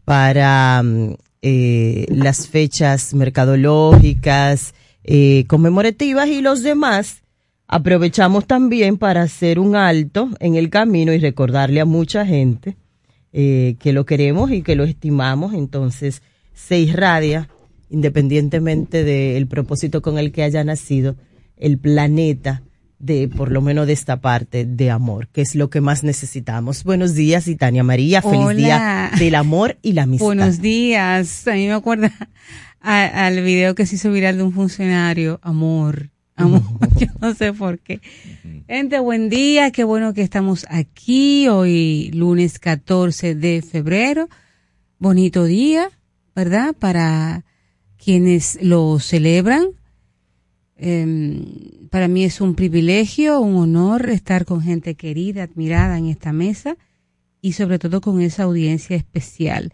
para 0.05 0.81
um, 0.83 1.17
eh, 1.43 2.07
las 2.09 2.49
fechas 2.49 3.15
mercadológicas, 3.15 4.75
eh, 5.05 5.45
conmemorativas 5.47 6.29
y 6.29 6.41
los 6.41 6.63
demás, 6.63 7.23
aprovechamos 7.69 8.47
también 8.47 8.97
para 8.97 9.23
hacer 9.23 9.59
un 9.59 9.77
alto 9.77 10.31
en 10.41 10.55
el 10.57 10.71
camino 10.71 11.13
y 11.13 11.19
recordarle 11.19 11.81
a 11.81 11.85
mucha 11.85 12.27
gente 12.27 12.77
eh, 13.33 13.77
que 13.79 13.93
lo 13.93 14.07
queremos 14.07 14.51
y 14.51 14.63
que 14.63 14.77
lo 14.77 14.85
estimamos. 14.85 15.55
Entonces, 15.55 16.23
se 16.55 16.79
irradia, 16.79 17.49
independientemente 17.91 19.05
del 19.05 19.47
propósito 19.47 20.03
con 20.03 20.19
el 20.19 20.33
que 20.33 20.43
haya 20.43 20.65
nacido, 20.65 21.17
el 21.57 21.79
planeta 21.79 22.63
de, 22.99 23.29
por 23.29 23.53
lo 23.53 23.61
menos 23.61 23.87
de 23.87 23.93
esta 23.93 24.21
parte, 24.21 24.65
de 24.65 24.91
amor, 24.91 25.29
que 25.29 25.43
es 25.43 25.55
lo 25.55 25.69
que 25.71 25.81
más 25.81 26.03
necesitamos. 26.05 26.83
Buenos 26.85 27.15
días, 27.15 27.47
y 27.49 27.57
Tania 27.57 27.83
María. 27.85 28.23
Feliz 28.23 28.57
día 28.57 29.11
del 29.19 29.35
amor 29.35 29.77
y 29.83 29.93
la 29.93 30.03
amistad. 30.05 30.27
Buenos 30.27 30.61
días. 30.61 31.47
A 31.47 31.53
mí 31.55 31.67
me 31.67 31.73
acuerda 31.75 32.13
a- 32.81 33.27
al 33.27 33.43
video 33.43 33.75
que 33.75 33.85
se 33.87 33.97
hizo 33.97 34.11
viral 34.13 34.37
de 34.39 34.43
un 34.45 34.53
funcionario. 34.53 35.39
Amor, 35.43 36.11
amor. 36.37 36.63
Yo 36.99 37.09
no 37.21 37.35
sé 37.35 37.53
por 37.53 37.79
qué. 37.81 38.01
Gente, 38.67 38.99
buen 39.01 39.29
día. 39.29 39.71
Qué 39.73 39.85
bueno 39.85 40.15
que 40.15 40.23
estamos 40.23 40.67
aquí 40.71 41.49
hoy, 41.49 42.11
lunes 42.15 42.59
14 42.59 43.35
de 43.35 43.61
febrero. 43.63 44.29
Bonito 44.99 45.45
día, 45.45 45.91
¿verdad? 46.35 46.75
Para 46.79 47.45
quienes 48.03 48.59
lo 48.63 48.99
celebran. 49.01 49.67
Em, 50.79 51.45
para 51.91 52.09
mí 52.09 52.25
es 52.25 52.41
un 52.41 52.55
privilegio, 52.55 53.41
un 53.41 53.57
honor 53.57 54.11
estar 54.11 54.45
con 54.45 54.63
gente 54.63 54.95
querida, 54.95 55.43
admirada 55.43 55.99
en 55.99 56.07
esta 56.07 56.33
mesa 56.33 56.77
y 57.41 57.53
sobre 57.53 57.79
todo 57.79 58.01
con 58.01 58.21
esa 58.21 58.45
audiencia 58.45 58.97
especial. 58.97 59.73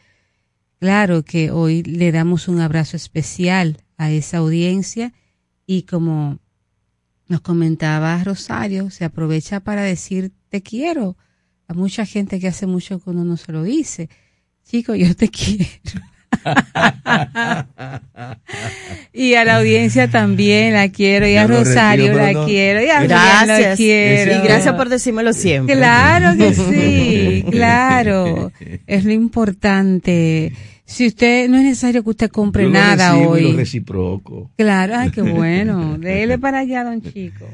Claro 0.79 1.23
que 1.25 1.51
hoy 1.51 1.83
le 1.83 2.13
damos 2.13 2.49
un 2.49 2.61
abrazo 2.61 2.97
especial 2.97 3.79
a 3.97 4.11
esa 4.11 4.39
audiencia 4.39 5.13
y 5.67 5.83
como 5.83 6.39
nos 7.29 7.41
comentaba 7.41 8.23
Rosario, 8.25 8.91
se 8.91 9.05
aprovecha 9.05 9.61
para 9.61 9.83
decir 9.83 10.33
te 10.49 10.63
quiero, 10.63 11.17
a 11.67 11.75
mucha 11.75 12.05
gente 12.05 12.41
que 12.41 12.49
hace 12.49 12.67
mucho 12.67 13.01
que 13.01 13.11
uno 13.11 13.25
no 13.25 13.37
se 13.37 13.53
lo 13.53 13.63
dice. 13.63 14.11
Chico, 14.65 14.95
yo 14.95 15.15
te 15.17 15.29
quiero. 15.31 15.67
Y 19.13 19.35
a 19.35 19.45
la 19.45 19.59
audiencia 19.59 20.09
también 20.09 20.73
la 20.75 20.89
quiero, 20.89 21.27
y 21.27 21.37
a 21.37 21.47
Rosario 21.47 22.15
la 22.15 22.45
quiero, 22.47 22.83
y 22.83 22.91
a 22.91 23.03
gracias, 23.03 23.71
la 23.71 23.77
quiero. 23.77 24.33
Y 24.33 24.47
gracias 24.47 24.75
por 24.75 24.89
decírmelo 24.89 25.33
siempre. 25.33 25.77
Claro 25.77 26.37
que 26.37 26.55
sí, 26.55 27.45
claro. 27.51 28.53
Es 28.87 29.05
lo 29.05 29.13
importante. 29.13 30.53
Si 30.85 31.07
usted, 31.07 31.49
no 31.49 31.57
es 31.57 31.63
necesario 31.65 32.03
que 32.03 32.11
usted 32.11 32.31
compre 32.31 32.69
nada 32.69 33.17
hoy. 33.17 33.53
Lo 33.53 33.57
reciproco. 33.57 34.51
Claro, 34.57 34.95
ay, 34.97 35.11
qué 35.11 35.23
bueno. 35.23 35.97
Dele 36.01 36.39
para 36.39 36.59
allá, 36.61 36.85
don 36.85 37.01
Chico. 37.01 37.47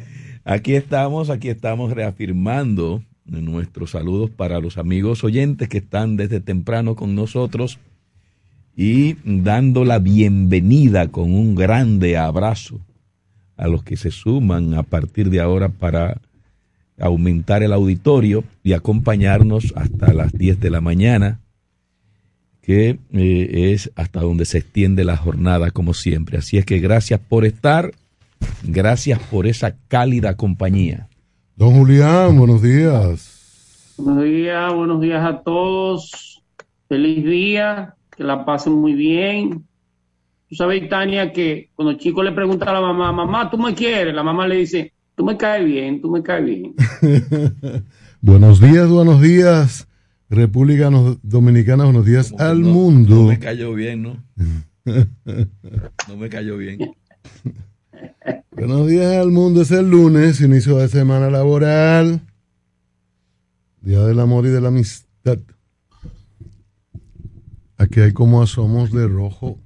Aquí 0.45 0.75
estamos, 0.75 1.31
aquí 1.31 1.49
estamos 1.49 1.93
reafirmando 1.93 3.03
nuestros 3.27 3.91
saludos 3.91 4.31
para 4.31 4.61
los 4.61 4.79
amigos 4.79 5.23
oyentes 5.23 5.69
que 5.69 5.79
están 5.79 6.17
desde 6.17 6.41
temprano 6.41 6.97
con 6.97 7.15
nosotros 7.15 7.79
y 8.81 9.17
dando 9.25 9.85
la 9.85 9.99
bienvenida 9.99 11.09
con 11.09 11.35
un 11.35 11.57
grande 11.57 12.17
abrazo 12.17 12.79
a 13.57 13.67
los 13.67 13.83
que 13.83 13.97
se 13.97 14.13
suman 14.13 14.75
a 14.75 14.85
partir 14.85 15.31
de 15.31 15.41
ahora 15.41 15.69
para 15.69 16.21
aumentar 16.97 17.65
el 17.65 17.73
auditorio 17.73 18.45
y 18.63 18.75
acompañarnos 18.75 19.73
hasta 19.75 20.13
las 20.13 20.33
10 20.33 20.61
de 20.61 20.71
la 20.71 20.81
mañana, 20.81 21.41
que 22.63 23.01
eh, 23.13 23.73
es 23.73 23.91
hasta 23.97 24.21
donde 24.21 24.45
se 24.45 24.59
extiende 24.59 25.03
la 25.03 25.17
jornada 25.17 25.73
como 25.73 25.93
siempre. 25.93 26.39
Así 26.39 26.57
es 26.57 26.65
que 26.65 26.79
gracias 26.79 27.19
por 27.19 27.45
estar, 27.45 27.91
gracias 28.63 29.19
por 29.19 29.49
esa 29.49 29.75
cálida 29.89 30.37
compañía. 30.37 31.09
Don 31.57 31.75
Julián, 31.75 32.39
buenos 32.39 32.63
días. 32.63 33.97
Buenos 33.97 34.23
días, 34.23 34.73
buenos 34.73 35.01
días 35.01 35.25
a 35.25 35.41
todos. 35.41 36.45
Feliz 36.89 37.25
día 37.25 37.97
que 38.19 38.25
la 38.25 38.45
pasen 38.45 38.73
muy 38.73 38.95
bien. 38.95 39.65
Tú 40.49 40.57
sabes, 40.57 40.89
Tania, 40.89 41.33
que 41.33 41.71
cuando 41.77 41.93
el 41.93 41.99
chico 41.99 42.21
le 42.25 42.33
pregunta 42.33 42.69
a 42.69 42.73
la 42.73 42.81
mamá, 42.81 43.13
mamá, 43.13 43.49
¿tú 43.49 43.57
me 43.57 43.75
quieres? 43.75 44.13
La 44.13 44.25
mamá 44.25 44.49
le 44.49 44.57
dice, 44.57 44.93
tú 45.15 45.25
me 45.25 45.37
caes 45.37 45.65
bien, 45.65 46.01
tú 46.01 46.11
me 46.11 46.21
caes 46.21 46.45
bien. 46.45 46.75
buenos 48.21 48.61
días, 48.61 48.89
buenos 48.89 49.23
días, 49.23 49.87
República 50.29 50.91
Dominicana, 51.23 51.85
buenos 51.85 52.05
días 52.05 52.35
al 52.39 52.59
mundo. 52.59 53.15
No 53.15 53.29
me 53.29 53.39
cayó 53.39 53.73
bien, 53.73 54.03
¿no? 54.03 54.17
no 56.09 56.17
me 56.17 56.29
cayó 56.29 56.57
bien. 56.57 56.79
buenos 58.51 58.89
días 58.89 59.15
al 59.15 59.31
mundo, 59.31 59.63
es 59.63 59.71
el 59.71 59.89
lunes, 59.89 60.41
inicio 60.41 60.79
de 60.79 60.89
semana 60.89 61.31
laboral, 61.31 62.21
Día 63.81 64.01
del 64.01 64.19
Amor 64.19 64.45
y 64.47 64.49
de 64.49 64.61
la 64.61 64.69
Amistad. 64.69 65.39
Aquí 67.81 68.01
hay 68.01 68.13
como 68.13 68.43
asomos 68.43 68.91
de 68.91 69.07
rojo. 69.07 69.61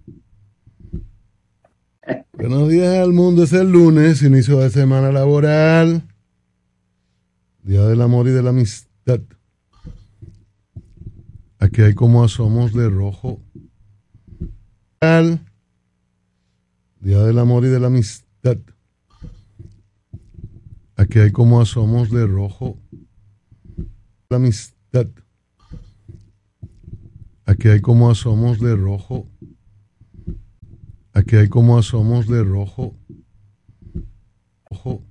Buenos 2.35 2.69
días 2.69 2.99
al 2.99 3.15
mundo, 3.15 3.43
es 3.45 3.55
el 3.55 3.73
lunes, 3.73 4.23
inicio 4.23 4.59
de 4.59 4.69
semana 4.69 5.11
laboral. 5.11 6.07
Día 7.63 7.85
del 7.87 8.03
amor 8.03 8.29
y 8.29 8.33
de 8.33 8.43
la 8.43 8.51
amistad. 8.51 9.21
Aquí 11.59 11.81
hay 11.81 11.95
como 11.95 12.23
asomos 12.23 12.75
de 12.75 12.91
rojo. 12.91 13.41
Día 17.01 17.19
del 17.23 17.39
amor 17.39 17.65
y 17.65 17.69
de 17.69 17.81
la 17.81 17.87
amistad. 17.87 18.59
Aquí 20.97 21.19
hay 21.19 21.33
como 21.33 21.63
asomos 21.63 22.11
de 22.11 22.27
rojo. 22.27 22.79
La 24.29 24.37
amistad. 24.37 25.07
Aquí 27.53 27.69
hay 27.69 27.83
como 27.83 28.11
asomos 28.11 28.61
de 28.61 28.75
rojo. 28.75 29.29
Aquí 31.13 31.37
hay 31.37 31.51
como 31.51 31.77
asomos 31.77 32.27
de 32.27 32.43
rojo. 32.43 32.97
Rojo. 34.71 35.03